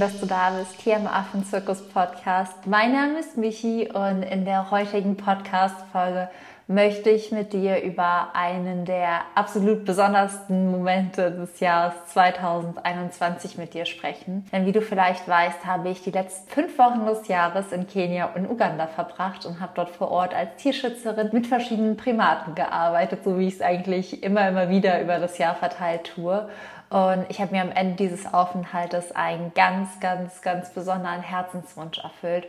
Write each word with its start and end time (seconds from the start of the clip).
dass 0.00 0.18
du 0.18 0.24
da 0.24 0.50
bist 0.58 0.80
hier 0.80 0.96
im 0.96 1.06
Affenzirkus 1.06 1.86
Podcast. 1.88 2.66
Mein 2.66 2.92
Name 2.92 3.20
ist 3.20 3.36
Michi 3.36 3.90
und 3.92 4.22
in 4.22 4.46
der 4.46 4.70
heutigen 4.70 5.14
Podcast-Folge 5.14 6.30
möchte 6.68 7.10
ich 7.10 7.32
mit 7.32 7.52
dir 7.52 7.82
über 7.82 8.28
einen 8.32 8.86
der 8.86 9.22
absolut 9.34 9.84
besondersten 9.84 10.70
Momente 10.70 11.30
des 11.32 11.60
Jahres 11.60 11.92
2021 12.14 13.58
mit 13.58 13.74
dir 13.74 13.84
sprechen. 13.84 14.46
Denn 14.52 14.64
wie 14.64 14.72
du 14.72 14.80
vielleicht 14.80 15.28
weißt, 15.28 15.66
habe 15.66 15.90
ich 15.90 16.00
die 16.00 16.12
letzten 16.12 16.48
fünf 16.48 16.78
Wochen 16.78 17.04
des 17.04 17.28
Jahres 17.28 17.70
in 17.70 17.86
Kenia 17.86 18.30
und 18.34 18.48
Uganda 18.48 18.86
verbracht 18.86 19.44
und 19.44 19.60
habe 19.60 19.72
dort 19.74 19.90
vor 19.90 20.10
Ort 20.10 20.34
als 20.34 20.56
Tierschützerin 20.56 21.28
mit 21.32 21.46
verschiedenen 21.46 21.98
Primaten 21.98 22.54
gearbeitet, 22.54 23.22
so 23.22 23.38
wie 23.38 23.48
ich 23.48 23.54
es 23.54 23.60
eigentlich 23.60 24.22
immer, 24.22 24.48
immer 24.48 24.70
wieder 24.70 25.02
über 25.02 25.18
das 25.18 25.36
Jahr 25.36 25.56
verteilt 25.56 26.12
tue. 26.14 26.48
Und 26.90 27.26
ich 27.28 27.40
habe 27.40 27.52
mir 27.52 27.62
am 27.62 27.70
Ende 27.70 27.96
dieses 27.96 28.32
Aufenthaltes 28.32 29.12
einen 29.12 29.54
ganz, 29.54 30.00
ganz, 30.00 30.42
ganz 30.42 30.70
besonderen 30.70 31.22
Herzenswunsch 31.22 31.98
erfüllt. 31.98 32.46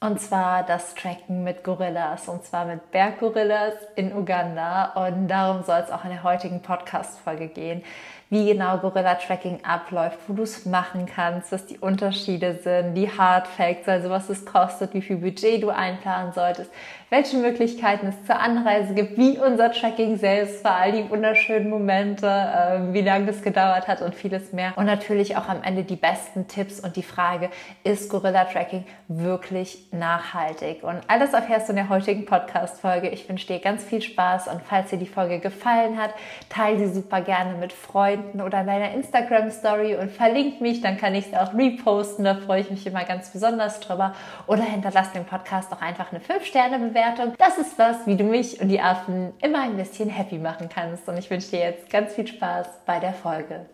Und 0.00 0.20
zwar 0.20 0.64
das 0.64 0.94
Tracken 0.94 1.42
mit 1.44 1.64
Gorillas, 1.64 2.28
und 2.28 2.44
zwar 2.44 2.66
mit 2.66 2.90
Berggorillas 2.90 3.74
in 3.94 4.12
Uganda. 4.12 4.92
Und 5.06 5.28
darum 5.28 5.62
soll 5.62 5.78
es 5.78 5.90
auch 5.90 6.04
in 6.04 6.10
der 6.10 6.22
heutigen 6.22 6.60
Podcast-Folge 6.60 7.48
gehen 7.48 7.82
wie 8.28 8.46
genau 8.46 8.78
Gorilla-Tracking 8.78 9.60
abläuft, 9.64 10.18
wo 10.26 10.34
du 10.34 10.42
es 10.42 10.66
machen 10.66 11.06
kannst, 11.06 11.52
was 11.52 11.66
die 11.66 11.78
Unterschiede 11.78 12.58
sind, 12.62 12.94
die 12.94 13.08
Hard 13.08 13.46
Facts, 13.46 13.88
also 13.88 14.10
was 14.10 14.28
es 14.28 14.44
kostet, 14.44 14.94
wie 14.94 15.02
viel 15.02 15.16
Budget 15.16 15.62
du 15.62 15.70
einplanen 15.70 16.32
solltest, 16.32 16.70
welche 17.08 17.36
Möglichkeiten 17.36 18.08
es 18.08 18.26
zur 18.26 18.40
Anreise 18.40 18.92
gibt, 18.92 19.16
wie 19.16 19.38
unser 19.38 19.70
Tracking 19.70 20.18
selbst 20.18 20.64
war, 20.64 20.76
all 20.76 20.90
die 20.90 21.08
wunderschönen 21.08 21.70
Momente, 21.70 22.26
äh, 22.26 22.92
wie 22.92 23.00
lange 23.00 23.26
das 23.26 23.42
gedauert 23.42 23.86
hat 23.86 24.02
und 24.02 24.12
vieles 24.16 24.52
mehr. 24.52 24.72
Und 24.74 24.86
natürlich 24.86 25.36
auch 25.36 25.48
am 25.48 25.62
Ende 25.62 25.84
die 25.84 25.94
besten 25.94 26.48
Tipps 26.48 26.80
und 26.80 26.96
die 26.96 27.04
Frage, 27.04 27.50
ist 27.84 28.10
Gorilla-Tracking 28.10 28.84
wirklich 29.06 29.86
nachhaltig? 29.92 30.82
Und 30.82 30.98
alles 31.06 31.32
erfährst 31.32 31.68
du 31.68 31.72
in 31.72 31.76
der 31.76 31.88
heutigen 31.90 32.24
Podcast-Folge. 32.24 33.08
Ich 33.10 33.28
wünsche 33.28 33.46
dir 33.46 33.60
ganz 33.60 33.84
viel 33.84 34.02
Spaß 34.02 34.48
und 34.48 34.60
falls 34.62 34.90
dir 34.90 34.98
die 34.98 35.06
Folge 35.06 35.38
gefallen 35.38 35.98
hat, 35.98 36.10
teile 36.48 36.88
sie 36.88 36.92
super 36.92 37.20
gerne 37.20 37.54
mit 37.54 37.72
Freunden 37.72 38.40
oder 38.40 38.64
deiner 38.64 38.90
Instagram-Story 38.94 39.94
und 39.94 40.10
verlink 40.10 40.60
mich, 40.60 40.80
dann 40.80 40.96
kann 40.96 41.14
ich 41.14 41.26
es 41.28 41.38
auch 41.38 41.54
reposten, 41.54 42.24
da 42.24 42.34
freue 42.34 42.62
ich 42.62 42.70
mich 42.70 42.84
immer 42.84 43.04
ganz 43.04 43.30
besonders 43.30 43.78
drüber. 43.78 44.12
Oder 44.48 44.64
hinterlass 44.64 45.12
dem 45.12 45.24
Podcast 45.24 45.72
auch 45.72 45.80
einfach 45.80 46.10
eine 46.10 46.20
5-Sterne-Bewertung. 46.20 46.95
Das 47.36 47.58
ist 47.58 47.78
was, 47.78 48.06
wie 48.06 48.16
du 48.16 48.24
mich 48.24 48.60
und 48.60 48.68
die 48.68 48.80
Affen 48.80 49.34
immer 49.42 49.60
ein 49.60 49.76
bisschen 49.76 50.08
happy 50.08 50.38
machen 50.38 50.70
kannst. 50.72 51.06
Und 51.08 51.18
ich 51.18 51.30
wünsche 51.30 51.50
dir 51.50 51.60
jetzt 51.60 51.90
ganz 51.90 52.14
viel 52.14 52.26
Spaß 52.26 52.68
bei 52.86 52.98
der 52.98 53.12
Folge. 53.12 53.66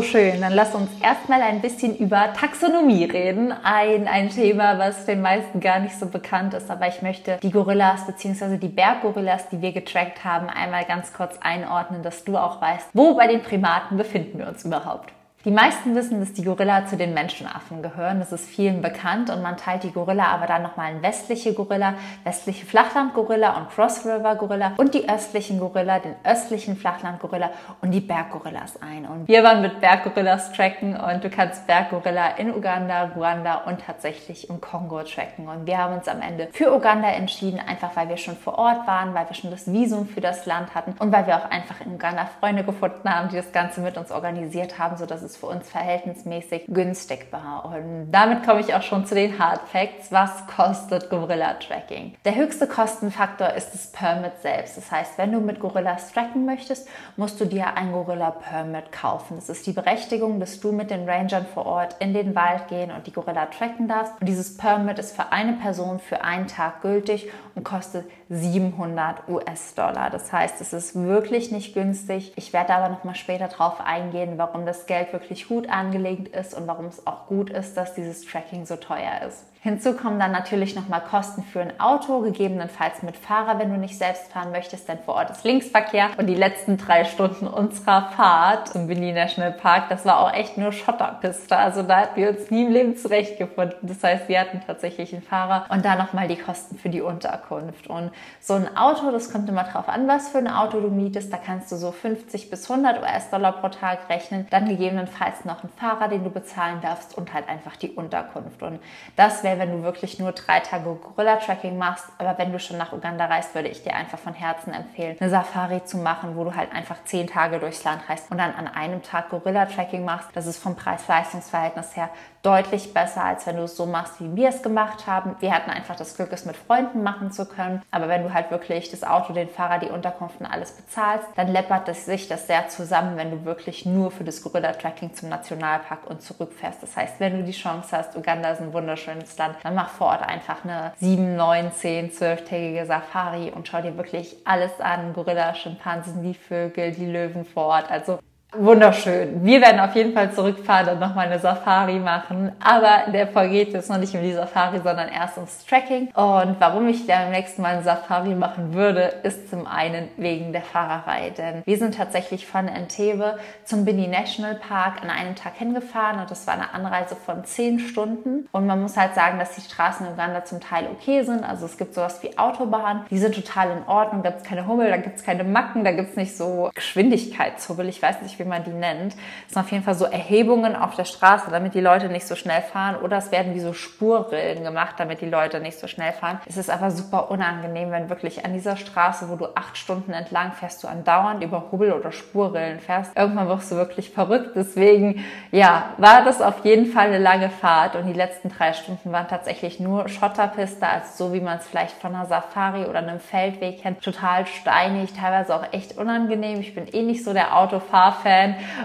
So 0.00 0.06
schön. 0.06 0.40
Dann 0.40 0.54
lass 0.54 0.74
uns 0.74 0.88
erstmal 1.02 1.42
ein 1.42 1.60
bisschen 1.60 1.94
über 1.94 2.32
Taxonomie 2.32 3.04
reden. 3.04 3.52
Ein, 3.52 4.08
ein 4.08 4.30
Thema, 4.30 4.78
was 4.78 5.04
den 5.04 5.20
meisten 5.20 5.60
gar 5.60 5.78
nicht 5.78 5.94
so 5.98 6.06
bekannt 6.06 6.54
ist. 6.54 6.70
Aber 6.70 6.88
ich 6.88 7.02
möchte 7.02 7.36
die 7.42 7.50
Gorillas 7.50 8.06
bzw. 8.06 8.56
die 8.56 8.68
Berggorillas, 8.68 9.50
die 9.50 9.60
wir 9.60 9.72
getrackt 9.72 10.24
haben, 10.24 10.48
einmal 10.48 10.86
ganz 10.86 11.12
kurz 11.12 11.36
einordnen, 11.42 12.02
dass 12.02 12.24
du 12.24 12.38
auch 12.38 12.62
weißt, 12.62 12.88
wo 12.94 13.14
bei 13.14 13.26
den 13.26 13.42
Primaten 13.42 13.98
befinden 13.98 14.38
wir 14.38 14.48
uns 14.48 14.64
überhaupt. 14.64 15.12
Die 15.46 15.50
meisten 15.50 15.94
wissen, 15.94 16.20
dass 16.20 16.34
die 16.34 16.44
Gorilla 16.44 16.84
zu 16.84 16.98
den 16.98 17.14
Menschenaffen 17.14 17.80
gehören. 17.80 18.18
Das 18.18 18.30
ist 18.30 18.46
vielen 18.46 18.82
bekannt 18.82 19.30
und 19.30 19.40
man 19.40 19.56
teilt 19.56 19.84
die 19.84 19.90
Gorilla 19.90 20.26
aber 20.26 20.46
dann 20.46 20.62
nochmal 20.62 20.92
in 20.92 21.00
westliche 21.00 21.54
Gorilla, 21.54 21.94
westliche 22.24 22.66
Flachlandgorilla 22.66 23.56
und 23.56 23.70
Cross 23.70 24.04
River 24.04 24.34
Gorilla 24.34 24.74
und 24.76 24.92
die 24.92 25.08
östlichen 25.08 25.58
Gorilla, 25.58 25.98
den 25.98 26.14
östlichen 26.24 26.76
Flachlandgorilla 26.76 27.48
und 27.80 27.92
die 27.92 28.00
Berggorillas 28.00 28.82
ein. 28.82 29.06
Und 29.06 29.28
wir 29.28 29.42
waren 29.42 29.62
mit 29.62 29.80
Berggorillas 29.80 30.52
tracken 30.52 30.94
und 30.94 31.24
du 31.24 31.30
kannst 31.30 31.66
Berggorilla 31.66 32.36
in 32.36 32.54
Uganda, 32.54 33.04
Ruanda 33.16 33.62
und 33.64 33.80
tatsächlich 33.80 34.50
im 34.50 34.60
Kongo 34.60 35.02
tracken. 35.04 35.48
Und 35.48 35.64
wir 35.64 35.78
haben 35.78 35.94
uns 35.94 36.06
am 36.06 36.20
Ende 36.20 36.48
für 36.52 36.70
Uganda 36.70 37.08
entschieden, 37.08 37.60
einfach 37.66 37.96
weil 37.96 38.10
wir 38.10 38.18
schon 38.18 38.36
vor 38.36 38.58
Ort 38.58 38.86
waren, 38.86 39.14
weil 39.14 39.26
wir 39.26 39.34
schon 39.34 39.50
das 39.50 39.72
Visum 39.72 40.06
für 40.06 40.20
das 40.20 40.44
Land 40.44 40.74
hatten 40.74 40.94
und 40.98 41.10
weil 41.12 41.26
wir 41.26 41.38
auch 41.38 41.50
einfach 41.50 41.80
in 41.80 41.94
Uganda 41.94 42.28
Freunde 42.40 42.62
gefunden 42.62 43.08
haben, 43.08 43.30
die 43.30 43.36
das 43.36 43.52
Ganze 43.52 43.80
mit 43.80 43.96
uns 43.96 44.12
organisiert 44.12 44.78
haben, 44.78 44.98
sodass 44.98 45.22
es 45.22 45.29
es 45.30 45.36
für 45.36 45.46
uns 45.46 45.68
verhältnismäßig 45.68 46.64
günstig 46.68 47.28
war. 47.30 47.64
Und 47.64 48.10
damit 48.10 48.44
komme 48.44 48.60
ich 48.60 48.74
auch 48.74 48.82
schon 48.82 49.06
zu 49.06 49.14
den 49.14 49.38
Hard 49.38 49.62
Facts. 49.68 50.12
Was 50.12 50.46
kostet 50.46 51.10
Gorilla 51.10 51.54
Tracking? 51.54 52.14
Der 52.24 52.34
höchste 52.34 52.66
Kostenfaktor 52.66 53.50
ist 53.54 53.72
das 53.72 53.92
Permit 53.92 54.32
selbst. 54.42 54.76
Das 54.76 54.90
heißt, 54.90 55.18
wenn 55.18 55.32
du 55.32 55.40
mit 55.40 55.60
Gorillas 55.60 56.12
tracken 56.12 56.44
möchtest, 56.44 56.88
musst 57.16 57.40
du 57.40 57.44
dir 57.44 57.74
ein 57.74 57.92
Gorilla 57.92 58.30
Permit 58.30 58.92
kaufen. 58.92 59.36
Das 59.36 59.48
ist 59.48 59.66
die 59.66 59.72
Berechtigung, 59.72 60.40
dass 60.40 60.60
du 60.60 60.72
mit 60.72 60.90
den 60.90 61.08
Rangern 61.08 61.46
vor 61.46 61.66
Ort 61.66 61.96
in 62.00 62.12
den 62.12 62.34
Wald 62.34 62.68
gehen 62.68 62.90
und 62.90 63.06
die 63.06 63.12
Gorilla 63.12 63.46
tracken 63.46 63.88
darfst. 63.88 64.12
Und 64.20 64.28
dieses 64.28 64.56
Permit 64.56 64.98
ist 64.98 65.14
für 65.14 65.32
eine 65.32 65.54
Person 65.54 66.00
für 66.00 66.22
einen 66.22 66.48
Tag 66.48 66.82
gültig 66.82 67.30
und 67.54 67.64
kostet 67.64 68.06
700 68.30 69.28
US-Dollar. 69.28 70.08
Das 70.10 70.32
heißt, 70.32 70.60
es 70.60 70.72
ist 70.72 70.94
wirklich 70.94 71.50
nicht 71.50 71.74
günstig. 71.74 72.32
Ich 72.36 72.52
werde 72.52 72.74
aber 72.74 72.88
noch 72.88 73.04
mal 73.04 73.16
später 73.16 73.48
darauf 73.48 73.80
eingehen, 73.80 74.34
warum 74.36 74.66
das 74.66 74.86
Geld 74.86 75.12
wirklich 75.12 75.19
gut 75.48 75.68
angelegt 75.68 76.34
ist 76.34 76.54
und 76.54 76.66
warum 76.66 76.86
es 76.86 77.06
auch 77.06 77.26
gut 77.26 77.50
ist, 77.50 77.76
dass 77.76 77.94
dieses 77.94 78.24
Tracking 78.24 78.66
so 78.66 78.76
teuer 78.76 79.22
ist. 79.26 79.49
Hinzu 79.62 79.92
kommen 79.92 80.18
dann 80.18 80.32
natürlich 80.32 80.74
nochmal 80.74 81.02
Kosten 81.02 81.42
für 81.42 81.60
ein 81.60 81.78
Auto, 81.78 82.20
gegebenenfalls 82.20 83.02
mit 83.02 83.14
Fahrer, 83.14 83.58
wenn 83.58 83.68
du 83.68 83.76
nicht 83.76 83.98
selbst 83.98 84.32
fahren 84.32 84.52
möchtest, 84.52 84.88
denn 84.88 84.98
vor 85.00 85.16
Ort 85.16 85.28
ist 85.28 85.44
Linksverkehr. 85.44 86.08
Und 86.16 86.28
die 86.28 86.34
letzten 86.34 86.78
drei 86.78 87.04
Stunden 87.04 87.46
unserer 87.46 88.08
Fahrt 88.16 88.68
zum 88.68 88.88
Winnie 88.88 89.12
National 89.12 89.52
Park, 89.52 89.90
das 89.90 90.06
war 90.06 90.20
auch 90.20 90.32
echt 90.32 90.56
nur 90.56 90.72
Schotterpiste. 90.72 91.58
Also 91.58 91.82
da 91.82 91.98
hatten 91.98 92.16
wir 92.18 92.30
uns 92.30 92.50
nie 92.50 92.64
im 92.64 92.72
Leben 92.72 92.96
zurechtgefunden. 92.96 93.76
Das 93.82 94.02
heißt, 94.02 94.30
wir 94.30 94.40
hatten 94.40 94.62
tatsächlich 94.66 95.12
einen 95.12 95.20
Fahrer 95.20 95.66
und 95.68 95.84
dann 95.84 95.98
nochmal 95.98 96.26
die 96.26 96.38
Kosten 96.38 96.78
für 96.78 96.88
die 96.88 97.02
Unterkunft. 97.02 97.86
Und 97.86 98.12
so 98.40 98.54
ein 98.54 98.78
Auto, 98.78 99.10
das 99.10 99.30
kommt 99.30 99.46
immer 99.50 99.64
drauf 99.64 99.90
an, 99.90 100.08
was 100.08 100.30
für 100.30 100.38
ein 100.38 100.48
Auto 100.48 100.80
du 100.80 100.88
mietest. 100.88 101.30
Da 101.30 101.36
kannst 101.36 101.70
du 101.70 101.76
so 101.76 101.92
50 101.92 102.48
bis 102.48 102.70
100 102.70 103.02
US-Dollar 103.02 103.52
pro 103.52 103.68
Tag 103.68 104.08
rechnen. 104.08 104.46
Dann 104.48 104.70
gegebenenfalls 104.70 105.44
noch 105.44 105.62
einen 105.62 105.72
Fahrer, 105.76 106.08
den 106.08 106.24
du 106.24 106.30
bezahlen 106.30 106.80
darfst 106.80 107.18
und 107.18 107.34
halt 107.34 107.46
einfach 107.46 107.76
die 107.76 107.90
Unterkunft. 107.90 108.62
Und 108.62 108.80
das 109.16 109.42
wäre 109.42 109.49
wäre, 109.50 109.58
wenn 109.58 109.72
du 109.72 109.82
wirklich 109.82 110.18
nur 110.18 110.32
drei 110.32 110.60
Tage 110.60 110.94
Gorilla-Tracking 110.94 111.76
machst. 111.76 112.06
Aber 112.18 112.38
wenn 112.38 112.52
du 112.52 112.58
schon 112.58 112.78
nach 112.78 112.92
Uganda 112.92 113.26
reist, 113.26 113.54
würde 113.54 113.68
ich 113.68 113.82
dir 113.82 113.94
einfach 113.94 114.18
von 114.18 114.34
Herzen 114.34 114.72
empfehlen, 114.72 115.16
eine 115.20 115.30
Safari 115.30 115.84
zu 115.84 115.98
machen, 115.98 116.36
wo 116.36 116.44
du 116.44 116.54
halt 116.54 116.72
einfach 116.72 116.96
zehn 117.04 117.26
Tage 117.26 117.58
durchs 117.58 117.84
Land 117.84 118.08
reist 118.08 118.30
und 118.30 118.38
dann 118.38 118.54
an 118.54 118.68
einem 118.68 119.02
Tag 119.02 119.30
Gorilla-Tracking 119.30 120.04
machst. 120.04 120.28
Das 120.34 120.46
ist 120.46 120.58
vom 120.58 120.76
Preis-Leistungs-Verhältnis 120.76 121.96
her 121.96 122.10
deutlich 122.42 122.94
besser, 122.94 123.24
als 123.24 123.46
wenn 123.46 123.56
du 123.56 123.64
es 123.64 123.76
so 123.76 123.86
machst, 123.86 124.20
wie 124.20 124.34
wir 124.34 124.48
es 124.48 124.62
gemacht 124.62 125.06
haben. 125.06 125.36
Wir 125.40 125.54
hatten 125.54 125.70
einfach 125.70 125.96
das 125.96 126.16
Glück, 126.16 126.32
es 126.32 126.44
mit 126.44 126.56
Freunden 126.56 127.02
machen 127.02 127.30
zu 127.32 127.46
können. 127.46 127.82
Aber 127.90 128.08
wenn 128.08 128.22
du 128.22 128.32
halt 128.32 128.50
wirklich 128.50 128.90
das 128.90 129.04
Auto, 129.04 129.32
den 129.32 129.48
Fahrer, 129.48 129.78
die 129.78 129.90
Unterkunft 129.90 130.40
und 130.40 130.46
alles 130.46 130.72
bezahlst, 130.72 131.26
dann 131.36 131.48
läppert 131.48 131.88
es 131.88 132.06
sich 132.06 132.28
das 132.28 132.46
sehr 132.46 132.68
zusammen, 132.68 133.16
wenn 133.16 133.30
du 133.30 133.44
wirklich 133.44 133.84
nur 133.84 134.10
für 134.10 134.24
das 134.24 134.42
Gorilla-Tracking 134.42 135.14
zum 135.14 135.28
Nationalpark 135.28 136.08
und 136.08 136.22
zurückfährst. 136.22 136.82
Das 136.82 136.96
heißt, 136.96 137.20
wenn 137.20 137.36
du 137.36 137.44
die 137.44 137.52
Chance 137.52 137.96
hast, 137.96 138.16
Uganda 138.16 138.50
ist 138.50 138.60
ein 138.60 138.72
wunderschönes 138.72 139.36
Land, 139.36 139.56
dann 139.62 139.74
mach 139.74 139.90
vor 139.90 140.08
Ort 140.08 140.22
einfach 140.22 140.64
eine 140.64 140.92
7, 140.98 141.36
9, 141.36 141.72
10, 141.72 142.10
12-tägige 142.10 142.86
Safari 142.86 143.52
und 143.54 143.68
schau 143.68 143.82
dir 143.82 143.96
wirklich 143.96 144.36
alles 144.44 144.80
an. 144.80 145.12
Gorilla, 145.12 145.54
Schimpansen, 145.54 146.22
die 146.22 146.34
Vögel, 146.34 146.92
die 146.92 147.06
Löwen 147.06 147.44
vor 147.44 147.66
Ort. 147.66 147.90
Also 147.90 148.18
wunderschön. 148.52 149.44
Wir 149.44 149.60
werden 149.60 149.80
auf 149.80 149.94
jeden 149.94 150.12
Fall 150.12 150.32
zurückfahren 150.32 150.88
und 150.88 151.00
nochmal 151.00 151.26
eine 151.26 151.38
Safari 151.38 151.98
machen. 151.98 152.52
Aber 152.62 153.06
in 153.06 153.12
der 153.12 153.28
Folge 153.28 153.52
geht 153.52 153.74
es 153.74 153.88
noch 153.88 153.98
nicht 153.98 154.14
um 154.14 154.22
die 154.22 154.32
Safari, 154.32 154.78
sondern 154.78 155.08
erst 155.08 155.36
ums 155.36 155.64
Tracking. 155.66 156.08
Und 156.14 156.56
warum 156.58 156.88
ich 156.88 157.06
dann 157.06 157.24
beim 157.24 157.30
nächsten 157.32 157.62
Mal 157.62 157.74
eine 157.74 157.82
Safari 157.82 158.34
machen 158.34 158.74
würde, 158.74 159.12
ist 159.22 159.50
zum 159.50 159.66
einen 159.66 160.08
wegen 160.16 160.52
der 160.52 160.62
Fahrerei. 160.62 161.30
Denn 161.30 161.62
wir 161.64 161.78
sind 161.78 161.96
tatsächlich 161.96 162.46
von 162.46 162.68
Entebbe 162.68 163.38
zum 163.64 163.84
Bini 163.84 164.08
National 164.08 164.56
Park 164.56 165.02
an 165.02 165.10
einem 165.10 165.36
Tag 165.36 165.54
hingefahren 165.56 166.20
und 166.20 166.30
das 166.30 166.46
war 166.46 166.54
eine 166.54 166.74
Anreise 166.74 167.14
von 167.14 167.44
zehn 167.44 167.78
Stunden. 167.78 168.48
Und 168.52 168.66
man 168.66 168.82
muss 168.82 168.96
halt 168.96 169.14
sagen, 169.14 169.38
dass 169.38 169.54
die 169.54 169.60
Straßen 169.60 170.06
in 170.06 170.12
Uganda 170.12 170.44
zum 170.44 170.60
Teil 170.60 170.88
okay 170.92 171.22
sind. 171.22 171.44
Also 171.44 171.66
es 171.66 171.78
gibt 171.78 171.94
sowas 171.94 172.22
wie 172.22 172.36
Autobahnen, 172.36 173.04
die 173.10 173.18
sind 173.18 173.34
total 173.34 173.70
in 173.70 173.86
Ordnung. 173.86 174.22
Da 174.22 174.30
gibt 174.30 174.42
es 174.42 174.48
keine 174.48 174.66
Hummel, 174.66 174.90
da 174.90 174.96
gibt 174.96 175.16
es 175.16 175.24
keine 175.24 175.44
Macken, 175.44 175.84
da 175.84 175.92
gibt 175.92 176.10
es 176.10 176.16
nicht 176.16 176.36
so 176.36 176.70
Geschwindigkeitshubbel. 176.74 177.88
Ich 177.88 178.02
weiß 178.02 178.22
nicht, 178.22 178.39
wie 178.40 178.44
man 178.44 178.64
die 178.64 178.70
nennt. 178.70 179.12
Das 179.12 179.54
sind 179.54 179.62
auf 179.62 179.70
jeden 179.70 179.84
Fall 179.84 179.94
so 179.94 180.06
Erhebungen 180.06 180.74
auf 180.74 180.96
der 180.96 181.04
Straße, 181.04 181.50
damit 181.50 181.74
die 181.74 181.80
Leute 181.80 182.08
nicht 182.08 182.26
so 182.26 182.34
schnell 182.34 182.62
fahren. 182.62 182.96
Oder 182.96 183.18
es 183.18 183.30
werden 183.30 183.54
wie 183.54 183.60
so 183.60 183.72
Spurrillen 183.72 184.64
gemacht, 184.64 184.96
damit 184.98 185.20
die 185.20 185.28
Leute 185.28 185.60
nicht 185.60 185.78
so 185.78 185.86
schnell 185.86 186.12
fahren. 186.12 186.40
Es 186.46 186.56
ist 186.56 186.70
aber 186.70 186.90
super 186.90 187.30
unangenehm, 187.30 187.90
wenn 187.92 188.10
wirklich 188.10 188.44
an 188.44 188.52
dieser 188.52 188.76
Straße, 188.76 189.28
wo 189.28 189.36
du 189.36 189.46
acht 189.54 189.76
Stunden 189.76 190.12
entlang 190.12 190.52
fährst, 190.52 190.82
du 190.82 190.88
andauernd 190.88 191.44
über 191.44 191.66
Hubbel 191.70 191.92
oder 191.92 192.10
Spurrillen 192.12 192.80
fährst. 192.80 193.16
Irgendwann 193.16 193.48
wirst 193.48 193.70
du 193.70 193.76
wirklich 193.76 194.10
verrückt. 194.10 194.52
Deswegen, 194.54 195.24
ja, 195.50 195.90
war 195.98 196.24
das 196.24 196.40
auf 196.40 196.64
jeden 196.64 196.86
Fall 196.86 197.08
eine 197.08 197.18
lange 197.18 197.50
Fahrt. 197.50 197.94
Und 197.96 198.06
die 198.06 198.12
letzten 198.12 198.48
drei 198.48 198.72
Stunden 198.72 199.12
waren 199.12 199.28
tatsächlich 199.28 199.80
nur 199.80 200.08
Schotterpiste, 200.08 200.86
also 200.86 201.26
so 201.26 201.32
wie 201.34 201.40
man 201.40 201.58
es 201.58 201.66
vielleicht 201.66 201.96
von 201.96 202.14
einer 202.14 202.26
Safari 202.26 202.84
oder 202.84 202.98
einem 202.98 203.20
Feldweg 203.20 203.82
kennt. 203.82 204.02
Total 204.02 204.46
steinig, 204.46 205.12
teilweise 205.12 205.54
auch 205.54 205.72
echt 205.72 205.98
unangenehm. 205.98 206.60
Ich 206.60 206.74
bin 206.74 206.86
eh 206.88 207.02
nicht 207.02 207.24
so 207.24 207.32
der 207.32 207.56
Autofahrfan 207.56 208.29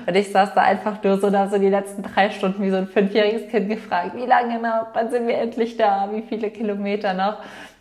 und 0.05 0.15
ich 0.15 0.31
saß 0.31 0.53
da 0.53 0.61
einfach 0.61 1.01
nur 1.03 1.19
so 1.19 1.29
da 1.29 1.47
so 1.47 1.57
die 1.57 1.69
letzten 1.69 2.03
drei 2.03 2.29
Stunden 2.29 2.61
wie 2.63 2.69
so 2.69 2.77
ein 2.77 2.87
fünfjähriges 2.87 3.49
Kind 3.49 3.69
gefragt, 3.69 4.15
wie 4.15 4.25
lange 4.25 4.59
noch, 4.59 4.87
wann 4.93 5.09
sind 5.09 5.27
wir 5.27 5.37
endlich 5.37 5.77
da, 5.77 6.09
wie 6.11 6.21
viele 6.21 6.49
Kilometer 6.49 7.13
noch. 7.13 7.37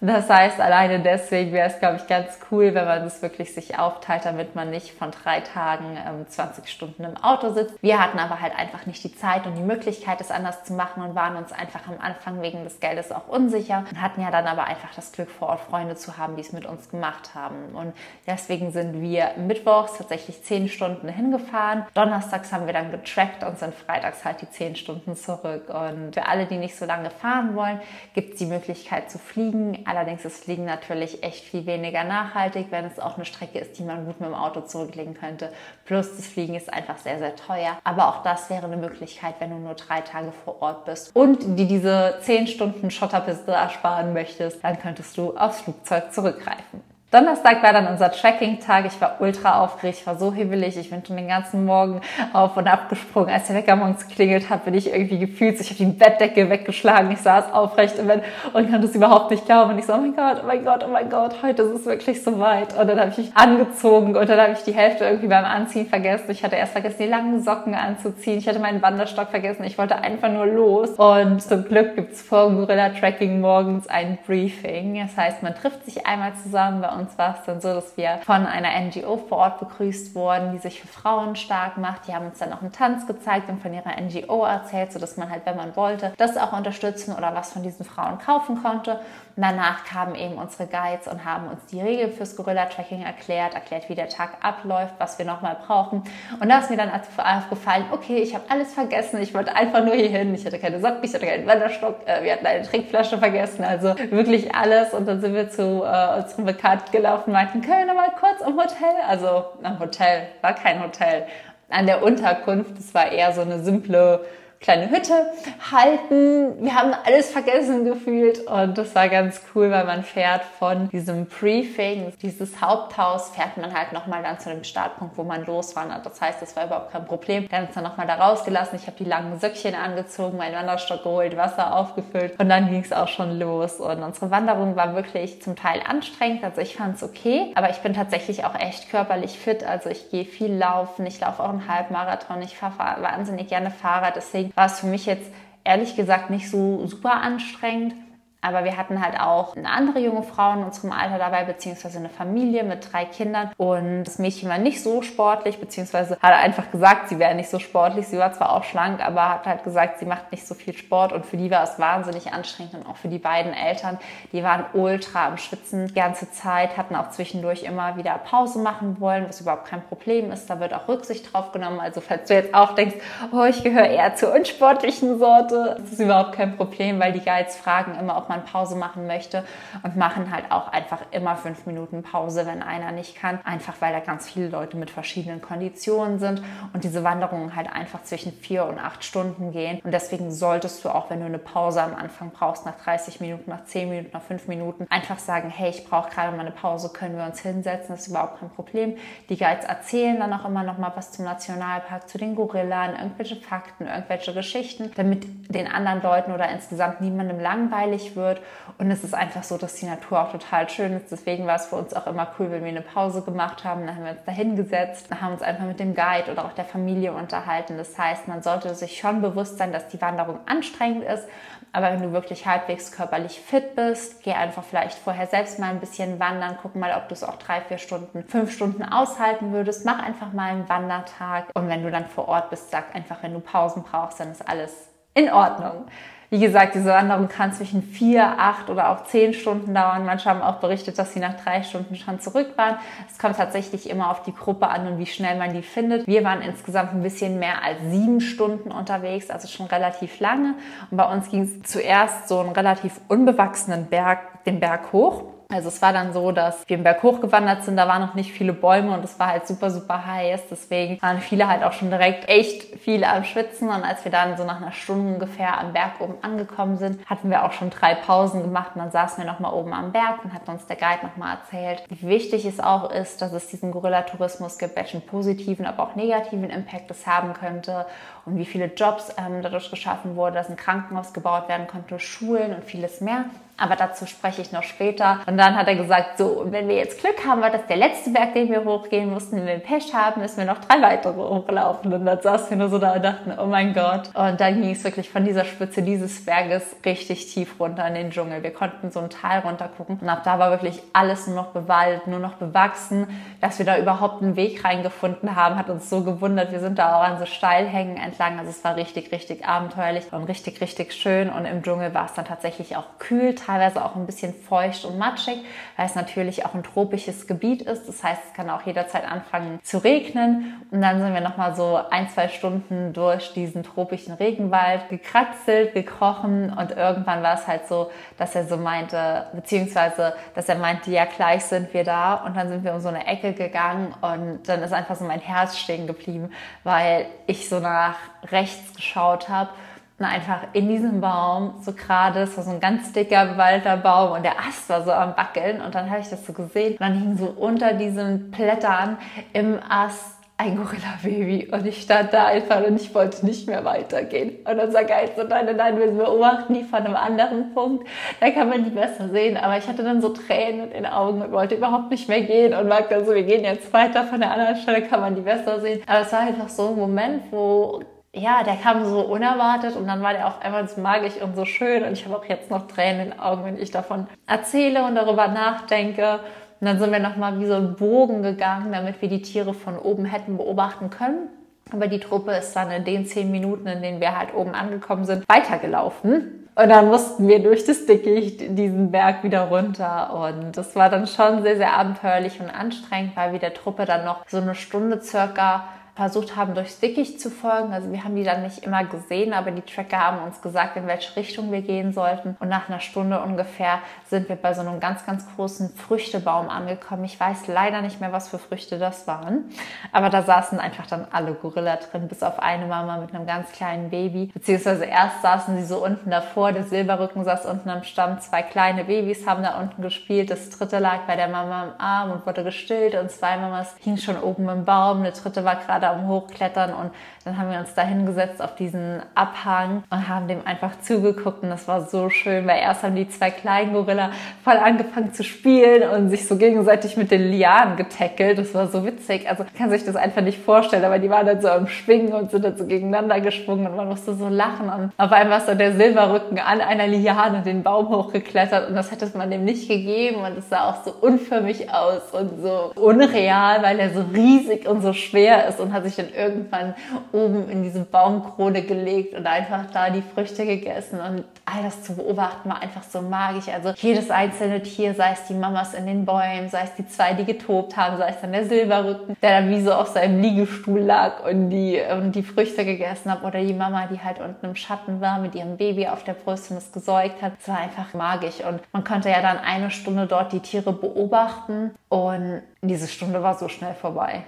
Das 0.06 0.28
heißt, 0.28 0.60
alleine 0.60 1.00
deswegen 1.00 1.52
wäre 1.52 1.68
es, 1.68 1.78
glaube 1.78 1.96
ich, 1.96 2.06
ganz 2.06 2.38
cool, 2.50 2.74
wenn 2.74 2.84
man 2.84 3.04
es 3.04 3.22
wirklich 3.22 3.54
sich 3.54 3.78
aufteilt, 3.78 4.26
damit 4.26 4.54
man 4.54 4.68
nicht 4.68 4.90
von 4.90 5.10
drei 5.10 5.40
Tagen 5.40 5.96
ähm, 5.96 6.26
20 6.28 6.68
Stunden 6.68 7.04
im 7.04 7.16
Auto 7.16 7.54
sitzt. 7.54 7.82
Wir 7.82 7.98
hatten 7.98 8.18
aber 8.18 8.40
halt 8.40 8.52
einfach 8.58 8.84
nicht 8.84 9.02
die 9.02 9.14
Zeit 9.14 9.46
und 9.46 9.54
die 9.54 9.62
Möglichkeit, 9.62 10.20
es 10.20 10.30
anders 10.30 10.64
zu 10.64 10.74
machen 10.74 11.02
und 11.02 11.14
waren 11.14 11.36
uns 11.36 11.52
einfach 11.52 11.88
am 11.88 11.98
Anfang 12.00 12.42
wegen 12.42 12.64
des 12.64 12.80
Geldes 12.80 13.12
auch 13.12 13.28
unsicher 13.28 13.84
und 13.90 14.02
hatten 14.02 14.20
ja 14.20 14.30
dann 14.30 14.46
aber 14.46 14.64
einfach 14.64 14.94
das 14.94 15.10
Glück, 15.12 15.30
vor 15.30 15.48
Ort 15.48 15.60
Freunde 15.60 15.96
zu 15.96 16.18
haben, 16.18 16.36
die 16.36 16.42
es 16.42 16.52
mit 16.52 16.66
uns 16.66 16.90
gemacht 16.90 17.34
haben. 17.34 17.74
Und 17.74 17.94
deswegen 18.26 18.72
sind 18.72 19.00
wir 19.00 19.30
mittwochs 19.38 19.96
tatsächlich 19.96 20.42
10 20.42 20.68
Stunden 20.68 21.08
hingefahren. 21.08 21.53
Donnerstags 21.94 22.52
haben 22.52 22.66
wir 22.66 22.72
dann 22.72 22.90
getrackt 22.90 23.44
und 23.44 23.58
sind 23.58 23.74
freitags 23.74 24.24
halt 24.24 24.42
die 24.42 24.50
10 24.50 24.76
Stunden 24.76 25.16
zurück. 25.16 25.68
Und 25.68 26.14
für 26.14 26.26
alle, 26.26 26.46
die 26.46 26.56
nicht 26.56 26.76
so 26.76 26.84
lange 26.84 27.10
fahren 27.10 27.54
wollen, 27.54 27.80
gibt 28.14 28.32
es 28.34 28.38
die 28.38 28.46
Möglichkeit 28.46 29.10
zu 29.10 29.18
fliegen 29.18 29.84
Allerdings 29.86 30.24
ist 30.24 30.44
Fliegen 30.44 30.64
natürlich 30.64 31.22
echt 31.22 31.44
viel 31.44 31.66
weniger 31.66 32.04
nachhaltig, 32.04 32.66
wenn 32.70 32.84
es 32.84 32.98
auch 32.98 33.16
eine 33.16 33.24
Strecke 33.24 33.58
ist, 33.58 33.78
die 33.78 33.82
man 33.82 34.06
gut 34.06 34.20
mit 34.20 34.28
dem 34.28 34.34
Auto 34.34 34.62
zurücklegen 34.62 35.14
könnte. 35.14 35.52
Plus 35.84 36.16
das 36.16 36.26
Fliegen 36.26 36.54
ist 36.54 36.72
einfach 36.72 36.98
sehr, 36.98 37.18
sehr 37.18 37.36
teuer. 37.36 37.78
Aber 37.84 38.08
auch 38.08 38.22
das 38.22 38.50
wäre 38.50 38.64
eine 38.64 38.76
Möglichkeit, 38.76 39.36
wenn 39.38 39.50
du 39.50 39.56
nur 39.56 39.74
drei 39.74 40.00
Tage 40.00 40.32
vor 40.44 40.62
Ort 40.62 40.84
bist 40.86 41.14
und 41.14 41.58
die 41.58 41.66
diese 41.66 42.18
zehn 42.22 42.46
Stunden 42.46 42.90
Schotterpiste 42.90 43.52
ersparen 43.52 44.12
möchtest, 44.12 44.62
dann 44.64 44.78
könntest 44.78 45.16
du 45.16 45.36
aufs 45.36 45.60
Flugzeug 45.60 46.12
zurückgreifen. 46.12 46.93
Donnerstag 47.14 47.62
war 47.62 47.72
dann 47.72 47.86
unser 47.86 48.10
Tracking-Tag. 48.10 48.86
Ich 48.86 49.00
war 49.00 49.18
ultra 49.20 49.60
aufgeregt, 49.60 50.04
war 50.04 50.18
so 50.18 50.32
hibbelig. 50.32 50.76
Ich 50.76 50.90
bin 50.90 51.06
schon 51.06 51.16
den 51.16 51.28
ganzen 51.28 51.64
Morgen 51.64 52.00
auf 52.32 52.56
und 52.56 52.66
ab 52.66 52.88
gesprungen. 52.88 53.30
Als 53.30 53.46
der 53.46 53.54
Wecker 53.54 53.76
morgens 53.76 54.08
geklingelt 54.08 54.50
hat, 54.50 54.64
bin 54.64 54.74
ich 54.74 54.92
irgendwie 54.92 55.20
gefühlt, 55.20 55.60
ich 55.60 55.70
habe 55.70 55.76
die 55.76 55.86
Bettdecke 55.86 56.50
weggeschlagen. 56.50 57.12
Ich 57.12 57.20
saß 57.20 57.52
aufrecht 57.52 58.00
im 58.00 58.08
Bett 58.08 58.24
und 58.52 58.68
konnte 58.68 58.88
es 58.88 58.96
überhaupt 58.96 59.30
nicht 59.30 59.46
glauben. 59.46 59.70
Und 59.70 59.78
ich 59.78 59.86
so, 59.86 59.92
oh 59.92 59.98
mein 59.98 60.16
Gott, 60.16 60.40
oh 60.42 60.46
mein 60.48 60.64
Gott, 60.64 60.84
oh 60.84 60.90
mein 60.90 61.08
Gott, 61.08 61.36
heute 61.40 61.62
ist 61.62 61.82
es 61.82 61.86
wirklich 61.86 62.20
so 62.20 62.40
weit. 62.40 62.76
Und 62.76 62.88
dann 62.88 62.98
habe 62.98 63.10
ich 63.10 63.18
mich 63.18 63.36
angezogen 63.36 64.16
und 64.16 64.28
dann 64.28 64.40
habe 64.40 64.54
ich 64.54 64.64
die 64.64 64.74
Hälfte 64.74 65.04
irgendwie 65.04 65.28
beim 65.28 65.44
Anziehen 65.44 65.86
vergessen. 65.86 66.32
Ich 66.32 66.42
hatte 66.42 66.56
erst 66.56 66.72
vergessen, 66.72 66.96
die 66.98 67.06
langen 67.06 67.44
Socken 67.44 67.76
anzuziehen. 67.76 68.38
Ich 68.38 68.48
hatte 68.48 68.58
meinen 68.58 68.82
Wanderstock 68.82 69.28
vergessen. 69.28 69.62
Ich 69.62 69.78
wollte 69.78 69.94
einfach 69.98 70.32
nur 70.32 70.46
los. 70.46 70.90
Und 70.90 71.40
zum 71.40 71.64
Glück 71.64 71.94
gibt's 71.94 72.22
vor 72.22 72.50
Gorilla 72.50 72.88
Tracking 72.88 73.40
morgens 73.40 73.86
ein 73.86 74.18
Briefing. 74.26 75.00
Das 75.00 75.16
heißt, 75.16 75.44
man 75.44 75.54
trifft 75.54 75.84
sich 75.84 76.08
einmal 76.08 76.32
zusammen 76.42 76.80
bei 76.80 76.88
uns 76.88 77.03
uns 77.04 77.18
war 77.18 77.36
es 77.38 77.44
dann 77.44 77.60
so, 77.60 77.74
dass 77.74 77.96
wir 77.96 78.18
von 78.24 78.46
einer 78.46 78.68
NGO 78.80 79.16
vor 79.16 79.38
Ort 79.38 79.60
begrüßt 79.60 80.14
wurden, 80.14 80.52
die 80.52 80.58
sich 80.58 80.80
für 80.80 80.88
Frauen 80.88 81.36
stark 81.36 81.76
macht. 81.76 82.08
Die 82.08 82.14
haben 82.14 82.26
uns 82.26 82.38
dann 82.38 82.52
auch 82.52 82.62
einen 82.62 82.72
Tanz 82.72 83.06
gezeigt 83.06 83.48
und 83.48 83.60
von 83.60 83.72
ihrer 83.74 84.00
NGO 84.00 84.44
erzählt, 84.44 84.92
sodass 84.92 85.16
man 85.16 85.30
halt, 85.30 85.44
wenn 85.44 85.56
man 85.56 85.76
wollte, 85.76 86.12
das 86.16 86.36
auch 86.36 86.52
unterstützen 86.52 87.14
oder 87.14 87.34
was 87.34 87.52
von 87.52 87.62
diesen 87.62 87.84
Frauen 87.84 88.18
kaufen 88.18 88.62
konnte. 88.62 89.00
Und 89.36 89.42
danach 89.42 89.84
kamen 89.84 90.14
eben 90.14 90.34
unsere 90.34 90.68
Guides 90.68 91.08
und 91.08 91.24
haben 91.24 91.48
uns 91.48 91.66
die 91.66 91.80
Regeln 91.80 92.12
fürs 92.12 92.36
Gorilla-Tracking 92.36 93.02
erklärt, 93.02 93.54
erklärt, 93.54 93.88
wie 93.88 93.96
der 93.96 94.08
Tag 94.08 94.30
abläuft, 94.42 94.94
was 94.98 95.18
wir 95.18 95.26
nochmal 95.26 95.56
brauchen. 95.66 96.04
Und 96.40 96.48
da 96.48 96.58
ist 96.58 96.70
mir 96.70 96.76
dann 96.76 96.90
aufgefallen, 96.90 97.86
okay, 97.90 98.18
ich 98.18 98.34
habe 98.34 98.44
alles 98.48 98.72
vergessen, 98.72 99.20
ich 99.20 99.34
wollte 99.34 99.54
einfach 99.56 99.84
nur 99.84 99.94
hier 99.94 100.08
hin. 100.08 100.34
Ich 100.34 100.46
hatte 100.46 100.60
keine 100.60 100.80
Socken, 100.80 101.02
ich 101.02 101.12
hatte 101.12 101.26
keinen 101.26 101.46
Wanderstock, 101.46 101.96
äh, 102.06 102.22
wir 102.22 102.32
hatten 102.32 102.46
eine 102.46 102.62
Trinkflasche 102.62 103.18
vergessen, 103.18 103.64
also 103.64 103.96
wirklich 104.10 104.54
alles. 104.54 104.94
Und 104.94 105.06
dann 105.06 105.20
sind 105.20 105.34
wir 105.34 105.50
zu 105.50 105.82
äh, 105.82 106.22
unserem 106.22 106.44
Bekannten 106.44 106.92
gelaufen, 106.94 107.32
meinten, 107.32 107.60
können 107.60 107.88
wir 107.88 107.94
mal 107.94 108.12
kurz 108.20 108.40
am 108.40 108.56
Hotel, 108.56 108.94
also 109.08 109.46
am 109.64 109.80
Hotel, 109.80 110.28
war 110.42 110.54
kein 110.54 110.80
Hotel, 110.80 111.26
an 111.68 111.86
der 111.86 112.04
Unterkunft, 112.04 112.78
das 112.78 112.94
war 112.94 113.10
eher 113.10 113.32
so 113.32 113.40
eine 113.40 113.58
simple 113.58 114.24
kleine 114.64 114.90
Hütte 114.90 115.26
halten. 115.70 116.64
Wir 116.64 116.74
haben 116.74 116.94
alles 117.04 117.30
vergessen 117.30 117.84
gefühlt 117.84 118.38
und 118.46 118.78
das 118.78 118.94
war 118.94 119.10
ganz 119.10 119.42
cool, 119.54 119.70
weil 119.70 119.84
man 119.84 120.02
fährt 120.02 120.42
von 120.58 120.88
diesem 120.88 121.26
Briefing, 121.26 122.14
dieses 122.22 122.62
Haupthaus, 122.62 123.28
fährt 123.28 123.58
man 123.58 123.74
halt 123.74 123.92
nochmal 123.92 124.22
dann 124.22 124.40
zu 124.40 124.48
dem 124.48 124.64
Startpunkt, 124.64 125.18
wo 125.18 125.22
man 125.22 125.44
loswandert. 125.44 126.06
Das 126.06 126.18
heißt, 126.18 126.40
das 126.40 126.56
war 126.56 126.64
überhaupt 126.64 126.92
kein 126.92 127.04
Problem. 127.04 127.46
Wir 127.50 127.58
haben 127.58 127.66
uns 127.66 127.74
dann 127.74 127.84
nochmal 127.84 128.06
da 128.06 128.14
rausgelassen. 128.14 128.78
Ich 128.78 128.86
habe 128.86 128.96
die 128.96 129.04
langen 129.04 129.38
Söckchen 129.38 129.74
angezogen, 129.74 130.38
meinen 130.38 130.54
Wanderstock 130.54 131.02
geholt, 131.02 131.36
Wasser 131.36 131.76
aufgefüllt 131.76 132.40
und 132.40 132.48
dann 132.48 132.70
ging 132.70 132.80
es 132.80 132.92
auch 132.92 133.08
schon 133.08 133.38
los. 133.38 133.80
Und 133.80 134.02
unsere 134.02 134.30
Wanderung 134.30 134.76
war 134.76 134.94
wirklich 134.94 135.42
zum 135.42 135.56
Teil 135.56 135.82
anstrengend. 135.86 136.42
Also 136.42 136.62
ich 136.62 136.76
fand 136.76 136.96
es 136.96 137.02
okay, 137.02 137.52
aber 137.54 137.68
ich 137.68 137.80
bin 137.80 137.92
tatsächlich 137.92 138.46
auch 138.46 138.54
echt 138.54 138.88
körperlich 138.90 139.38
fit. 139.38 139.62
Also 139.62 139.90
ich 139.90 140.08
gehe 140.10 140.24
viel 140.24 140.54
laufen, 140.54 141.04
ich 141.04 141.20
laufe 141.20 141.42
auch 141.42 141.50
einen 141.50 141.68
Halbmarathon, 141.68 142.40
ich 142.40 142.56
fahre 142.56 143.02
wahnsinnig 143.02 143.48
gerne 143.48 143.70
Fahrrad. 143.70 144.16
Deswegen 144.16 144.53
war 144.54 144.66
es 144.66 144.80
für 144.80 144.86
mich 144.86 145.06
jetzt 145.06 145.30
ehrlich 145.64 145.96
gesagt 145.96 146.30
nicht 146.30 146.50
so 146.50 146.86
super 146.86 147.14
anstrengend. 147.14 147.94
Aber 148.44 148.64
wir 148.64 148.76
hatten 148.76 149.02
halt 149.02 149.18
auch 149.18 149.56
eine 149.56 149.70
andere 149.70 150.00
junge 150.00 150.22
Frau 150.22 150.52
in 150.52 150.64
unserem 150.64 150.92
Alter 150.92 151.16
dabei, 151.16 151.44
beziehungsweise 151.44 151.98
eine 151.98 152.10
Familie 152.10 152.62
mit 152.62 152.92
drei 152.92 153.06
Kindern. 153.06 153.50
Und 153.56 154.04
das 154.04 154.18
Mädchen 154.18 154.50
war 154.50 154.58
nicht 154.58 154.82
so 154.82 155.00
sportlich, 155.00 155.58
beziehungsweise 155.58 156.18
hat 156.20 156.34
einfach 156.34 156.70
gesagt, 156.70 157.08
sie 157.08 157.18
wäre 157.18 157.34
nicht 157.34 157.48
so 157.48 157.58
sportlich. 157.58 158.06
Sie 158.06 158.18
war 158.18 158.34
zwar 158.34 158.52
auch 158.52 158.64
schlank, 158.64 159.00
aber 159.02 159.30
hat 159.30 159.46
halt 159.46 159.64
gesagt, 159.64 159.98
sie 159.98 160.04
macht 160.04 160.30
nicht 160.30 160.46
so 160.46 160.54
viel 160.54 160.76
Sport. 160.76 161.14
Und 161.14 161.24
für 161.24 161.38
die 161.38 161.50
war 161.50 161.62
es 161.62 161.78
wahnsinnig 161.78 162.34
anstrengend. 162.34 162.74
Und 162.74 162.86
auch 162.86 162.96
für 162.96 163.08
die 163.08 163.18
beiden 163.18 163.54
Eltern, 163.54 163.98
die 164.32 164.42
waren 164.42 164.66
ultra 164.74 165.28
am 165.28 165.38
Schwitzen 165.38 165.86
die 165.86 165.94
ganze 165.94 166.30
Zeit, 166.30 166.76
hatten 166.76 166.96
auch 166.96 167.08
zwischendurch 167.08 167.62
immer 167.62 167.96
wieder 167.96 168.18
Pause 168.18 168.58
machen 168.58 169.00
wollen, 169.00 169.26
was 169.26 169.40
überhaupt 169.40 169.64
kein 169.64 169.82
Problem 169.82 170.30
ist. 170.30 170.50
Da 170.50 170.60
wird 170.60 170.74
auch 170.74 170.86
Rücksicht 170.86 171.32
drauf 171.32 171.50
genommen. 171.52 171.80
Also 171.80 172.02
falls 172.02 172.28
du 172.28 172.34
jetzt 172.34 172.54
auch 172.54 172.74
denkst, 172.74 172.96
oh, 173.32 173.44
ich 173.44 173.64
gehöre 173.64 173.86
eher 173.86 174.14
zur 174.16 174.34
unsportlichen 174.34 175.18
Sorte, 175.18 175.76
das 175.80 175.92
ist 175.92 176.00
überhaupt 176.00 176.32
kein 176.32 176.56
Problem, 176.56 177.00
weil 177.00 177.12
die 177.12 177.24
Guides 177.24 177.56
fragen 177.56 177.96
immer, 177.98 178.18
ob 178.18 178.28
man 178.28 178.33
man 178.34 178.44
Pause 178.44 178.76
machen 178.76 179.06
möchte 179.06 179.44
und 179.82 179.96
machen 179.96 180.30
halt 180.30 180.50
auch 180.50 180.68
einfach 180.68 181.00
immer 181.10 181.36
fünf 181.36 181.66
Minuten 181.66 182.02
Pause, 182.02 182.46
wenn 182.46 182.62
einer 182.62 182.92
nicht 182.92 183.16
kann. 183.16 183.38
Einfach 183.44 183.74
weil 183.80 183.92
da 183.92 184.00
ganz 184.00 184.30
viele 184.30 184.48
Leute 184.48 184.76
mit 184.76 184.90
verschiedenen 184.90 185.40
Konditionen 185.40 186.18
sind 186.18 186.42
und 186.72 186.84
diese 186.84 187.04
Wanderungen 187.04 187.54
halt 187.54 187.72
einfach 187.72 188.02
zwischen 188.02 188.32
vier 188.32 188.64
und 188.66 188.78
acht 188.78 189.04
Stunden 189.04 189.52
gehen. 189.52 189.80
Und 189.84 189.92
deswegen 189.92 190.32
solltest 190.32 190.84
du 190.84 190.88
auch, 190.88 191.10
wenn 191.10 191.20
du 191.20 191.26
eine 191.26 191.38
Pause 191.38 191.82
am 191.82 191.94
Anfang 191.94 192.30
brauchst, 192.30 192.66
nach 192.66 192.76
30 192.82 193.20
Minuten, 193.20 193.50
nach 193.50 193.64
10 193.64 193.88
Minuten, 193.88 194.10
nach 194.12 194.22
5 194.22 194.48
Minuten, 194.48 194.86
einfach 194.90 195.18
sagen, 195.18 195.50
hey, 195.50 195.70
ich 195.70 195.84
brauche 195.84 196.10
gerade 196.10 196.32
mal 196.32 196.40
eine 196.40 196.50
Pause, 196.50 196.90
können 196.92 197.16
wir 197.16 197.24
uns 197.24 197.40
hinsetzen, 197.40 197.94
das 197.94 198.02
ist 198.02 198.08
überhaupt 198.08 198.40
kein 198.40 198.50
Problem. 198.50 198.96
Die 199.28 199.36
Guides 199.36 199.64
erzählen 199.64 200.18
dann 200.18 200.32
auch 200.32 200.44
immer 200.44 200.62
noch 200.62 200.78
mal 200.78 200.92
was 200.94 201.12
zum 201.12 201.24
Nationalpark, 201.24 202.08
zu 202.08 202.18
den 202.18 202.34
Gorillas, 202.34 202.74
irgendwelche 202.98 203.36
Fakten, 203.36 203.86
irgendwelche 203.86 204.34
Geschichten, 204.34 204.90
damit 204.96 205.54
den 205.54 205.66
anderen 205.66 206.02
Leuten 206.02 206.32
oder 206.32 206.48
insgesamt 206.48 207.00
niemandem 207.00 207.38
langweilig 207.38 208.16
wird 208.16 208.23
wird. 208.24 208.40
Und 208.78 208.90
es 208.90 209.04
ist 209.04 209.14
einfach 209.14 209.42
so, 209.42 209.58
dass 209.58 209.74
die 209.74 209.86
Natur 209.86 210.20
auch 210.22 210.32
total 210.32 210.68
schön 210.68 210.94
ist. 210.94 211.12
Deswegen 211.12 211.46
war 211.46 211.56
es 211.56 211.66
für 211.66 211.76
uns 211.76 211.94
auch 211.94 212.06
immer 212.06 212.26
cool, 212.38 212.50
wenn 212.50 212.64
wir 212.64 212.70
eine 212.70 212.80
Pause 212.80 213.22
gemacht 213.22 213.64
haben. 213.64 213.86
Dann 213.86 213.96
haben 213.96 214.04
wir 214.04 214.12
uns 214.12 214.24
da 214.24 214.32
hingesetzt, 214.32 215.08
haben 215.20 215.34
uns 215.34 215.42
einfach 215.42 215.64
mit 215.64 215.78
dem 215.78 215.94
Guide 215.94 216.32
oder 216.32 216.44
auch 216.46 216.52
der 216.52 216.64
Familie 216.64 217.12
unterhalten. 217.12 217.76
Das 217.76 217.96
heißt, 217.96 218.26
man 218.26 218.42
sollte 218.42 218.74
sich 218.74 218.98
schon 218.98 219.22
bewusst 219.22 219.58
sein, 219.58 219.72
dass 219.72 219.88
die 219.88 220.00
Wanderung 220.00 220.40
anstrengend 220.46 221.04
ist. 221.04 221.26
Aber 221.72 221.90
wenn 221.90 222.02
du 222.02 222.12
wirklich 222.12 222.46
halbwegs 222.46 222.92
körperlich 222.92 223.40
fit 223.40 223.74
bist, 223.74 224.22
geh 224.22 224.32
einfach 224.32 224.62
vielleicht 224.62 224.96
vorher 224.96 225.26
selbst 225.26 225.58
mal 225.58 225.70
ein 225.70 225.80
bisschen 225.80 226.20
wandern. 226.20 226.56
Guck 226.62 226.76
mal, 226.76 226.94
ob 226.96 227.08
du 227.08 227.14
es 227.14 227.24
auch 227.24 227.36
drei, 227.36 227.60
vier 227.62 227.78
Stunden, 227.78 228.22
fünf 228.22 228.52
Stunden 228.52 228.84
aushalten 228.84 229.52
würdest. 229.52 229.84
Mach 229.84 230.00
einfach 230.00 230.32
mal 230.32 230.50
einen 230.50 230.68
Wandertag. 230.68 231.46
Und 231.54 231.68
wenn 231.68 231.82
du 231.82 231.90
dann 231.90 232.06
vor 232.06 232.28
Ort 232.28 232.50
bist, 232.50 232.70
sag 232.70 232.94
einfach, 232.94 233.22
wenn 233.22 233.32
du 233.32 233.40
Pausen 233.40 233.82
brauchst, 233.82 234.20
dann 234.20 234.30
ist 234.30 234.48
alles 234.48 234.72
in 235.14 235.32
Ordnung. 235.32 235.86
Wie 236.30 236.40
gesagt, 236.40 236.74
diese 236.74 236.90
Wanderung 236.90 237.28
kann 237.28 237.52
zwischen 237.52 237.82
vier, 237.82 238.38
acht 238.38 238.70
oder 238.70 238.90
auch 238.90 239.04
zehn 239.04 239.34
Stunden 239.34 239.74
dauern. 239.74 240.04
Manche 240.04 240.30
haben 240.30 240.42
auch 240.42 240.56
berichtet, 240.56 240.98
dass 240.98 241.12
sie 241.12 241.20
nach 241.20 241.34
drei 241.34 241.62
Stunden 241.62 241.96
schon 241.96 242.20
zurück 242.20 242.56
waren. 242.56 242.78
Es 243.10 243.18
kommt 243.18 243.36
tatsächlich 243.36 243.88
immer 243.90 244.10
auf 244.10 244.22
die 244.22 244.34
Gruppe 244.34 244.68
an 244.68 244.86
und 244.86 244.98
wie 244.98 245.06
schnell 245.06 245.38
man 245.38 245.52
die 245.52 245.62
findet. 245.62 246.06
Wir 246.06 246.24
waren 246.24 246.40
insgesamt 246.42 246.92
ein 246.92 247.02
bisschen 247.02 247.38
mehr 247.38 247.62
als 247.62 247.78
sieben 247.90 248.20
Stunden 248.20 248.72
unterwegs, 248.72 249.30
also 249.30 249.48
schon 249.48 249.66
relativ 249.66 250.20
lange. 250.20 250.54
Und 250.90 250.96
bei 250.96 251.04
uns 251.12 251.28
ging 251.28 251.42
es 251.42 251.62
zuerst 251.62 252.28
so 252.28 252.40
einen 252.40 252.52
relativ 252.52 253.00
unbewachsenen 253.08 253.86
Berg, 253.86 254.44
den 254.44 254.60
Berg 254.60 254.92
hoch 254.92 255.33
Also 255.48 255.68
es 255.68 255.80
war 255.82 255.92
dann 255.92 256.12
so, 256.12 256.32
dass 256.32 256.68
wir 256.68 256.76
im 256.76 256.82
Berg 256.82 257.02
hochgewandert 257.02 257.64
sind, 257.64 257.76
da 257.76 257.86
waren 257.86 258.02
noch 258.02 258.14
nicht 258.14 258.32
viele 258.32 258.52
Bäume 258.52 258.92
und 258.92 259.04
es 259.04 259.18
war 259.18 259.28
halt 259.28 259.46
super, 259.46 259.70
super 259.70 260.06
heiß. 260.06 260.42
Deswegen 260.50 261.00
waren 261.02 261.20
viele 261.20 261.48
halt 261.48 261.62
auch 261.62 261.72
schon 261.72 261.90
direkt 261.90 262.28
echt 262.28 262.78
viele 262.80 263.08
am 263.08 263.24
Schwitzen. 263.24 263.68
Und 263.68 263.84
als 263.84 264.04
wir 264.04 264.12
dann 264.12 264.36
so 264.36 264.44
nach 264.44 264.60
einer 264.60 264.72
Stunde 264.72 265.14
ungefähr 265.14 265.58
am 265.58 265.72
Berg 265.72 266.00
oben 266.00 266.14
angekommen 266.22 266.76
sind, 266.76 267.04
hatten 267.08 267.30
wir 267.30 267.44
auch 267.44 267.52
schon 267.52 267.70
drei 267.70 267.94
Pausen 267.94 268.42
gemacht 268.42 268.72
und 268.74 268.80
dann 268.80 268.90
saßen 268.90 269.22
wir 269.22 269.30
nochmal 269.30 269.52
oben 269.52 269.72
am 269.72 269.92
Berg 269.92 270.24
und 270.24 270.32
hat 270.32 270.48
uns 270.48 270.66
der 270.66 270.76
Guide 270.76 271.06
nochmal 271.06 271.36
erzählt, 271.36 271.84
wie 271.88 272.08
wichtig 272.08 272.44
es 272.44 272.60
auch 272.60 272.90
ist, 272.90 273.22
dass 273.22 273.32
es 273.32 273.48
diesen 273.48 273.70
Gorilla-Tourismus 273.72 274.58
gibt, 274.58 274.76
welchen 274.76 275.02
positiven, 275.02 275.66
aber 275.66 275.82
auch 275.84 275.94
negativen 275.94 276.50
Impact 276.50 276.90
es 276.90 277.06
haben 277.06 277.34
könnte 277.34 277.86
und 278.24 278.38
wie 278.38 278.44
viele 278.44 278.66
Jobs 278.66 279.14
ähm, 279.18 279.42
dadurch 279.42 279.70
geschaffen 279.70 280.16
wurde, 280.16 280.34
dass 280.34 280.48
ein 280.48 280.56
Krankenhaus 280.56 281.12
gebaut 281.12 281.48
werden 281.48 281.66
konnte, 281.66 281.98
Schulen 281.98 282.54
und 282.54 282.64
vieles 282.64 283.00
mehr. 283.00 283.26
Aber 283.56 283.76
dazu 283.76 284.06
spreche 284.06 284.42
ich 284.42 284.50
noch 284.50 284.64
später. 284.64 285.20
Und 285.26 285.38
dann 285.38 285.56
hat 285.56 285.68
er 285.68 285.76
gesagt, 285.76 286.18
so, 286.18 286.44
wenn 286.46 286.66
wir 286.66 286.74
jetzt 286.74 287.00
Glück 287.00 287.24
haben, 287.24 287.40
war 287.40 287.50
das 287.50 287.66
der 287.66 287.76
letzte 287.76 288.10
Berg, 288.10 288.34
den 288.34 288.50
wir 288.50 288.64
hochgehen 288.64 289.10
mussten. 289.10 289.36
Wenn 289.36 289.46
wir 289.46 289.58
Pech 289.58 289.94
haben, 289.94 290.20
müssen 290.20 290.38
wir 290.38 290.44
noch 290.44 290.58
drei 290.58 290.82
weitere 290.82 291.14
hochlaufen. 291.14 291.92
Und 291.92 292.04
dann 292.04 292.20
saßen 292.20 292.50
wir 292.50 292.56
nur 292.56 292.68
so 292.68 292.78
da 292.78 292.94
und 292.94 293.04
dachten, 293.04 293.32
oh 293.38 293.46
mein 293.46 293.72
Gott. 293.72 294.10
Und 294.14 294.40
dann 294.40 294.60
ging 294.60 294.70
es 294.70 294.82
wirklich 294.82 295.08
von 295.08 295.24
dieser 295.24 295.44
Spitze 295.44 295.82
dieses 295.82 296.24
Berges 296.24 296.76
richtig 296.84 297.32
tief 297.32 297.60
runter 297.60 297.86
in 297.86 297.94
den 297.94 298.10
Dschungel. 298.10 298.42
Wir 298.42 298.52
konnten 298.52 298.90
so 298.90 298.98
ein 298.98 299.10
Tal 299.10 299.40
runter 299.40 299.68
gucken. 299.76 299.98
Und 300.00 300.08
ab 300.08 300.22
da 300.24 300.38
war 300.40 300.50
wirklich 300.50 300.82
alles 300.92 301.28
nur 301.28 301.36
noch 301.36 301.48
bewaldet, 301.48 302.08
nur 302.08 302.18
noch 302.18 302.34
bewachsen. 302.34 303.06
Dass 303.40 303.60
wir 303.60 303.66
da 303.66 303.78
überhaupt 303.78 304.20
einen 304.20 304.34
Weg 304.34 304.64
reingefunden 304.64 305.36
haben, 305.36 305.56
hat 305.56 305.70
uns 305.70 305.88
so 305.88 306.02
gewundert. 306.02 306.50
Wir 306.50 306.60
sind 306.60 306.80
da 306.80 306.96
auch 306.96 307.04
an 307.04 307.18
so 307.20 307.26
Steilhängen 307.26 307.98
entlang. 307.98 308.38
Also 308.38 308.50
es 308.50 308.64
war 308.64 308.74
richtig, 308.74 309.12
richtig 309.12 309.46
abenteuerlich 309.46 310.12
und 310.12 310.24
richtig, 310.24 310.60
richtig 310.60 310.92
schön. 310.92 311.30
Und 311.30 311.44
im 311.44 311.62
Dschungel 311.62 311.94
war 311.94 312.06
es 312.06 312.14
dann 312.14 312.24
tatsächlich 312.24 312.76
auch 312.76 312.84
kühl 312.98 313.36
teilweise 313.44 313.84
auch 313.84 313.96
ein 313.96 314.06
bisschen 314.06 314.34
feucht 314.34 314.84
und 314.84 314.98
matschig, 314.98 315.38
weil 315.76 315.86
es 315.86 315.94
natürlich 315.94 316.46
auch 316.46 316.54
ein 316.54 316.62
tropisches 316.62 317.26
Gebiet 317.26 317.62
ist. 317.62 317.88
Das 317.88 318.02
heißt, 318.02 318.20
es 318.28 318.34
kann 318.34 318.50
auch 318.50 318.62
jederzeit 318.62 319.04
anfangen 319.10 319.58
zu 319.62 319.78
regnen. 319.78 320.62
Und 320.70 320.82
dann 320.82 321.00
sind 321.00 321.14
wir 321.14 321.20
nochmal 321.20 321.54
so 321.54 321.80
ein, 321.90 322.08
zwei 322.08 322.28
Stunden 322.28 322.92
durch 322.92 323.32
diesen 323.32 323.62
tropischen 323.62 324.14
Regenwald 324.14 324.88
gekratzelt, 324.88 325.74
gekrochen 325.74 326.52
und 326.52 326.72
irgendwann 326.72 327.22
war 327.22 327.34
es 327.34 327.46
halt 327.46 327.66
so, 327.66 327.90
dass 328.18 328.34
er 328.34 328.46
so 328.46 328.56
meinte, 328.56 329.26
beziehungsweise, 329.32 330.14
dass 330.34 330.48
er 330.48 330.56
meinte, 330.56 330.90
ja, 330.90 331.04
gleich 331.04 331.44
sind 331.44 331.72
wir 331.74 331.84
da. 331.84 332.14
Und 332.14 332.36
dann 332.36 332.48
sind 332.48 332.64
wir 332.64 332.74
um 332.74 332.80
so 332.80 332.88
eine 332.88 333.06
Ecke 333.06 333.32
gegangen 333.32 333.94
und 334.00 334.48
dann 334.48 334.62
ist 334.62 334.72
einfach 334.72 334.96
so 334.96 335.04
mein 335.04 335.20
Herz 335.20 335.56
stehen 335.58 335.86
geblieben, 335.86 336.30
weil 336.62 337.06
ich 337.26 337.48
so 337.48 337.60
nach 337.60 337.96
rechts 338.30 338.74
geschaut 338.74 339.28
habe 339.28 339.50
und 339.98 340.04
einfach 340.04 340.48
in 340.52 340.68
diesem 340.68 341.00
Baum 341.00 341.54
so 341.60 341.72
gerade, 341.72 342.22
es 342.22 342.36
war 342.36 342.44
so 342.44 342.50
ein 342.50 342.60
ganz 342.60 342.92
dicker 342.92 343.26
bewaldeter 343.26 343.76
Baum 343.76 344.12
und 344.12 344.24
der 344.24 344.38
Ast 344.38 344.68
war 344.68 344.82
so 344.82 344.92
am 344.92 345.16
Wackeln 345.16 345.60
und 345.60 345.74
dann 345.74 345.88
habe 345.90 346.00
ich 346.00 346.08
das 346.08 346.26
so 346.26 346.32
gesehen 346.32 346.72
und 346.72 346.80
dann 346.80 346.98
hing 346.98 347.16
so 347.16 347.26
unter 347.26 347.74
diesen 347.74 348.30
Blättern 348.30 348.98
im 349.32 349.58
Ast 349.68 350.14
ein 350.36 350.56
Gorilla-Baby 350.56 351.50
und 351.52 351.64
ich 351.64 351.82
stand 351.82 352.12
da 352.12 352.26
einfach 352.26 352.64
und 352.66 352.74
ich 352.74 352.92
wollte 352.92 353.24
nicht 353.24 353.46
mehr 353.46 353.64
weitergehen. 353.64 354.44
Und 354.44 354.56
dann 354.56 354.72
sagt 354.72 354.90
er 354.90 355.06
so, 355.14 355.22
nein, 355.22 355.46
nein, 355.56 355.78
wir 355.78 355.86
beobachten 355.92 356.54
die 356.54 356.64
von 356.64 356.80
einem 356.80 356.96
anderen 356.96 357.54
Punkt, 357.54 357.86
da 358.18 358.30
kann 358.30 358.48
man 358.48 358.64
die 358.64 358.70
besser 358.70 359.08
sehen. 359.10 359.36
Aber 359.36 359.56
ich 359.56 359.68
hatte 359.68 359.84
dann 359.84 360.02
so 360.02 360.08
Tränen 360.08 360.72
in 360.72 360.82
den 360.82 360.86
Augen 360.86 361.22
und 361.22 361.30
wollte 361.30 361.54
überhaupt 361.54 361.90
nicht 361.90 362.08
mehr 362.08 362.22
gehen 362.22 362.52
und 362.52 362.68
war 362.68 362.82
dann 362.82 363.06
so, 363.06 363.14
wir 363.14 363.22
gehen 363.22 363.44
jetzt 363.44 363.72
weiter, 363.72 364.02
von 364.04 364.18
der 364.18 364.32
anderen 364.32 364.56
Stelle 364.56 364.82
kann 364.82 365.00
man 365.00 365.14
die 365.14 365.22
besser 365.22 365.60
sehen. 365.60 365.82
Aber 365.86 366.00
es 366.00 366.12
war 366.12 366.20
einfach 366.20 366.48
so 366.48 366.70
ein 366.70 366.76
Moment, 366.76 367.22
wo 367.30 367.82
ja, 368.14 368.44
der 368.44 368.56
kam 368.56 368.84
so 368.84 369.00
unerwartet 369.00 369.76
und 369.76 369.86
dann 369.86 370.02
war 370.02 370.12
der 370.12 370.28
auf 370.28 370.40
einmal 370.40 370.68
so 370.68 370.80
magisch 370.80 371.20
und 371.20 371.34
so 371.34 371.44
schön 371.44 371.82
und 371.84 371.92
ich 371.92 372.04
habe 372.04 372.16
auch 372.16 372.24
jetzt 372.24 372.50
noch 372.50 372.68
Tränen 372.68 373.00
in 373.00 373.10
den 373.10 373.20
Augen, 373.20 373.44
wenn 373.44 373.58
ich 373.58 373.70
davon 373.70 374.06
erzähle 374.26 374.84
und 374.84 374.94
darüber 374.94 375.28
nachdenke. 375.28 376.20
Und 376.60 376.68
dann 376.68 376.78
sind 376.78 376.92
wir 376.92 377.00
nochmal 377.00 377.40
wie 377.40 377.46
so 377.46 377.54
einen 377.54 377.74
Bogen 377.74 378.22
gegangen, 378.22 378.72
damit 378.72 379.02
wir 379.02 379.08
die 379.08 379.20
Tiere 379.20 379.52
von 379.52 379.78
oben 379.78 380.04
hätten 380.04 380.36
beobachten 380.36 380.90
können. 380.90 381.28
Aber 381.72 381.88
die 381.88 381.98
Truppe 381.98 382.32
ist 382.32 382.54
dann 382.54 382.70
in 382.70 382.84
den 382.84 383.04
zehn 383.04 383.30
Minuten, 383.30 383.66
in 383.66 383.82
denen 383.82 384.00
wir 384.00 384.16
halt 384.16 384.32
oben 384.34 384.54
angekommen 384.54 385.04
sind, 385.04 385.28
weitergelaufen. 385.28 386.48
Und 386.54 386.68
dann 386.68 386.86
mussten 386.86 387.26
wir 387.26 387.42
durch 387.42 387.64
das 387.64 387.84
Dickicht 387.86 388.56
diesen 388.56 388.92
Berg 388.92 389.24
wieder 389.24 389.48
runter. 389.48 390.14
Und 390.14 390.56
das 390.56 390.76
war 390.76 390.88
dann 390.88 391.08
schon 391.08 391.42
sehr, 391.42 391.56
sehr 391.56 391.72
abenteuerlich 391.72 392.40
und 392.40 392.48
anstrengend, 392.48 393.16
weil 393.16 393.32
wir 393.32 393.40
der 393.40 393.54
Truppe 393.54 393.86
dann 393.86 394.04
noch 394.04 394.24
so 394.28 394.36
eine 394.36 394.54
Stunde 394.54 395.00
circa 395.02 395.64
versucht 395.94 396.34
haben, 396.34 396.54
durchs 396.54 396.80
Dickicht 396.80 397.20
zu 397.20 397.30
folgen. 397.30 397.72
Also 397.72 397.92
wir 397.92 398.02
haben 398.02 398.16
die 398.16 398.24
dann 398.24 398.42
nicht 398.42 398.64
immer 398.64 398.84
gesehen, 398.84 399.32
aber 399.32 399.52
die 399.52 399.62
Tracker 399.62 399.98
haben 399.98 400.24
uns 400.24 400.42
gesagt, 400.42 400.76
in 400.76 400.88
welche 400.88 401.14
Richtung 401.16 401.52
wir 401.52 401.62
gehen 401.62 401.92
sollten. 401.92 402.36
Und 402.40 402.48
nach 402.48 402.68
einer 402.68 402.80
Stunde 402.80 403.20
ungefähr 403.20 403.78
sind 404.08 404.28
wir 404.28 404.34
bei 404.34 404.54
so 404.54 404.62
einem 404.62 404.80
ganz, 404.80 405.06
ganz 405.06 405.24
großen 405.36 405.70
Früchtebaum 405.70 406.48
angekommen. 406.48 407.04
Ich 407.04 407.18
weiß 407.18 407.46
leider 407.46 407.80
nicht 407.80 408.00
mehr, 408.00 408.12
was 408.12 408.28
für 408.28 408.38
Früchte 408.38 408.78
das 408.78 409.06
waren. 409.06 409.44
Aber 409.92 410.10
da 410.10 410.22
saßen 410.22 410.58
einfach 410.58 410.86
dann 410.88 411.06
alle 411.12 411.32
Gorilla 411.34 411.76
drin, 411.76 412.08
bis 412.08 412.24
auf 412.24 412.40
eine 412.40 412.66
Mama 412.66 412.98
mit 412.98 413.14
einem 413.14 413.26
ganz 413.26 413.52
kleinen 413.52 413.90
Baby. 413.90 414.30
Beziehungsweise 414.34 414.84
erst 414.84 415.22
saßen 415.22 415.56
sie 415.56 415.64
so 415.64 415.84
unten 415.84 416.10
davor, 416.10 416.50
der 416.50 416.64
Silberrücken 416.64 417.24
saß 417.24 417.46
unten 417.46 417.70
am 417.70 417.84
Stamm, 417.84 418.20
zwei 418.20 418.42
kleine 418.42 418.84
Babys 418.84 419.26
haben 419.28 419.44
da 419.44 419.60
unten 419.60 419.80
gespielt. 419.80 420.30
Das 420.30 420.50
dritte 420.50 420.80
lag 420.80 421.02
bei 421.06 421.14
der 421.14 421.28
Mama 421.28 421.64
im 421.64 421.80
Arm 421.80 422.10
und 422.10 422.26
wurde 422.26 422.42
gestillt 422.42 422.94
und 422.96 423.12
zwei 423.12 423.36
Mamas 423.36 423.76
hingen 423.78 423.98
schon 423.98 424.20
oben 424.20 424.48
im 424.48 424.64
Baum. 424.64 425.00
Eine 425.00 425.12
dritte 425.12 425.44
war 425.44 425.56
gerade 425.56 425.83
gerade 425.84 426.00
am 426.00 426.08
Hochklettern 426.08 426.72
und 426.72 426.90
dann 427.24 427.38
haben 427.38 427.50
wir 427.50 427.58
uns 427.58 427.72
da 427.74 427.82
hingesetzt 427.82 428.42
auf 428.42 428.54
diesen 428.54 429.00
Abhang 429.14 429.82
und 429.90 430.08
haben 430.08 430.28
dem 430.28 430.46
einfach 430.46 430.78
zugeguckt 430.80 431.42
und 431.42 431.48
das 431.48 431.66
war 431.66 431.86
so 431.86 432.10
schön, 432.10 432.46
weil 432.46 432.58
erst 432.58 432.82
haben 432.82 432.94
die 432.94 433.08
zwei 433.08 433.30
kleinen 433.30 433.72
Gorilla 433.72 434.10
voll 434.42 434.56
angefangen 434.56 435.14
zu 435.14 435.24
spielen 435.24 435.88
und 435.88 436.10
sich 436.10 436.28
so 436.28 436.36
gegenseitig 436.36 436.98
mit 436.98 437.10
den 437.10 437.22
Lianen 437.22 437.76
getackelt. 437.76 438.38
Das 438.38 438.54
war 438.54 438.66
so 438.66 438.84
witzig. 438.84 439.28
Also 439.28 439.44
kann 439.56 439.70
sich 439.70 439.84
das 439.84 439.96
einfach 439.96 440.20
nicht 440.20 440.38
vorstellen, 440.38 440.84
aber 440.84 440.98
die 440.98 441.08
waren 441.08 441.26
dann 441.26 441.40
so 441.40 441.48
am 441.48 441.66
Schwingen 441.66 442.12
und 442.12 442.30
sind 442.30 442.44
dann 442.44 442.58
so 442.58 442.66
gegeneinander 442.66 443.20
geschwungen 443.20 443.66
und 443.68 443.76
man 443.76 443.88
musste 443.88 444.14
so 444.14 444.28
lachen 444.28 444.68
und 444.68 444.92
auf 444.98 445.12
einmal 445.12 445.38
ist 445.38 445.46
so 445.46 445.54
der 445.54 445.72
Silberrücken 445.72 446.38
an 446.38 446.60
einer 446.60 446.86
Liane 446.86 447.42
den 447.42 447.62
Baum 447.62 447.88
hochgeklettert 447.88 448.68
und 448.68 448.74
das 448.74 448.90
hätte 448.90 449.04
man 449.16 449.30
dem 449.30 449.44
nicht 449.44 449.68
gegeben 449.68 450.16
und 450.16 450.36
es 450.36 450.50
sah 450.50 450.68
auch 450.68 450.84
so 450.84 450.92
unförmig 451.00 451.72
aus 451.72 452.02
und 452.12 452.42
so 452.42 452.72
unreal, 452.74 453.62
weil 453.62 453.78
er 453.78 453.90
so 453.90 454.04
riesig 454.12 454.68
und 454.68 454.82
so 454.82 454.92
schwer 454.92 455.48
ist 455.48 455.60
und 455.60 455.72
hat 455.74 455.84
sich 455.84 455.96
dann 455.96 456.08
irgendwann 456.12 456.74
oben 457.12 457.50
in 457.50 457.62
diese 457.62 457.80
Baumkrone 457.80 458.62
gelegt 458.62 459.14
und 459.14 459.26
einfach 459.26 459.66
da 459.72 459.90
die 459.90 460.02
Früchte 460.02 460.46
gegessen 460.46 461.00
und 461.00 461.24
all 461.44 461.62
das 461.62 461.82
zu 461.82 461.94
beobachten 461.96 462.48
war 462.48 462.62
einfach 462.62 462.82
so 462.82 463.02
magisch. 463.02 463.48
Also 463.48 463.72
jedes 463.76 464.10
einzelne 464.10 464.62
Tier, 464.62 464.94
sei 464.94 465.12
es 465.12 465.24
die 465.24 465.34
Mamas 465.34 465.74
in 465.74 465.86
den 465.86 466.04
Bäumen, 466.04 466.48
sei 466.48 466.62
es 466.62 466.74
die 466.74 466.86
zwei, 466.86 467.12
die 467.12 467.24
getobt 467.24 467.76
haben, 467.76 467.98
sei 467.98 468.08
es 468.08 468.20
dann 468.20 468.32
der 468.32 468.46
Silberrücken, 468.46 469.16
der 469.20 469.40
dann 469.40 469.50
wie 469.50 469.60
so 469.60 469.72
auf 469.72 469.88
seinem 469.88 470.20
Liegestuhl 470.22 470.80
lag 470.80 471.24
und 471.28 471.50
die, 471.50 471.80
und 471.92 472.12
die 472.12 472.22
Früchte 472.22 472.64
gegessen 472.64 473.10
hat 473.10 473.22
oder 473.22 473.40
die 473.40 473.52
Mama, 473.52 473.86
die 473.86 474.00
halt 474.00 474.20
unten 474.20 474.46
im 474.46 474.56
Schatten 474.56 475.00
war 475.00 475.18
mit 475.18 475.34
ihrem 475.34 475.56
Baby 475.56 475.88
auf 475.88 476.04
der 476.04 476.14
Brust 476.14 476.50
und 476.50 476.56
es 476.56 476.72
gesäugt 476.72 477.20
hat. 477.20 477.32
Es 477.40 477.48
war 477.48 477.58
einfach 477.58 477.92
magisch 477.94 478.40
und 478.40 478.60
man 478.72 478.84
konnte 478.84 479.10
ja 479.10 479.20
dann 479.20 479.38
eine 479.38 479.70
Stunde 479.70 480.06
dort 480.06 480.32
die 480.32 480.40
Tiere 480.40 480.72
beobachten 480.72 481.74
und 481.88 482.42
diese 482.62 482.88
Stunde 482.88 483.22
war 483.22 483.34
so 483.34 483.48
schnell 483.48 483.74
vorbei. 483.74 484.24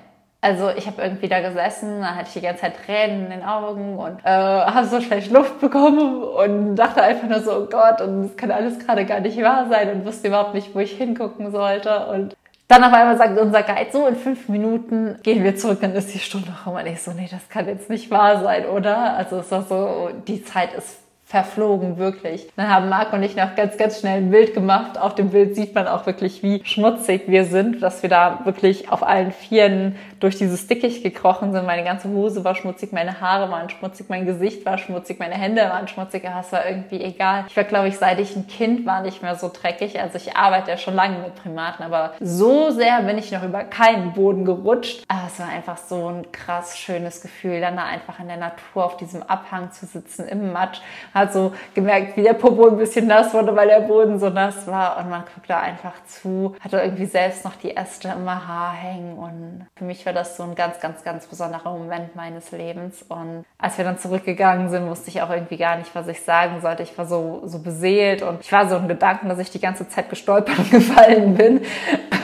Also 0.47 0.71
ich 0.77 0.87
habe 0.87 1.03
irgendwie 1.03 1.27
da 1.27 1.41
gesessen, 1.41 2.03
da 2.03 2.15
hatte 2.15 2.29
ich 2.29 2.35
die 2.35 2.41
ganze 2.41 2.61
Zeit 2.61 2.75
Tränen 2.87 3.25
in 3.25 3.31
den 3.31 3.43
Augen 3.43 3.99
und 3.99 4.21
äh, 4.23 4.31
habe 4.31 4.87
so 4.87 5.01
schlecht 5.01 5.33
Luft 5.33 5.61
bekommen 5.61 6.23
und 6.23 6.77
dachte 6.77 7.03
einfach 7.03 7.29
nur 7.29 7.41
so, 7.41 7.51
oh 7.51 7.67
Gott, 7.69 8.01
und 8.01 8.29
das 8.29 8.37
kann 8.37 8.53
alles 8.53 8.79
gerade 8.79 9.05
gar 9.07 9.19
nicht 9.19 9.43
wahr 9.43 9.67
sein 9.69 9.91
und 9.91 10.07
wusste 10.07 10.29
überhaupt 10.29 10.55
nicht, 10.55 10.73
wo 10.73 10.79
ich 10.79 10.93
hingucken 10.93 11.51
sollte. 11.51 12.07
Und 12.07 12.37
dann 12.69 12.85
auf 12.85 12.93
einmal 12.93 13.19
sagt 13.19 13.37
unser 13.41 13.65
Guide, 13.65 13.91
so 13.91 14.07
in 14.07 14.15
fünf 14.15 14.49
Minuten 14.49 15.19
gehen 15.25 15.43
wir 15.43 15.57
zurück, 15.57 15.79
dann 15.81 15.97
ist 15.97 16.15
die 16.15 16.21
Stunde 16.21 16.53
rum. 16.65 16.77
Und 16.77 16.87
ich 16.87 17.03
so, 17.03 17.11
nee, 17.11 17.29
das 17.29 17.49
kann 17.49 17.67
jetzt 17.67 17.91
nicht 17.91 18.13
wahr 18.13 18.41
sein, 18.41 18.67
oder? 18.67 19.17
Also 19.17 19.39
es 19.39 19.51
war 19.51 19.65
so, 19.65 20.11
die 20.29 20.45
Zeit 20.45 20.75
ist 20.75 21.01
verflogen, 21.27 21.99
wirklich. 21.99 22.49
Dann 22.55 22.71
haben 22.71 22.89
Marc 22.89 23.13
und 23.13 23.23
ich 23.25 23.35
noch 23.35 23.57
ganz, 23.57 23.77
ganz 23.77 23.99
schnell 23.99 24.19
ein 24.19 24.31
Bild 24.31 24.55
gemacht. 24.55 24.97
Auf 24.97 25.17
dem 25.17 25.31
Bild 25.31 25.57
sieht 25.57 25.75
man 25.75 25.89
auch 25.89 26.07
wirklich, 26.07 26.45
wie 26.45 26.63
schmutzig 26.65 27.25
wir 27.27 27.45
sind, 27.45 27.83
dass 27.83 28.03
wir 28.03 28.09
da 28.09 28.41
wirklich 28.45 28.93
auf 28.93 29.03
allen 29.03 29.33
Vieren 29.33 29.97
durch 30.21 30.37
dieses 30.37 30.67
Dickicht 30.67 31.03
gekrochen 31.03 31.53
sind. 31.53 31.67
Meine 31.67 31.85
ganze 31.85 32.09
Hose 32.09 32.45
war 32.45 32.55
schmutzig, 32.55 32.93
meine 32.93 33.21
Haare 33.21 33.51
waren 33.51 33.71
schmutzig, 33.71 34.09
mein 34.09 34.27
Gesicht 34.27 34.65
war 34.65 34.79
schmutzig, 34.79 35.19
meine 35.19 35.35
Hände 35.35 35.63
waren 35.63 35.89
schmutzig. 35.89 36.25
Es 36.25 36.53
war 36.53 36.67
irgendwie 36.67 37.03
egal. 37.03 37.45
Ich 37.49 37.57
war, 37.57 37.65
glaube 37.65 37.89
ich, 37.89 37.99
seit 37.99 38.19
ich 38.21 38.37
ein 38.37 38.47
Kind 38.47 38.87
war, 38.87 39.03
nicht 39.03 39.23
mehr 39.23 39.35
so 39.37 39.51
dreckig. 39.53 40.01
Also 40.01 40.17
ich 40.17 40.37
arbeite 40.37 40.71
ja 40.71 40.77
schon 40.77 40.95
lange 40.95 41.19
mit 41.19 41.35
Primaten, 41.35 41.85
aber 41.85 42.15
so 42.21 42.71
sehr 42.71 43.03
bin 43.03 43.19
ich 43.19 43.33
noch 43.33 43.43
über 43.43 43.65
keinen 43.65 44.13
Boden 44.13 44.45
gerutscht. 44.45 45.05
Aber 45.09 45.23
es 45.27 45.39
war 45.39 45.49
einfach 45.49 45.77
so 45.77 46.09
ein 46.09 46.33
krass 46.33 46.79
schönes 46.79 47.21
Gefühl, 47.21 47.61
dann 47.61 47.77
da 47.77 47.85
einfach 47.85 48.21
in 48.21 48.29
der 48.29 48.37
Natur 48.37 48.85
auf 48.85 48.97
diesem 48.97 49.23
Abhang 49.23 49.71
zu 49.73 49.87
sitzen, 49.87 50.27
im 50.29 50.53
Matsch 50.53 50.81
hat 51.15 51.33
so 51.33 51.53
gemerkt, 51.75 52.17
wie 52.17 52.23
der 52.23 52.35
Popo 52.35 52.69
ein 52.69 52.77
bisschen 52.77 53.07
nass 53.07 53.35
wurde, 53.35 53.55
weil 53.57 53.69
der 53.69 53.81
Boden 53.81 54.19
so 54.19 54.31
nass 54.31 54.67
war 54.67 54.99
und 54.99 55.11
man 55.11 55.23
guckt 55.23 55.49
da 55.49 55.61
einfach 55.61 55.95
zu, 56.07 56.55
hatte 56.61 56.79
irgendwie 56.79 57.07
selbst 57.07 57.45
noch 57.45 57.57
die 57.57 57.77
Äste 57.77 58.09
immer 58.09 58.47
Haar 58.47 58.73
hängen 58.73 59.19
und 59.19 59.67
für 59.77 59.85
mich 59.85 60.06
war 60.07 60.13
das 60.13 60.37
so 60.37 60.45
ein 60.45 60.55
ganz, 60.55 60.81
ganz, 60.81 61.03
ganz 61.05 61.27
besonderer 61.27 61.73
Moment 61.73 62.15
meines 62.15 62.53
Lebens 62.53 63.05
und 63.09 63.45
als 63.59 63.79
wir 63.79 63.85
dann 63.85 63.99
zurückgegangen 63.99 64.69
sind, 64.69 64.89
wusste 64.89 65.11
ich 65.11 65.23
auch 65.23 65.31
irgendwie 65.31 65.57
gar 65.57 65.77
nicht, 65.77 65.95
was 65.95 66.07
ich 66.09 66.21
sagen 66.23 66.61
sollte. 66.61 66.83
Ich 66.83 66.97
war 66.97 67.07
so, 67.07 67.43
so 67.45 67.59
beseelt 67.59 68.23
und 68.23 68.41
ich 68.41 68.53
war 68.53 68.69
so 68.69 68.77
im 68.77 68.87
Gedanken, 68.87 69.29
dass 69.29 69.39
ich 69.39 69.51
die 69.51 69.61
ganze 69.61 69.89
Zeit 69.89 70.11
gestolpert 70.11 70.59
und 70.59 70.71
gefallen 70.71 71.35
bin. 71.35 71.63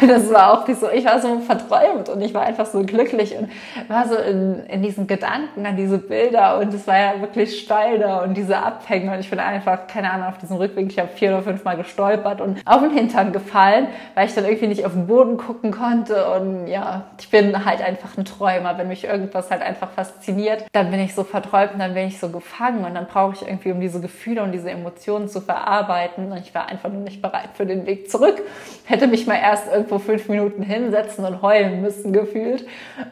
Das 0.07 0.33
war 0.33 0.53
auch 0.53 0.69
wie 0.69 0.75
so, 0.75 0.91
ich 0.91 1.05
war 1.05 1.21
so 1.21 1.41
verträumt 1.41 2.09
und 2.09 2.21
ich 2.21 2.35
war 2.35 2.43
einfach 2.43 2.67
so 2.67 2.83
glücklich 2.83 3.37
und 3.37 3.51
war 3.89 4.07
so 4.07 4.17
in, 4.17 4.67
in 4.67 4.83
diesen 4.83 5.07
Gedanken 5.07 5.65
an 5.65 5.77
diese 5.77 5.99
Bilder 5.99 6.59
und 6.59 6.75
es 6.75 6.87
war 6.87 6.99
ja 6.99 7.21
wirklich 7.21 7.61
steil 7.61 7.99
da 7.99 8.23
und 8.23 8.35
diese 8.35 8.59
Abhänge 8.59 9.13
und 9.13 9.21
ich 9.21 9.31
bin 9.31 9.39
einfach, 9.39 9.87
keine 9.87 10.11
Ahnung, 10.11 10.27
auf 10.27 10.39
diesem 10.39 10.57
Rückweg, 10.57 10.91
ich 10.91 10.99
habe 10.99 11.09
vier 11.09 11.31
oder 11.31 11.43
fünf 11.43 11.65
Mal 11.65 11.77
gestolpert 11.77 12.41
und 12.41 12.61
auf 12.67 12.81
den 12.81 12.91
Hintern 12.91 13.33
gefallen, 13.33 13.87
weil 14.15 14.27
ich 14.27 14.35
dann 14.35 14.45
irgendwie 14.45 14.67
nicht 14.67 14.85
auf 14.85 14.93
den 14.93 15.07
Boden 15.07 15.37
gucken 15.37 15.71
konnte 15.71 16.31
und 16.33 16.67
ja, 16.67 17.05
ich 17.19 17.31
bin 17.31 17.65
halt 17.65 17.72
einfach 17.81 18.17
ein 18.19 18.25
Träumer. 18.25 18.77
Wenn 18.79 18.89
mich 18.89 19.05
irgendwas 19.05 19.51
halt 19.51 19.63
einfach 19.63 19.91
fasziniert, 19.91 20.67
dann 20.73 20.91
bin 20.91 21.01
ich 21.01 21.15
so 21.15 21.25
verträumt 21.25 21.73
und 21.75 21.79
dann 21.79 21.95
bin 21.95 22.07
ich 22.09 22.19
so 22.19 22.29
gefangen 22.29 22.85
und 22.85 22.95
dann 22.95 23.07
brauche 23.07 23.35
ich 23.35 23.43
irgendwie, 23.43 23.73
um 23.73 23.81
diese 23.81 24.01
Gefühle 24.01 24.43
und 24.43 24.53
diese 24.53 24.71
Emotionen 24.71 25.29
zu 25.29 25.41
verarbeiten 25.41 26.31
und 26.31 26.39
ich 26.39 26.55
war 26.55 26.67
einfach 26.67 26.91
nur 26.91 27.03
nicht 27.03 27.23
bereit 27.23 27.51
für 27.55 27.67
den 27.67 27.87
Weg 27.87 28.11
zurück. 28.11 28.43
Hätte 28.85 29.07
mich 29.07 29.27
mal 29.27 29.37
erst 29.37 29.73
irgendwo 29.73 29.99
fünf 29.99 30.29
Minuten 30.29 30.63
hinsetzen 30.63 31.25
und 31.25 31.41
heulen 31.41 31.81
müssen 31.81 32.13
gefühlt 32.13 32.67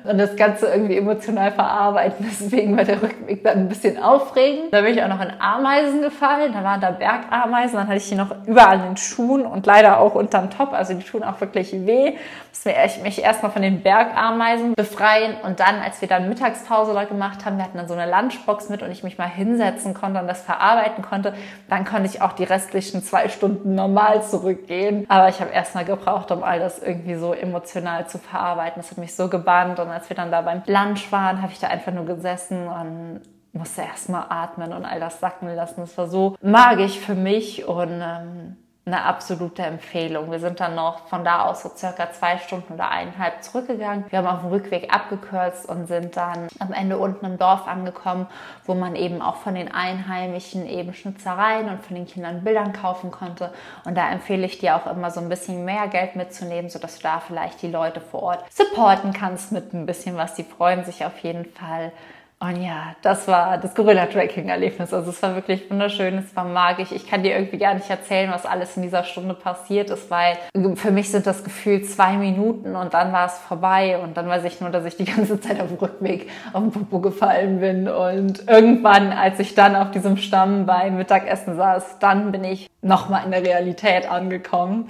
und 0.05 0.19
das 0.19 0.37
Ganze 0.37 0.67
irgendwie 0.67 0.97
emotional 0.97 1.52
verarbeiten. 1.52 2.26
Deswegen 2.31 2.76
war 2.76 2.85
der 2.85 3.02
Rückweg 3.02 3.45
dann 3.45 3.59
ein 3.59 3.69
bisschen 3.69 4.02
aufregend. 4.02 4.73
Da 4.73 4.83
bin 4.83 4.95
ich 4.95 5.02
auch 5.02 5.09
noch 5.09 5.21
in 5.21 5.33
Ameisen 5.38 6.02
gefallen. 6.02 6.52
Da 6.52 6.64
waren 6.64 6.81
da 6.81 6.90
Bergameisen. 6.90 7.76
Dann 7.76 7.88
hatte 7.88 7.99
ich 7.99 8.09
die 8.09 8.14
noch 8.14 8.35
überall 8.47 8.76
in 8.76 8.83
den 8.83 8.97
Schuhen 8.97 9.47
und 9.47 9.67
leider 9.67 10.00
auch 10.00 10.14
unterm 10.14 10.50
Top. 10.50 10.73
Also 10.73 10.95
die 10.95 11.05
tun 11.05 11.23
auch 11.23 11.40
wirklich 11.40 11.73
weh. 11.73 12.14
Musste 12.50 12.75
mich 13.02 13.23
erstmal 13.23 13.52
von 13.52 13.62
den 13.62 13.81
Bergameisen 13.83 14.50
befreien 14.76 15.37
und 15.42 15.61
dann, 15.61 15.80
als 15.80 16.00
wir 16.00 16.09
dann 16.09 16.28
Mittagspause 16.28 16.95
da 16.95 17.04
gemacht 17.04 17.45
haben, 17.45 17.57
wir 17.57 17.64
hatten 17.64 17.78
dann 17.78 17.88
so 17.88 17.95
eine 17.95 18.11
Lunchbox 18.11 18.69
mit 18.69 18.83
und 18.83 18.90
ich 18.90 19.02
mich 19.02 19.19
mal 19.19 19.28
hinsetzen 19.28 19.95
konnte 19.95 20.21
und 20.21 20.26
das 20.26 20.42
verarbeiten 20.42 21.02
konnte, 21.02 21.35
dann 21.69 21.85
konnte 21.85 22.07
ich 22.07 22.23
auch 22.23 22.33
die 22.33 22.45
restlichen 22.45 23.02
zwei 23.02 23.28
Stunden 23.28 23.75
normal 23.75 24.23
zurückgehen. 24.23 25.07
Aber 25.09 25.28
ich 25.28 25.40
habe 25.40 25.50
erstmal 25.50 25.85
gebraucht, 25.85 26.30
um 26.30 26.42
all 26.42 26.61
das 26.61 26.80
irgendwie 26.80 27.14
so 27.14 27.33
emotional 27.33 28.07
zu 28.07 28.19
verarbeiten. 28.19 28.80
Das 28.83 28.90
hat 28.90 28.99
mich 28.99 29.14
so 29.14 29.28
gebannt 29.28 29.78
und 29.80 29.88
als 29.88 30.09
wir 30.09 30.16
dann 30.16 30.30
da 30.30 30.42
beim 30.42 30.62
Lunch 30.66 31.11
waren, 31.11 31.42
habe 31.42 31.52
ich 31.52 31.59
da 31.59 31.69
einfach 31.69 31.92
nur 31.92 32.07
gesessen 32.07 32.69
und 32.69 33.21
musste 33.52 33.83
erstmal 33.83 34.26
atmen 34.28 34.73
und 34.73 34.85
all 34.85 35.00
das 35.00 35.21
sacken 35.21 35.54
lassen. 35.54 35.80
Das 35.80 35.97
war 35.99 36.07
so 36.07 36.37
magisch 36.42 36.99
für 36.99 37.14
mich 37.14 37.66
und 37.66 38.00
ähm, 38.00 38.57
eine 38.87 39.05
absolute 39.05 39.63
Empfehlung. 39.63 40.31
Wir 40.31 40.41
sind 40.41 40.59
dann 40.59 40.75
noch 40.75 41.07
von 41.09 41.23
da 41.23 41.45
aus 41.45 41.63
so 41.63 41.71
circa 41.77 42.11
zwei 42.13 42.39
Stunden 42.39 42.75
oder 42.75 42.91
eineinhalb 42.91 43.43
zurückgegangen. 43.43 44.07
Wir 44.09 44.19
haben 44.19 44.27
auf 44.27 44.41
dem 44.41 44.51
Rückweg 44.51 44.93
abgekürzt 44.93 45.69
und 45.69 45.87
sind 45.87 46.17
dann 46.17 46.49
am 46.59 46.73
Ende 46.73 46.97
unten 46.97 47.27
im 47.27 47.39
Dorf 47.39 47.69
angekommen, 47.69 48.27
wo 48.65 48.75
man 48.75 48.97
eben 48.97 49.21
auch 49.21 49.37
von 49.37 49.55
den 49.55 49.71
Einheimischen 49.71 50.67
eben 50.67 50.95
Schnitzereien 50.95 51.69
und 51.69 51.85
von 51.85 51.95
den 51.95 52.07
Kindern 52.07 52.43
Bildern 52.43 52.73
kaufen 52.73 53.11
konnte. 53.11 53.53
Und 53.85 53.97
da 53.97 54.11
empfehle 54.11 54.47
ich 54.47 54.59
dir 54.59 54.77
auch 54.77 54.87
immer 54.87 55.11
so 55.11 55.21
ein 55.21 55.29
bisschen 55.29 55.65
mehr 55.65 55.87
Geld 55.89 56.17
mitzunehmen, 56.17 56.71
sodass 56.71 56.97
du 56.97 57.03
da 57.03 57.21
vielleicht 57.21 57.61
die 57.61 57.71
Leute 57.71 58.01
vor 58.01 58.23
Ort 58.23 58.45
supporten 58.53 59.13
kannst 59.13 59.53
mit 59.53 59.75
ein 59.75 59.85
bisschen 59.85 60.17
was. 60.17 60.35
Die 60.35 60.45
freuen 60.45 60.85
sich 60.85 61.05
auf 61.05 61.19
jeden 61.19 61.45
Fall. 61.45 61.93
Und 62.42 62.62
ja, 62.62 62.94
das 63.02 63.28
war 63.28 63.59
das 63.59 63.75
Gorilla-Tracking-Erlebnis. 63.75 64.94
Also 64.94 65.11
es 65.11 65.23
war 65.23 65.35
wirklich 65.35 65.70
wunderschön, 65.70 66.16
es 66.16 66.35
war 66.35 66.44
magisch. 66.44 66.90
Ich 66.90 67.06
kann 67.06 67.23
dir 67.23 67.35
irgendwie 67.35 67.59
gar 67.59 67.75
nicht 67.75 67.90
erzählen, 67.90 68.30
was 68.30 68.47
alles 68.47 68.78
in 68.78 68.82
dieser 68.82 69.04
Stunde 69.04 69.35
passiert 69.35 69.90
ist, 69.90 70.11
weil 70.11 70.38
für 70.76 70.90
mich 70.90 71.11
sind 71.11 71.26
das 71.26 71.44
Gefühl 71.44 71.82
zwei 71.82 72.14
Minuten 72.14 72.76
und 72.76 72.94
dann 72.94 73.12
war 73.12 73.26
es 73.26 73.37
vorbei. 73.37 73.99
Und 73.99 74.16
dann 74.16 74.26
weiß 74.26 74.44
ich 74.44 74.59
nur, 74.62 74.70
dass 74.70 74.87
ich 74.87 74.97
die 74.97 75.04
ganze 75.04 75.38
Zeit 75.38 75.61
auf 75.61 75.68
dem 75.68 75.76
Rückweg 75.76 76.30
auf 76.54 76.62
den 76.62 76.73
Popo 76.73 77.00
gefallen 77.00 77.61
bin. 77.61 77.88
Und 77.88 78.49
irgendwann, 78.49 79.12
als 79.12 79.38
ich 79.38 79.54
dann 79.54 79.76
auf 79.76 79.90
diesem 79.90 80.16
Stamm 80.16 80.64
beim 80.64 80.97
Mittagessen 80.97 81.56
saß, 81.56 81.99
dann 81.99 82.32
bin 82.32 82.44
ich 82.44 82.70
nochmal 82.80 83.26
in 83.26 83.32
der 83.32 83.42
Realität 83.42 84.11
angekommen. 84.11 84.88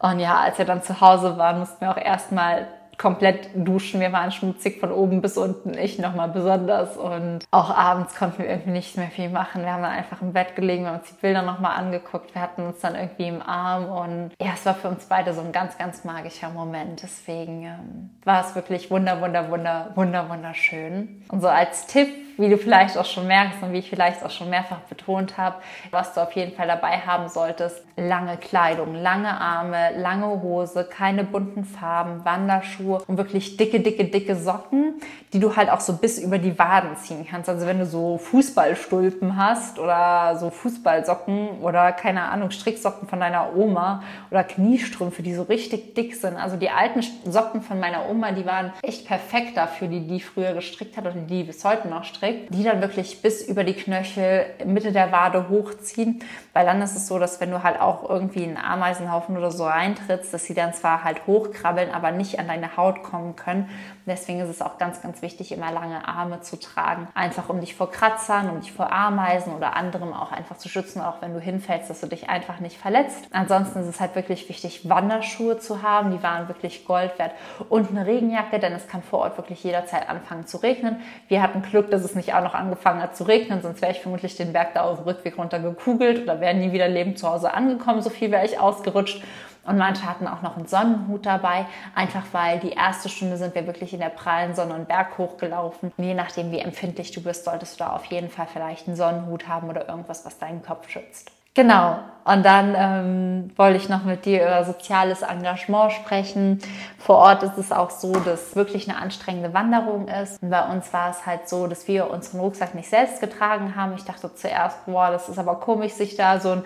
Und 0.00 0.18
ja, 0.18 0.40
als 0.40 0.58
wir 0.58 0.64
dann 0.64 0.82
zu 0.82 1.00
Hause 1.00 1.38
waren, 1.38 1.60
mussten 1.60 1.80
wir 1.80 1.92
auch 1.92 1.96
erstmal 1.96 2.66
komplett 2.98 3.50
duschen. 3.54 4.00
Wir 4.00 4.12
waren 4.12 4.32
schmutzig 4.32 4.80
von 4.80 4.92
oben 4.92 5.22
bis 5.22 5.38
unten, 5.38 5.78
ich 5.78 5.98
nochmal 5.98 6.28
besonders. 6.28 6.96
Und 6.96 7.40
auch 7.50 7.70
abends 7.70 8.16
konnten 8.16 8.40
wir 8.40 8.48
irgendwie 8.48 8.70
nicht 8.70 8.96
mehr 8.96 9.08
viel 9.08 9.30
machen. 9.30 9.62
Wir 9.62 9.72
haben 9.72 9.82
dann 9.82 9.92
einfach 9.92 10.20
im 10.20 10.32
Bett 10.32 10.56
gelegen, 10.56 10.82
wir 10.82 10.90
haben 10.90 10.98
uns 10.98 11.08
die 11.08 11.20
Bilder 11.20 11.42
nochmal 11.42 11.76
angeguckt. 11.76 12.34
Wir 12.34 12.42
hatten 12.42 12.62
uns 12.62 12.80
dann 12.80 12.96
irgendwie 12.96 13.28
im 13.28 13.40
Arm 13.40 13.86
und 13.86 14.30
ja, 14.40 14.52
es 14.54 14.66
war 14.66 14.74
für 14.74 14.88
uns 14.88 15.06
beide 15.06 15.32
so 15.32 15.40
ein 15.40 15.52
ganz, 15.52 15.78
ganz 15.78 16.04
magischer 16.04 16.50
Moment. 16.50 17.02
Deswegen 17.02 17.62
ähm, 17.62 18.10
war 18.24 18.44
es 18.44 18.54
wirklich 18.54 18.90
wunder, 18.90 19.20
wunder, 19.20 19.50
wunder, 19.50 19.92
wunder, 19.94 20.28
wunderschön. 20.28 21.22
Und 21.28 21.40
so 21.40 21.48
als 21.48 21.86
Tipp, 21.86 22.08
wie 22.38 22.48
du 22.48 22.56
vielleicht 22.56 22.96
auch 22.96 23.04
schon 23.04 23.26
merkst 23.26 23.62
und 23.62 23.72
wie 23.72 23.78
ich 23.78 23.90
vielleicht 23.90 24.24
auch 24.24 24.30
schon 24.30 24.48
mehrfach 24.48 24.78
betont 24.88 25.36
habe, 25.36 25.56
was 25.90 26.14
du 26.14 26.20
auf 26.20 26.32
jeden 26.32 26.52
Fall 26.52 26.68
dabei 26.68 27.00
haben 27.00 27.28
solltest, 27.28 27.82
lange 27.96 28.36
Kleidung, 28.36 28.94
lange 28.94 29.28
Arme, 29.28 29.90
lange 29.96 30.40
Hose, 30.40 30.84
keine 30.84 31.24
bunten 31.24 31.64
Farben, 31.64 32.24
Wanderschuhe 32.24 33.02
und 33.08 33.16
wirklich 33.16 33.56
dicke, 33.56 33.80
dicke, 33.80 34.04
dicke 34.04 34.36
Socken, 34.36 34.94
die 35.32 35.40
du 35.40 35.56
halt 35.56 35.68
auch 35.68 35.80
so 35.80 35.94
bis 35.94 36.18
über 36.18 36.38
die 36.38 36.56
Waden 36.58 36.96
ziehen 36.96 37.26
kannst. 37.28 37.48
Also 37.48 37.66
wenn 37.66 37.80
du 37.80 37.86
so 37.86 38.18
Fußballstulpen 38.18 39.36
hast 39.36 39.80
oder 39.80 40.36
so 40.38 40.50
Fußballsocken 40.50 41.60
oder 41.60 41.90
keine 41.90 42.22
Ahnung, 42.22 42.52
Stricksocken 42.52 43.08
von 43.08 43.18
deiner 43.18 43.56
Oma 43.56 44.04
oder 44.30 44.44
Kniestrümpfe, 44.44 45.22
die 45.22 45.34
so 45.34 45.42
richtig 45.42 45.94
dick 45.94 46.14
sind. 46.14 46.36
Also 46.36 46.56
die 46.56 46.70
alten 46.70 47.02
Socken 47.24 47.62
von 47.62 47.80
meiner 47.80 48.08
Oma, 48.08 48.30
die 48.30 48.46
waren 48.46 48.72
echt 48.82 49.08
perfekt 49.08 49.56
dafür, 49.56 49.88
die 49.88 50.06
die 50.06 50.20
früher 50.20 50.52
gestrickt 50.52 50.96
hat 50.96 51.04
oder 51.04 51.14
die 51.14 51.42
bis 51.42 51.64
heute 51.64 51.88
noch 51.88 52.04
strickt 52.04 52.27
trägt, 52.28 52.54
die 52.54 52.62
dann 52.62 52.80
wirklich 52.80 53.22
bis 53.22 53.46
über 53.46 53.64
die 53.64 53.74
Knöchel 53.74 54.46
Mitte 54.64 54.92
der 54.92 55.12
Wade 55.12 55.48
hochziehen, 55.48 56.20
weil 56.52 56.66
dann 56.66 56.82
ist 56.82 56.96
es 56.96 57.06
so, 57.06 57.18
dass 57.18 57.40
wenn 57.40 57.50
du 57.50 57.62
halt 57.62 57.80
auch 57.80 58.08
irgendwie 58.08 58.44
einen 58.44 58.56
Ameisenhaufen 58.56 59.36
oder 59.36 59.50
so 59.50 59.64
reintrittst, 59.64 60.32
dass 60.32 60.44
sie 60.44 60.54
dann 60.54 60.74
zwar 60.74 61.04
halt 61.04 61.26
hochkrabbeln, 61.26 61.90
aber 61.90 62.10
nicht 62.10 62.38
an 62.38 62.48
deine 62.48 62.76
Haut 62.76 63.02
kommen 63.02 63.36
können. 63.36 63.68
Deswegen 64.06 64.40
ist 64.40 64.48
es 64.48 64.62
auch 64.62 64.78
ganz, 64.78 65.02
ganz 65.02 65.22
wichtig, 65.22 65.52
immer 65.52 65.70
lange 65.70 66.08
Arme 66.08 66.40
zu 66.40 66.58
tragen, 66.58 67.08
einfach 67.14 67.48
um 67.48 67.60
dich 67.60 67.74
vor 67.74 67.90
Kratzern, 67.90 68.48
um 68.50 68.60
dich 68.60 68.72
vor 68.72 68.90
Ameisen 68.90 69.54
oder 69.54 69.76
anderem 69.76 70.12
auch 70.12 70.32
einfach 70.32 70.56
zu 70.56 70.68
schützen, 70.68 71.02
auch 71.02 71.20
wenn 71.20 71.34
du 71.34 71.40
hinfällst, 71.40 71.90
dass 71.90 72.00
du 72.00 72.06
dich 72.06 72.28
einfach 72.28 72.60
nicht 72.60 72.78
verletzt. 72.78 73.28
Ansonsten 73.32 73.80
ist 73.80 73.86
es 73.86 74.00
halt 74.00 74.14
wirklich 74.14 74.48
wichtig, 74.48 74.88
Wanderschuhe 74.88 75.58
zu 75.58 75.82
haben, 75.82 76.10
die 76.10 76.22
waren 76.22 76.48
wirklich 76.48 76.86
Gold 76.86 77.18
wert 77.18 77.32
und 77.68 77.90
eine 77.90 78.06
Regenjacke, 78.06 78.58
denn 78.58 78.72
es 78.72 78.88
kann 78.88 79.02
vor 79.02 79.20
Ort 79.20 79.36
wirklich 79.36 79.62
jederzeit 79.62 80.08
anfangen 80.08 80.46
zu 80.46 80.56
regnen. 80.58 81.00
Wir 81.28 81.42
hatten 81.42 81.62
Glück, 81.62 81.90
dass 81.90 82.02
es 82.02 82.14
nicht 82.18 82.34
auch 82.34 82.42
noch 82.42 82.54
angefangen 82.54 83.02
hat 83.02 83.16
zu 83.16 83.24
regnen, 83.24 83.62
sonst 83.62 83.80
wäre 83.80 83.92
ich 83.92 84.00
vermutlich 84.00 84.36
den 84.36 84.52
Berg 84.52 84.74
da 84.74 84.82
auf 84.82 84.98
dem 84.98 85.04
Rückweg 85.04 85.38
runter 85.38 85.58
gekugelt 85.58 86.22
oder 86.22 86.40
wäre 86.40 86.54
nie 86.54 86.72
wieder 86.72 86.88
lebend 86.88 87.18
zu 87.18 87.28
Hause 87.28 87.54
angekommen, 87.54 88.02
so 88.02 88.10
viel 88.10 88.30
wäre 88.30 88.44
ich 88.44 88.60
ausgerutscht. 88.60 89.22
Und 89.64 89.76
manche 89.76 90.08
hatten 90.08 90.26
auch 90.26 90.40
noch 90.40 90.56
einen 90.56 90.66
Sonnenhut 90.66 91.26
dabei, 91.26 91.66
einfach 91.94 92.24
weil 92.32 92.58
die 92.58 92.70
erste 92.70 93.10
Stunde 93.10 93.36
sind 93.36 93.54
wir 93.54 93.66
wirklich 93.66 93.92
in 93.92 94.00
der 94.00 94.08
prallen 94.08 94.54
Sonne 94.54 94.74
einen 94.74 94.86
Berg 94.86 95.18
hochgelaufen. 95.18 95.92
Und 95.96 96.04
je 96.04 96.14
nachdem, 96.14 96.50
wie 96.52 96.58
empfindlich 96.58 97.10
du 97.12 97.22
bist, 97.22 97.44
solltest 97.44 97.78
du 97.78 97.84
da 97.84 97.90
auf 97.92 98.06
jeden 98.06 98.30
Fall 98.30 98.46
vielleicht 98.50 98.86
einen 98.86 98.96
Sonnenhut 98.96 99.46
haben 99.46 99.68
oder 99.68 99.86
irgendwas, 99.86 100.24
was 100.24 100.38
deinen 100.38 100.62
Kopf 100.62 100.88
schützt. 100.88 101.30
Genau. 101.52 101.98
Und 102.28 102.44
dann 102.44 102.74
ähm, 102.76 103.50
wollte 103.56 103.78
ich 103.78 103.88
noch 103.88 104.04
mit 104.04 104.26
dir 104.26 104.42
über 104.42 104.62
soziales 104.64 105.22
Engagement 105.22 105.92
sprechen. 105.92 106.58
Vor 106.98 107.16
Ort 107.16 107.42
ist 107.42 107.56
es 107.56 107.72
auch 107.72 107.88
so, 107.88 108.12
dass 108.12 108.54
wirklich 108.54 108.86
eine 108.86 108.98
anstrengende 108.98 109.54
Wanderung 109.54 110.08
ist. 110.08 110.42
Und 110.42 110.50
bei 110.50 110.62
uns 110.68 110.92
war 110.92 111.08
es 111.08 111.24
halt 111.24 111.48
so, 111.48 111.66
dass 111.66 111.88
wir 111.88 112.10
unseren 112.10 112.40
Rucksack 112.40 112.74
nicht 112.74 112.90
selbst 112.90 113.20
getragen 113.20 113.76
haben. 113.76 113.94
Ich 113.96 114.04
dachte 114.04 114.34
zuerst, 114.34 114.84
boah, 114.84 115.10
das 115.10 115.30
ist 115.30 115.38
aber 115.38 115.54
komisch, 115.54 115.92
sich 115.92 116.16
da 116.16 116.38
so 116.38 116.50
ein 116.50 116.64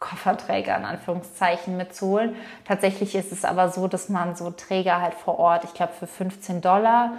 Kofferträger 0.00 0.76
in 0.76 0.84
Anführungszeichen 0.84 1.76
mitzuholen. 1.76 2.34
Tatsächlich 2.66 3.14
ist 3.14 3.30
es 3.30 3.44
aber 3.44 3.68
so, 3.68 3.86
dass 3.86 4.08
man 4.08 4.34
so 4.34 4.50
Träger 4.50 5.00
halt 5.00 5.14
vor 5.14 5.38
Ort, 5.38 5.62
ich 5.62 5.74
glaube 5.74 5.92
für 5.92 6.08
15 6.08 6.60
Dollar 6.60 7.12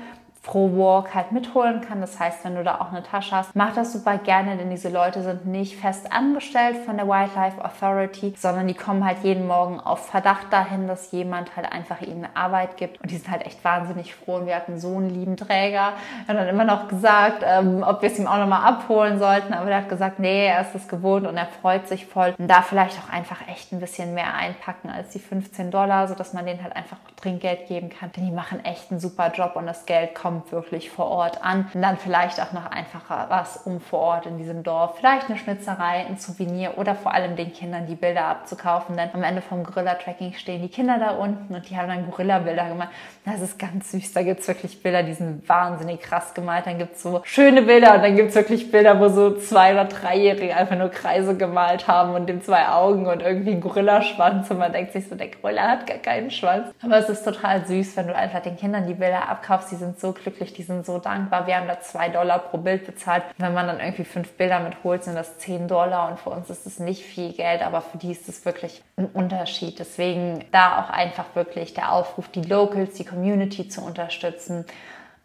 pro 0.45 0.69
Walk 0.77 1.13
halt 1.15 1.31
mitholen 1.31 1.81
kann. 1.81 2.01
Das 2.01 2.19
heißt, 2.19 2.45
wenn 2.45 2.55
du 2.55 2.63
da 2.63 2.79
auch 2.79 2.91
eine 2.91 3.01
Tasche 3.01 3.35
hast, 3.35 3.55
mach 3.55 3.73
das 3.73 3.91
super 3.91 4.17
gerne, 4.19 4.55
denn 4.57 4.69
diese 4.69 4.89
Leute 4.89 5.23
sind 5.23 5.47
nicht 5.47 5.75
fest 5.75 6.11
angestellt 6.13 6.77
von 6.85 6.97
der 6.97 7.07
Wildlife 7.07 7.63
Authority, 7.65 8.35
sondern 8.37 8.67
die 8.67 8.75
kommen 8.75 9.03
halt 9.03 9.17
jeden 9.23 9.47
Morgen 9.47 9.79
auf 9.79 10.05
Verdacht 10.07 10.53
dahin, 10.53 10.87
dass 10.87 11.11
jemand 11.11 11.55
halt 11.55 11.71
einfach 11.71 12.01
ihnen 12.01 12.27
Arbeit 12.35 12.77
gibt. 12.77 13.01
Und 13.01 13.09
die 13.09 13.17
sind 13.17 13.29
halt 13.29 13.45
echt 13.45 13.63
wahnsinnig 13.65 14.13
froh. 14.13 14.35
Und 14.35 14.45
wir 14.45 14.55
hatten 14.55 14.79
so 14.79 14.95
einen 14.95 15.09
lieben 15.09 15.35
Träger. 15.35 15.93
Er 16.27 16.27
hat 16.27 16.37
dann 16.37 16.47
immer 16.47 16.63
noch 16.63 16.87
gesagt, 16.87 17.43
ähm, 17.43 17.83
ob 17.85 18.03
wir 18.03 18.11
es 18.11 18.19
ihm 18.19 18.27
auch 18.27 18.37
nochmal 18.37 18.63
abholen 18.63 19.17
sollten. 19.17 19.53
Aber 19.53 19.69
er 19.69 19.77
hat 19.77 19.89
gesagt, 19.89 20.19
nee, 20.19 20.45
er 20.45 20.61
ist 20.61 20.75
es 20.75 20.87
gewohnt 20.87 21.25
und 21.25 21.37
er 21.37 21.47
freut 21.47 21.87
sich 21.87 22.05
voll. 22.05 22.35
Und 22.37 22.47
da 22.47 22.61
vielleicht 22.61 22.99
auch 22.99 23.11
einfach 23.11 23.47
echt 23.47 23.73
ein 23.73 23.79
bisschen 23.79 24.13
mehr 24.13 24.35
einpacken 24.35 24.91
als 24.91 25.09
die 25.09 25.19
15 25.19 25.71
Dollar, 25.71 26.07
sodass 26.07 26.33
man 26.33 26.45
denen 26.45 26.61
halt 26.61 26.75
einfach 26.75 26.97
Trinkgeld 27.15 27.67
geben 27.67 27.89
kann. 27.89 28.11
Denn 28.11 28.25
die 28.25 28.31
machen 28.31 28.63
echt 28.63 28.91
einen 28.91 28.99
super 28.99 29.31
Job 29.31 29.55
und 29.55 29.65
das 29.65 29.87
Geld 29.87 30.13
kommt 30.13 30.34
kommt 30.35 30.51
wirklich 30.51 30.89
vor 30.89 31.07
Ort 31.07 31.43
an. 31.43 31.69
Und 31.73 31.81
dann 31.81 31.97
vielleicht 31.97 32.41
auch 32.41 32.51
noch 32.51 32.65
einfacher 32.65 33.27
was, 33.29 33.57
um 33.57 33.79
vor 33.79 33.99
Ort 33.99 34.25
in 34.25 34.37
diesem 34.37 34.63
Dorf 34.63 34.97
vielleicht 34.97 35.29
eine 35.29 35.37
Schnitzerei, 35.37 36.05
ein 36.07 36.17
Souvenir 36.17 36.77
oder 36.77 36.95
vor 36.95 37.13
allem 37.13 37.35
den 37.35 37.53
Kindern 37.53 37.87
die 37.87 37.95
Bilder 37.95 38.25
abzukaufen. 38.25 38.97
Denn 38.97 39.09
am 39.13 39.23
Ende 39.23 39.41
vom 39.41 39.63
Gorilla-Tracking 39.63 40.33
stehen 40.33 40.61
die 40.61 40.69
Kinder 40.69 40.97
da 40.99 41.11
unten 41.11 41.53
und 41.53 41.69
die 41.69 41.77
haben 41.77 41.87
dann 41.87 42.09
Gorilla-Bilder 42.09 42.67
gemacht. 42.67 42.89
Das 43.25 43.41
ist 43.41 43.57
ganz 43.57 43.91
süß. 43.91 44.13
Da 44.13 44.23
gibt 44.23 44.41
es 44.41 44.47
wirklich 44.47 44.81
Bilder, 44.83 45.03
die 45.03 45.13
sind 45.13 45.47
wahnsinnig 45.47 46.01
krass 46.01 46.33
gemalt. 46.33 46.65
Dann 46.65 46.77
gibt 46.77 46.95
es 46.95 47.03
so 47.03 47.21
schöne 47.23 47.61
Bilder 47.61 47.95
und 47.95 48.03
dann 48.03 48.15
gibt 48.15 48.29
es 48.29 48.35
wirklich 48.35 48.71
Bilder, 48.71 48.99
wo 48.99 49.07
so 49.07 49.37
zwei- 49.37 49.73
oder 49.73 49.85
dreijährige 49.85 50.55
einfach 50.55 50.77
nur 50.77 50.89
Kreise 50.89 51.37
gemalt 51.37 51.87
haben 51.87 52.13
und 52.13 52.27
dem 52.27 52.41
zwei 52.41 52.67
Augen 52.67 53.07
und 53.07 53.21
irgendwie 53.21 53.51
ein 53.51 53.61
Gorillaschwanz. 53.61 54.51
Und 54.51 54.59
man 54.59 54.73
denkt 54.73 54.93
sich 54.93 55.07
so, 55.07 55.15
der 55.15 55.29
Gorilla 55.29 55.69
hat 55.69 55.87
gar 55.87 55.97
keinen 55.97 56.29
Schwanz. 56.29 56.73
Aber 56.83 56.97
es 56.97 57.09
ist 57.09 57.23
total 57.23 57.65
süß, 57.65 57.95
wenn 57.97 58.07
du 58.07 58.15
einfach 58.15 58.41
den 58.41 58.57
Kindern 58.57 58.85
die 58.87 58.93
Bilder 58.93 59.29
abkaufst. 59.29 59.71
Die 59.71 59.75
sind 59.75 59.99
so 59.99 60.11
glücklich, 60.25 60.53
die 60.53 60.63
sind 60.63 60.85
so 60.85 60.97
dankbar. 60.97 61.45
Wir 61.45 61.57
haben 61.57 61.67
da 61.67 61.79
zwei 61.79 62.09
Dollar 62.09 62.39
pro 62.39 62.57
Bild 62.57 62.85
bezahlt. 62.85 63.23
Wenn 63.37 63.53
man 63.53 63.67
dann 63.67 63.79
irgendwie 63.79 64.03
fünf 64.03 64.31
Bilder 64.33 64.59
mitholt, 64.59 65.03
sind 65.03 65.15
das 65.15 65.37
zehn 65.37 65.67
Dollar. 65.67 66.09
Und 66.09 66.19
für 66.19 66.31
uns 66.31 66.49
ist 66.49 66.65
es 66.65 66.79
nicht 66.79 67.03
viel 67.03 67.31
Geld, 67.33 67.61
aber 67.61 67.81
für 67.81 67.97
die 67.97 68.11
ist 68.11 68.27
es 68.27 68.43
wirklich 68.43 68.83
ein 68.97 69.05
Unterschied. 69.05 69.79
Deswegen 69.79 70.43
da 70.51 70.81
auch 70.81 70.89
einfach 70.89 71.25
wirklich 71.35 71.75
der 71.75 71.91
Aufruf, 71.91 72.27
die 72.29 72.41
Locals, 72.41 72.95
die 72.95 73.05
Community 73.05 73.69
zu 73.69 73.81
unterstützen 73.81 74.65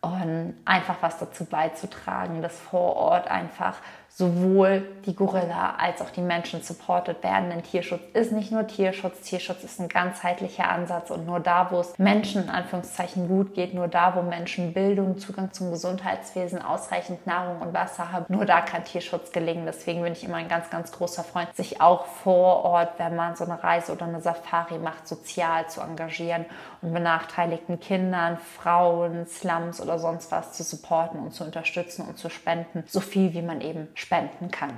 und 0.03 0.55
einfach 0.65 0.97
was 1.01 1.19
dazu 1.19 1.45
beizutragen, 1.45 2.43
dass 2.43 2.59
vor 2.59 2.97
Ort 2.97 3.31
einfach 3.31 3.77
sowohl 4.12 4.83
die 5.07 5.14
Gorilla 5.14 5.77
als 5.79 6.03
auch 6.03 6.11
die 6.11 6.20
Menschen 6.20 6.62
supported 6.62 7.23
werden. 7.23 7.51
Denn 7.51 7.62
Tierschutz 7.62 8.03
ist 8.12 8.33
nicht 8.33 8.51
nur 8.51 8.66
Tierschutz, 8.66 9.20
Tierschutz 9.23 9.62
ist 9.64 9.81
ein 9.81 9.88
ganzheitlicher 9.88 10.68
Ansatz 10.68 11.11
und 11.11 11.27
nur 11.27 11.40
da, 11.40 11.70
wo 11.70 11.81
es 11.81 11.99
Menschen 11.99 12.44
in 12.44 12.51
Anführungszeichen 12.51 13.29
gut 13.29 13.55
geht, 13.55 13.73
nur 13.73 13.88
da, 13.88 14.16
wo 14.16 14.23
Menschen 14.23 14.75
Bildung, 14.75 15.18
Zugang 15.18 15.53
zum 15.53 15.70
Gesundheitswesen, 15.70 16.61
ausreichend 16.61 17.27
Nahrung 17.27 17.62
und 17.62 17.73
Wasser 17.73 18.12
haben, 18.12 18.27
nur 18.29 18.44
da 18.44 18.61
kann 18.61 18.85
Tierschutz 18.85 19.33
gelingen. 19.33 19.64
Deswegen 19.64 20.03
bin 20.03 20.12
ich 20.12 20.25
immer 20.25 20.37
ein 20.37 20.49
ganz, 20.49 20.70
ganz 20.70 20.92
großer 20.92 21.25
Freund, 21.25 21.55
sich 21.55 21.81
auch 21.81 22.07
vor 22.07 22.64
Ort, 22.64 22.99
wenn 22.99 23.14
man 23.16 23.37
so 23.37 23.44
eine 23.44 23.62
Reise 23.62 23.92
oder 23.92 24.07
eine 24.07 24.20
Safari 24.20 24.79
macht, 24.79 25.07
sozial 25.07 25.68
zu 25.68 25.81
engagieren 25.81 26.46
und 26.83 26.92
benachteiligten 26.92 27.79
Kindern, 27.79 28.38
Frauen, 28.38 29.27
Slums 29.27 29.81
oder 29.81 29.99
sonst 29.99 30.33
was 30.33 30.53
zu 30.53 30.62
supporten 30.62 31.20
und 31.20 31.33
zu 31.33 31.44
unterstützen 31.44 32.07
und 32.07 32.18
zu 32.18 32.29
spenden, 32.29 32.85
so 32.87 33.01
viel 33.01 33.33
wie 33.35 33.42
man 33.42 33.61
eben 33.61 33.88
spenden 34.01 34.51
kann. 34.51 34.73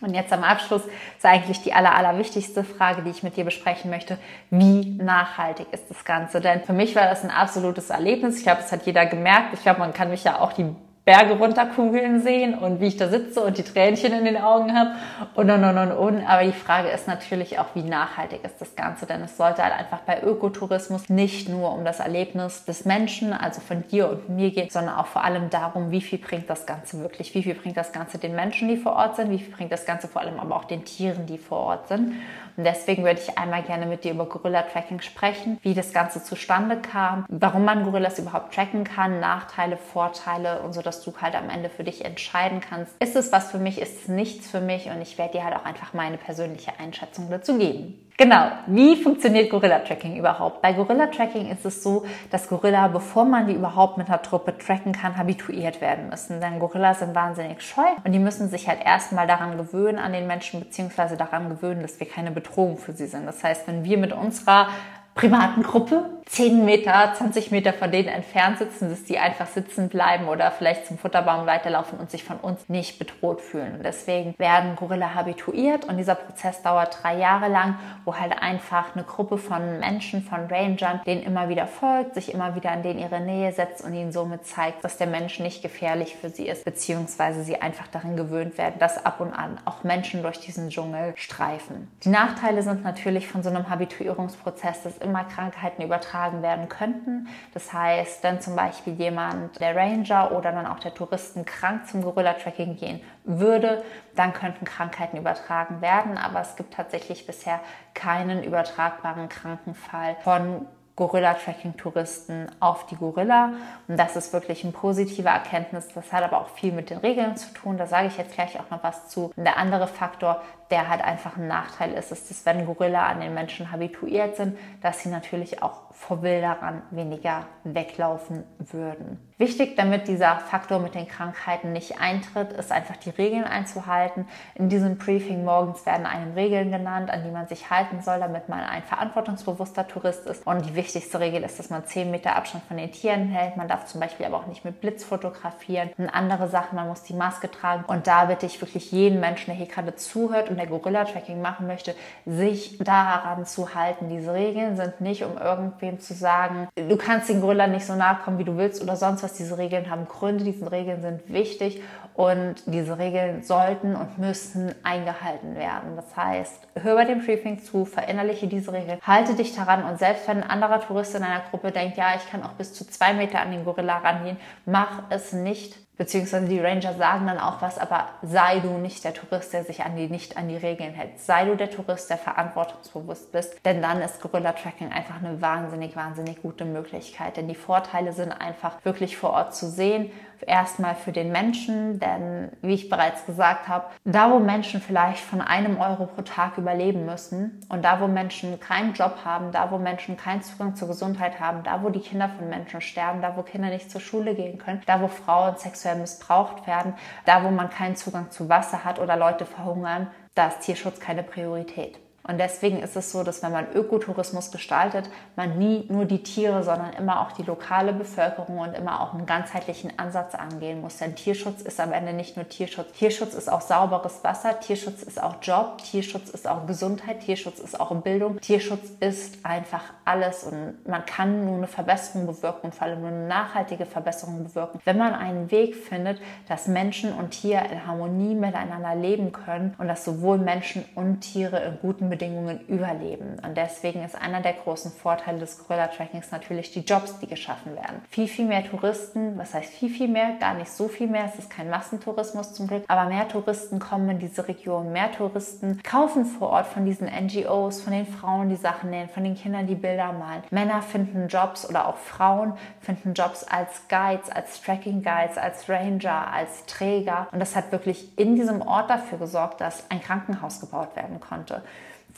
Und 0.00 0.14
jetzt 0.14 0.32
am 0.32 0.44
Abschluss 0.44 0.82
ist 1.16 1.26
eigentlich 1.26 1.60
die 1.62 1.72
aller, 1.72 1.94
allerwichtigste 1.94 2.62
Frage, 2.62 3.02
die 3.02 3.10
ich 3.10 3.24
mit 3.24 3.36
dir 3.36 3.44
besprechen 3.44 3.90
möchte. 3.90 4.16
Wie 4.48 4.90
nachhaltig 4.90 5.66
ist 5.72 5.90
das 5.90 6.04
Ganze? 6.04 6.40
Denn 6.40 6.62
für 6.62 6.72
mich 6.72 6.94
war 6.94 7.04
das 7.04 7.24
ein 7.24 7.30
absolutes 7.30 7.90
Erlebnis. 7.90 8.38
Ich 8.38 8.44
glaube, 8.44 8.62
das 8.62 8.70
hat 8.70 8.86
jeder 8.86 9.06
gemerkt. 9.06 9.54
Ich 9.54 9.62
glaube, 9.62 9.80
man 9.80 9.92
kann 9.92 10.10
mich 10.10 10.22
ja 10.22 10.40
auch 10.40 10.52
die 10.52 10.72
Berge 11.08 11.38
runterkugeln 11.38 12.20
sehen 12.20 12.52
und 12.52 12.82
wie 12.82 12.88
ich 12.88 12.98
da 12.98 13.08
sitze 13.08 13.40
und 13.40 13.56
die 13.56 13.62
Tränchen 13.62 14.12
in 14.12 14.26
den 14.26 14.36
Augen 14.36 14.78
habe 14.78 14.90
und 15.36 15.50
und 15.50 15.64
und 15.64 15.78
und 15.78 15.92
und. 15.92 16.26
Aber 16.26 16.44
die 16.44 16.52
Frage 16.52 16.88
ist 16.88 17.08
natürlich 17.08 17.58
auch, 17.58 17.68
wie 17.72 17.82
nachhaltig 17.82 18.44
ist 18.44 18.60
das 18.60 18.76
Ganze? 18.76 19.06
Denn 19.06 19.22
es 19.22 19.38
sollte 19.38 19.62
halt 19.62 19.72
einfach 19.72 20.00
bei 20.00 20.22
Ökotourismus 20.22 21.08
nicht 21.08 21.48
nur 21.48 21.72
um 21.72 21.86
das 21.86 22.00
Erlebnis 22.00 22.66
des 22.66 22.84
Menschen, 22.84 23.32
also 23.32 23.62
von 23.62 23.88
dir 23.88 24.10
und 24.10 24.28
mir 24.28 24.50
gehen, 24.50 24.68
sondern 24.68 24.96
auch 24.96 25.06
vor 25.06 25.24
allem 25.24 25.48
darum, 25.48 25.92
wie 25.92 26.02
viel 26.02 26.18
bringt 26.18 26.50
das 26.50 26.66
Ganze 26.66 27.00
wirklich? 27.00 27.34
Wie 27.34 27.42
viel 27.42 27.54
bringt 27.54 27.78
das 27.78 27.92
Ganze 27.92 28.18
den 28.18 28.34
Menschen, 28.34 28.68
die 28.68 28.76
vor 28.76 28.92
Ort 28.92 29.16
sind? 29.16 29.30
Wie 29.30 29.38
viel 29.38 29.54
bringt 29.54 29.72
das 29.72 29.86
Ganze 29.86 30.08
vor 30.08 30.20
allem 30.20 30.38
aber 30.38 30.56
auch 30.56 30.64
den 30.64 30.84
Tieren, 30.84 31.24
die 31.24 31.38
vor 31.38 31.60
Ort 31.60 31.88
sind? 31.88 32.16
Und 32.58 32.64
deswegen 32.64 33.04
würde 33.04 33.20
ich 33.20 33.38
einmal 33.38 33.62
gerne 33.62 33.86
mit 33.86 34.02
dir 34.02 34.10
über 34.10 34.26
Gorilla-Tracking 34.26 35.00
sprechen, 35.00 35.58
wie 35.62 35.74
das 35.74 35.92
Ganze 35.92 36.24
zustande 36.24 36.76
kam, 36.76 37.24
warum 37.28 37.64
man 37.64 37.84
Gorillas 37.84 38.18
überhaupt 38.18 38.52
tracken 38.52 38.82
kann, 38.82 39.20
Nachteile, 39.20 39.76
Vorteile 39.76 40.58
und 40.62 40.72
so, 40.72 40.82
dass 40.98 41.04
du 41.04 41.12
halt 41.20 41.34
am 41.36 41.48
Ende 41.48 41.68
für 41.68 41.84
dich 41.84 42.04
entscheiden 42.04 42.60
kannst, 42.60 42.92
ist 43.00 43.14
es 43.14 43.30
was 43.30 43.50
für 43.50 43.58
mich, 43.58 43.80
ist 43.80 44.02
es 44.02 44.08
nichts 44.08 44.50
für 44.50 44.60
mich 44.60 44.86
und 44.86 45.00
ich 45.00 45.16
werde 45.16 45.32
dir 45.32 45.44
halt 45.44 45.54
auch 45.54 45.64
einfach 45.64 45.92
meine 45.94 46.16
persönliche 46.16 46.72
Einschätzung 46.78 47.30
dazu 47.30 47.56
geben. 47.56 48.04
Genau, 48.16 48.50
wie 48.66 48.96
funktioniert 48.96 49.48
Gorilla-Tracking 49.48 50.16
überhaupt? 50.16 50.60
Bei 50.60 50.72
Gorilla-Tracking 50.72 51.52
ist 51.52 51.64
es 51.64 51.84
so, 51.84 52.04
dass 52.32 52.48
Gorilla, 52.48 52.88
bevor 52.88 53.24
man 53.24 53.46
die 53.46 53.52
überhaupt 53.54 53.96
mit 53.96 54.08
einer 54.08 54.20
Truppe 54.20 54.58
tracken 54.58 54.90
kann, 54.90 55.16
habituiert 55.16 55.80
werden 55.80 56.08
müssen. 56.08 56.40
Denn 56.40 56.58
Gorillas 56.58 56.98
sind 56.98 57.14
wahnsinnig 57.14 57.62
scheu 57.62 57.86
und 58.02 58.10
die 58.10 58.18
müssen 58.18 58.48
sich 58.48 58.66
halt 58.66 58.84
erstmal 58.84 59.28
daran 59.28 59.56
gewöhnen 59.56 59.98
an 59.98 60.12
den 60.12 60.26
Menschen, 60.26 60.58
beziehungsweise 60.58 61.16
daran 61.16 61.48
gewöhnen, 61.48 61.82
dass 61.82 62.00
wir 62.00 62.08
keine 62.08 62.32
Bedrohung 62.32 62.76
für 62.76 62.92
sie 62.92 63.06
sind. 63.06 63.24
Das 63.24 63.44
heißt, 63.44 63.68
wenn 63.68 63.84
wir 63.84 63.98
mit 63.98 64.12
unserer 64.12 64.66
privaten 65.14 65.62
Gruppe 65.62 66.04
10 66.28 66.66
Meter, 66.66 67.14
20 67.14 67.50
Meter 67.52 67.72
von 67.72 67.90
denen 67.90 68.08
entfernt 68.08 68.58
sitzen, 68.58 68.90
dass 68.90 69.04
die 69.04 69.18
einfach 69.18 69.46
sitzen 69.46 69.88
bleiben 69.88 70.28
oder 70.28 70.50
vielleicht 70.50 70.86
zum 70.86 70.98
Futterbaum 70.98 71.46
weiterlaufen 71.46 71.98
und 71.98 72.10
sich 72.10 72.22
von 72.22 72.36
uns 72.36 72.68
nicht 72.68 72.98
bedroht 72.98 73.40
fühlen. 73.40 73.76
Und 73.76 73.82
deswegen 73.82 74.34
werden 74.38 74.76
Gorilla 74.76 75.14
habituiert 75.14 75.86
und 75.86 75.96
dieser 75.96 76.14
Prozess 76.14 76.60
dauert 76.62 77.02
drei 77.02 77.16
Jahre 77.16 77.48
lang, 77.48 77.78
wo 78.04 78.14
halt 78.14 78.40
einfach 78.42 78.94
eine 78.94 79.04
Gruppe 79.04 79.38
von 79.38 79.80
Menschen, 79.80 80.22
von 80.22 80.46
Rangern, 80.48 81.00
denen 81.06 81.22
immer 81.22 81.48
wieder 81.48 81.66
folgt, 81.66 82.14
sich 82.14 82.34
immer 82.34 82.54
wieder 82.54 82.74
in 82.74 82.82
denen 82.82 82.98
ihre 82.98 83.20
Nähe 83.20 83.52
setzt 83.52 83.82
und 83.82 83.94
ihnen 83.94 84.12
somit 84.12 84.46
zeigt, 84.46 84.84
dass 84.84 84.98
der 84.98 85.06
Mensch 85.06 85.40
nicht 85.40 85.62
gefährlich 85.62 86.14
für 86.14 86.28
sie 86.28 86.46
ist, 86.46 86.66
beziehungsweise 86.66 87.42
sie 87.42 87.60
einfach 87.62 87.88
daran 87.88 88.16
gewöhnt 88.16 88.58
werden, 88.58 88.78
dass 88.78 89.04
ab 89.04 89.20
und 89.20 89.32
an 89.32 89.58
auch 89.64 89.82
Menschen 89.82 90.22
durch 90.22 90.38
diesen 90.38 90.68
Dschungel 90.68 91.14
streifen. 91.16 91.90
Die 92.04 92.10
Nachteile 92.10 92.62
sind 92.62 92.84
natürlich 92.84 93.26
von 93.26 93.42
so 93.42 93.48
einem 93.48 93.70
Habituierungsprozess, 93.70 94.82
dass 94.82 94.98
immer 94.98 95.24
Krankheiten 95.24 95.82
übertragen 95.82 96.17
übertragen 96.18 96.42
werden 96.42 96.68
könnten. 96.68 97.28
Das 97.54 97.72
heißt, 97.72 98.22
wenn 98.22 98.40
zum 98.40 98.56
Beispiel 98.56 98.94
jemand, 98.94 99.60
der 99.60 99.76
Ranger 99.76 100.32
oder 100.32 100.52
dann 100.52 100.66
auch 100.66 100.80
der 100.80 100.94
Touristen 100.94 101.44
krank 101.44 101.86
zum 101.86 102.02
Gorilla-Tracking 102.02 102.76
gehen 102.76 103.00
würde, 103.24 103.82
dann 104.16 104.32
könnten 104.32 104.64
Krankheiten 104.64 105.16
übertragen 105.16 105.80
werden. 105.80 106.18
Aber 106.18 106.40
es 106.40 106.56
gibt 106.56 106.74
tatsächlich 106.74 107.26
bisher 107.26 107.60
keinen 107.94 108.42
übertragbaren 108.42 109.28
Krankenfall 109.28 110.16
von 110.22 110.66
Gorilla-Tracking-Touristen 110.96 112.48
auf 112.58 112.86
die 112.86 112.96
Gorilla. 112.96 113.52
Und 113.86 113.96
das 113.96 114.16
ist 114.16 114.32
wirklich 114.32 114.64
eine 114.64 114.72
positive 114.72 115.28
Erkenntnis. 115.28 115.86
Das 115.94 116.12
hat 116.12 116.24
aber 116.24 116.40
auch 116.40 116.48
viel 116.48 116.72
mit 116.72 116.90
den 116.90 116.98
Regeln 116.98 117.36
zu 117.36 117.54
tun. 117.54 117.78
Da 117.78 117.86
sage 117.86 118.08
ich 118.08 118.18
jetzt 118.18 118.34
gleich 118.34 118.58
auch 118.58 118.68
noch 118.70 118.82
was 118.82 119.08
zu. 119.08 119.30
Und 119.36 119.44
der 119.44 119.58
andere 119.58 119.86
Faktor, 119.86 120.42
der 120.70 120.88
halt 120.88 121.02
einfach 121.02 121.36
ein 121.36 121.48
Nachteil 121.48 121.92
ist, 121.92 122.12
ist, 122.12 122.30
dass 122.30 122.44
wenn 122.46 122.66
Gorilla 122.66 123.06
an 123.06 123.20
den 123.20 123.34
Menschen 123.34 123.72
habituiert 123.72 124.36
sind, 124.36 124.58
dass 124.82 125.00
sie 125.00 125.08
natürlich 125.08 125.62
auch 125.62 125.88
vor 125.98 126.22
Wilderern 126.22 126.82
weniger 126.90 127.46
weglaufen 127.64 128.44
würden. 128.58 129.18
Wichtig, 129.36 129.76
damit 129.76 130.08
dieser 130.08 130.36
Faktor 130.36 130.78
mit 130.78 130.94
den 130.94 131.08
Krankheiten 131.08 131.72
nicht 131.72 132.00
eintritt, 132.00 132.52
ist 132.52 132.72
einfach 132.72 132.96
die 132.96 133.10
Regeln 133.10 133.44
einzuhalten. 133.44 134.26
In 134.54 134.68
diesem 134.68 134.98
Briefing 134.98 135.44
morgens 135.44 135.86
werden 135.86 136.06
einem 136.06 136.34
Regeln 136.34 136.70
genannt, 136.70 137.10
an 137.10 137.24
die 137.24 137.30
man 137.30 137.46
sich 137.46 137.70
halten 137.70 138.00
soll, 138.02 138.18
damit 138.18 138.48
man 138.48 138.60
ein 138.60 138.82
verantwortungsbewusster 138.82 139.86
Tourist 139.86 140.26
ist. 140.26 140.46
Und 140.46 140.66
die 140.66 140.74
wichtigste 140.74 141.20
Regel 141.20 141.42
ist, 141.42 141.58
dass 141.58 141.70
man 141.70 141.84
10 141.84 142.10
Meter 142.10 142.36
Abstand 142.36 142.64
von 142.64 142.76
den 142.76 142.90
Tieren 142.90 143.28
hält. 143.28 143.56
Man 143.56 143.68
darf 143.68 143.86
zum 143.86 144.00
Beispiel 144.00 144.26
aber 144.26 144.38
auch 144.38 144.46
nicht 144.46 144.64
mit 144.64 144.80
Blitz 144.80 145.04
fotografieren. 145.04 145.90
Und 145.98 146.08
andere 146.08 146.48
Sachen, 146.48 146.76
man 146.76 146.88
muss 146.88 147.04
die 147.04 147.14
Maske 147.14 147.50
tragen. 147.50 147.84
Und 147.86 148.06
da 148.06 148.26
bitte 148.26 148.46
ich 148.46 148.60
wirklich 148.60 148.90
jeden 148.92 149.20
Menschen, 149.20 149.46
der 149.46 149.54
hier 149.54 149.66
gerade 149.66 149.94
zuhört 149.94 150.50
und 150.50 150.57
der 150.58 150.66
Gorilla-Tracking 150.66 151.40
machen 151.40 151.66
möchte, 151.66 151.94
sich 152.26 152.78
daran 152.78 153.46
zu 153.46 153.74
halten. 153.74 154.08
Diese 154.08 154.34
Regeln 154.34 154.76
sind 154.76 155.00
nicht, 155.00 155.24
um 155.24 155.38
irgendwem 155.38 156.00
zu 156.00 156.14
sagen, 156.14 156.68
du 156.76 156.96
kannst 156.96 157.28
den 157.28 157.40
Gorilla 157.40 157.66
nicht 157.66 157.86
so 157.86 157.94
nahe 157.94 158.16
kommen, 158.24 158.38
wie 158.38 158.44
du 158.44 158.56
willst 158.56 158.82
oder 158.82 158.96
sonst 158.96 159.22
was. 159.22 159.34
Diese 159.34 159.58
Regeln 159.58 159.90
haben 159.90 160.06
Gründe, 160.06 160.44
diese 160.44 160.70
Regeln 160.70 161.02
sind 161.02 161.32
wichtig 161.32 161.82
und 162.14 162.56
diese 162.66 162.98
Regeln 162.98 163.42
sollten 163.44 163.94
und 163.94 164.18
müssen 164.18 164.74
eingehalten 164.82 165.54
werden. 165.54 165.94
Das 165.94 166.16
heißt, 166.16 166.66
hör 166.82 166.96
bei 166.96 167.04
dem 167.04 167.24
Briefing 167.24 167.62
zu, 167.62 167.84
verinnerliche 167.84 168.48
diese 168.48 168.72
Regeln, 168.72 168.98
halte 169.06 169.34
dich 169.34 169.54
daran 169.54 169.84
und 169.84 169.98
selbst 169.98 170.26
wenn 170.26 170.42
ein 170.42 170.50
anderer 170.50 170.80
Tourist 170.80 171.14
in 171.14 171.22
einer 171.22 171.42
Gruppe 171.50 171.70
denkt, 171.70 171.96
ja, 171.96 172.16
ich 172.16 172.28
kann 172.28 172.42
auch 172.42 172.54
bis 172.54 172.74
zu 172.74 172.84
zwei 172.84 173.12
Meter 173.14 173.40
an 173.40 173.52
den 173.52 173.64
Gorilla 173.64 173.98
rangehen, 173.98 174.36
mach 174.66 175.02
es 175.10 175.32
nicht 175.32 175.87
Beziehungsweise 175.98 176.46
die 176.46 176.60
Ranger 176.60 176.94
sagen 176.94 177.26
dann 177.26 177.40
auch 177.40 177.60
was, 177.60 177.76
aber 177.76 178.08
sei 178.22 178.60
du 178.60 178.78
nicht 178.78 179.02
der 179.02 179.14
Tourist, 179.14 179.52
der 179.52 179.64
sich 179.64 179.82
an 179.82 179.96
die, 179.96 180.08
nicht 180.08 180.36
an 180.36 180.48
die 180.48 180.56
Regeln 180.56 180.94
hält. 180.94 181.18
Sei 181.18 181.44
du 181.44 181.56
der 181.56 181.70
Tourist, 181.70 182.08
der 182.08 182.18
verantwortungsbewusst 182.18 183.32
bist, 183.32 183.56
denn 183.64 183.82
dann 183.82 184.00
ist 184.00 184.20
Gorilla 184.20 184.52
Tracking 184.52 184.92
einfach 184.92 185.16
eine 185.16 185.42
wahnsinnig, 185.42 185.96
wahnsinnig 185.96 186.40
gute 186.40 186.64
Möglichkeit. 186.64 187.36
Denn 187.36 187.48
die 187.48 187.56
Vorteile 187.56 188.12
sind 188.12 188.30
einfach 188.30 188.84
wirklich 188.84 189.16
vor 189.16 189.30
Ort 189.30 189.56
zu 189.56 189.68
sehen 189.68 190.12
erstmal 190.46 190.94
für 190.94 191.12
den 191.12 191.32
Menschen, 191.32 191.98
denn 192.00 192.50
wie 192.62 192.74
ich 192.74 192.88
bereits 192.88 193.26
gesagt 193.26 193.68
habe, 193.68 193.86
da 194.04 194.30
wo 194.30 194.38
Menschen 194.38 194.80
vielleicht 194.80 195.20
von 195.20 195.40
einem 195.40 195.80
Euro 195.80 196.06
pro 196.06 196.22
Tag 196.22 196.58
überleben 196.58 197.04
müssen 197.04 197.60
und 197.68 197.84
da 197.84 198.00
wo 198.00 198.06
Menschen 198.06 198.58
keinen 198.60 198.94
Job 198.94 199.18
haben, 199.24 199.52
da 199.52 199.70
wo 199.70 199.78
Menschen 199.78 200.16
keinen 200.16 200.42
Zugang 200.42 200.74
zur 200.76 200.88
Gesundheit 200.88 201.40
haben, 201.40 201.62
da 201.62 201.82
wo 201.82 201.90
die 201.90 202.00
Kinder 202.00 202.28
von 202.28 202.48
Menschen 202.48 202.80
sterben, 202.80 203.22
da 203.22 203.36
wo 203.36 203.42
Kinder 203.42 203.68
nicht 203.68 203.90
zur 203.90 204.00
Schule 204.00 204.34
gehen 204.34 204.58
können, 204.58 204.82
da 204.86 205.00
wo 205.00 205.08
Frauen 205.08 205.56
sexuell 205.56 205.96
missbraucht 205.96 206.66
werden, 206.66 206.94
da 207.24 207.44
wo 207.44 207.50
man 207.50 207.70
keinen 207.70 207.96
Zugang 207.96 208.30
zu 208.30 208.48
Wasser 208.48 208.84
hat 208.84 208.98
oder 208.98 209.16
Leute 209.16 209.46
verhungern, 209.46 210.08
da 210.34 210.48
ist 210.48 210.60
Tierschutz 210.60 211.00
keine 211.00 211.22
Priorität. 211.22 211.98
Und 212.24 212.38
deswegen 212.38 212.82
ist 212.82 212.94
es 212.94 213.10
so, 213.10 213.22
dass 213.22 213.42
wenn 213.42 213.52
man 213.52 213.72
Ökotourismus 213.72 214.50
gestaltet, 214.50 215.08
man 215.34 215.58
nie 215.58 215.86
nur 215.88 216.04
die 216.04 216.22
Tiere, 216.22 216.62
sondern 216.62 216.92
immer 216.92 217.20
auch 217.20 217.32
die 217.32 217.42
lokale 217.42 217.94
Bevölkerung 217.94 218.58
und 218.58 218.74
immer 218.74 219.00
auch 219.00 219.14
einen 219.14 219.24
ganzheitlichen 219.24 219.98
Ansatz 219.98 220.34
angehen 220.34 220.82
muss. 220.82 220.98
Denn 220.98 221.14
Tierschutz 221.14 221.62
ist 221.62 221.80
am 221.80 221.92
Ende 221.92 222.12
nicht 222.12 222.36
nur 222.36 222.46
Tierschutz. 222.46 222.92
Tierschutz 222.92 223.32
ist 223.32 223.50
auch 223.50 223.62
sauberes 223.62 224.22
Wasser, 224.24 224.60
Tierschutz 224.60 225.02
ist 225.02 225.22
auch 225.22 225.36
Job, 225.40 225.78
Tierschutz 225.78 226.28
ist 226.28 226.46
auch 226.46 226.66
Gesundheit, 226.66 227.20
Tierschutz 227.20 227.60
ist 227.60 227.80
auch 227.80 227.88
Bildung. 228.02 228.40
Tierschutz 228.40 228.90
ist 229.00 229.44
einfach 229.44 229.82
alles 230.04 230.44
und 230.44 230.86
man 230.86 231.06
kann 231.06 231.44
nur 231.44 231.56
eine 231.56 231.66
Verbesserung 231.66 232.26
bewirken 232.26 232.66
und 232.66 232.74
vor 232.74 232.86
allem 232.86 233.00
nur 233.00 233.08
eine 233.08 233.26
nachhaltige 233.26 233.86
Verbesserung 233.86 234.44
bewirken, 234.44 234.80
wenn 234.84 234.98
man 234.98 235.14
einen 235.14 235.50
Weg 235.50 235.74
findet, 235.76 236.20
dass 236.48 236.68
Menschen 236.68 237.12
und 237.12 237.30
Tier 237.30 237.62
in 237.70 237.86
Harmonie 237.86 238.34
miteinander 238.34 238.94
leben 238.94 239.32
können 239.32 239.74
und 239.78 239.88
dass 239.88 240.04
sowohl 240.04 240.38
Menschen 240.38 240.84
und 240.94 241.20
Tiere 241.20 241.62
in 241.62 241.78
guten 241.80 242.07
Bedingungen 242.10 242.60
überleben. 242.68 243.36
Und 243.44 243.56
deswegen 243.56 244.04
ist 244.04 244.20
einer 244.20 244.40
der 244.40 244.54
großen 244.54 244.92
Vorteile 244.92 245.38
des 245.38 245.58
Gorilla-Trackings 245.66 246.30
natürlich 246.30 246.72
die 246.72 246.80
Jobs, 246.80 247.18
die 247.20 247.26
geschaffen 247.26 247.74
werden. 247.74 248.02
Viel, 248.10 248.28
viel 248.28 248.46
mehr 248.46 248.64
Touristen, 248.64 249.38
was 249.38 249.54
heißt 249.54 249.70
viel, 249.72 249.90
viel 249.90 250.08
mehr? 250.08 250.36
Gar 250.40 250.54
nicht 250.54 250.70
so 250.70 250.88
viel 250.88 251.06
mehr. 251.08 251.24
Es 251.26 251.38
ist 251.38 251.50
kein 251.50 251.70
Massentourismus 251.70 252.54
zum 252.54 252.66
Glück, 252.66 252.84
aber 252.88 253.08
mehr 253.08 253.28
Touristen 253.28 253.78
kommen 253.78 254.08
in 254.10 254.18
diese 254.18 254.48
Region. 254.48 254.92
Mehr 254.92 255.12
Touristen 255.12 255.80
kaufen 255.82 256.24
vor 256.24 256.50
Ort 256.50 256.66
von 256.66 256.84
diesen 256.84 257.08
NGOs, 257.08 257.82
von 257.82 257.92
den 257.92 258.06
Frauen, 258.06 258.48
die 258.48 258.56
Sachen 258.56 258.90
nähen, 258.90 259.08
von 259.08 259.24
den 259.24 259.34
Kindern, 259.34 259.66
die 259.66 259.74
Bilder 259.74 260.12
malen. 260.12 260.42
Männer 260.50 260.82
finden 260.82 261.28
Jobs 261.28 261.68
oder 261.68 261.88
auch 261.88 261.96
Frauen 261.96 262.54
finden 262.80 263.14
Jobs 263.14 263.44
als 263.44 263.88
Guides, 263.88 264.30
als 264.30 264.62
Tracking 264.62 265.02
Guides, 265.02 265.38
als 265.38 265.68
Ranger, 265.68 266.32
als 266.32 266.66
Träger. 266.66 267.28
Und 267.32 267.40
das 267.40 267.56
hat 267.56 267.72
wirklich 267.72 268.18
in 268.18 268.36
diesem 268.36 268.62
Ort 268.62 268.90
dafür 268.90 269.18
gesorgt, 269.18 269.60
dass 269.60 269.90
ein 269.90 270.00
Krankenhaus 270.00 270.60
gebaut 270.60 270.96
werden 270.96 271.20
konnte. 271.20 271.62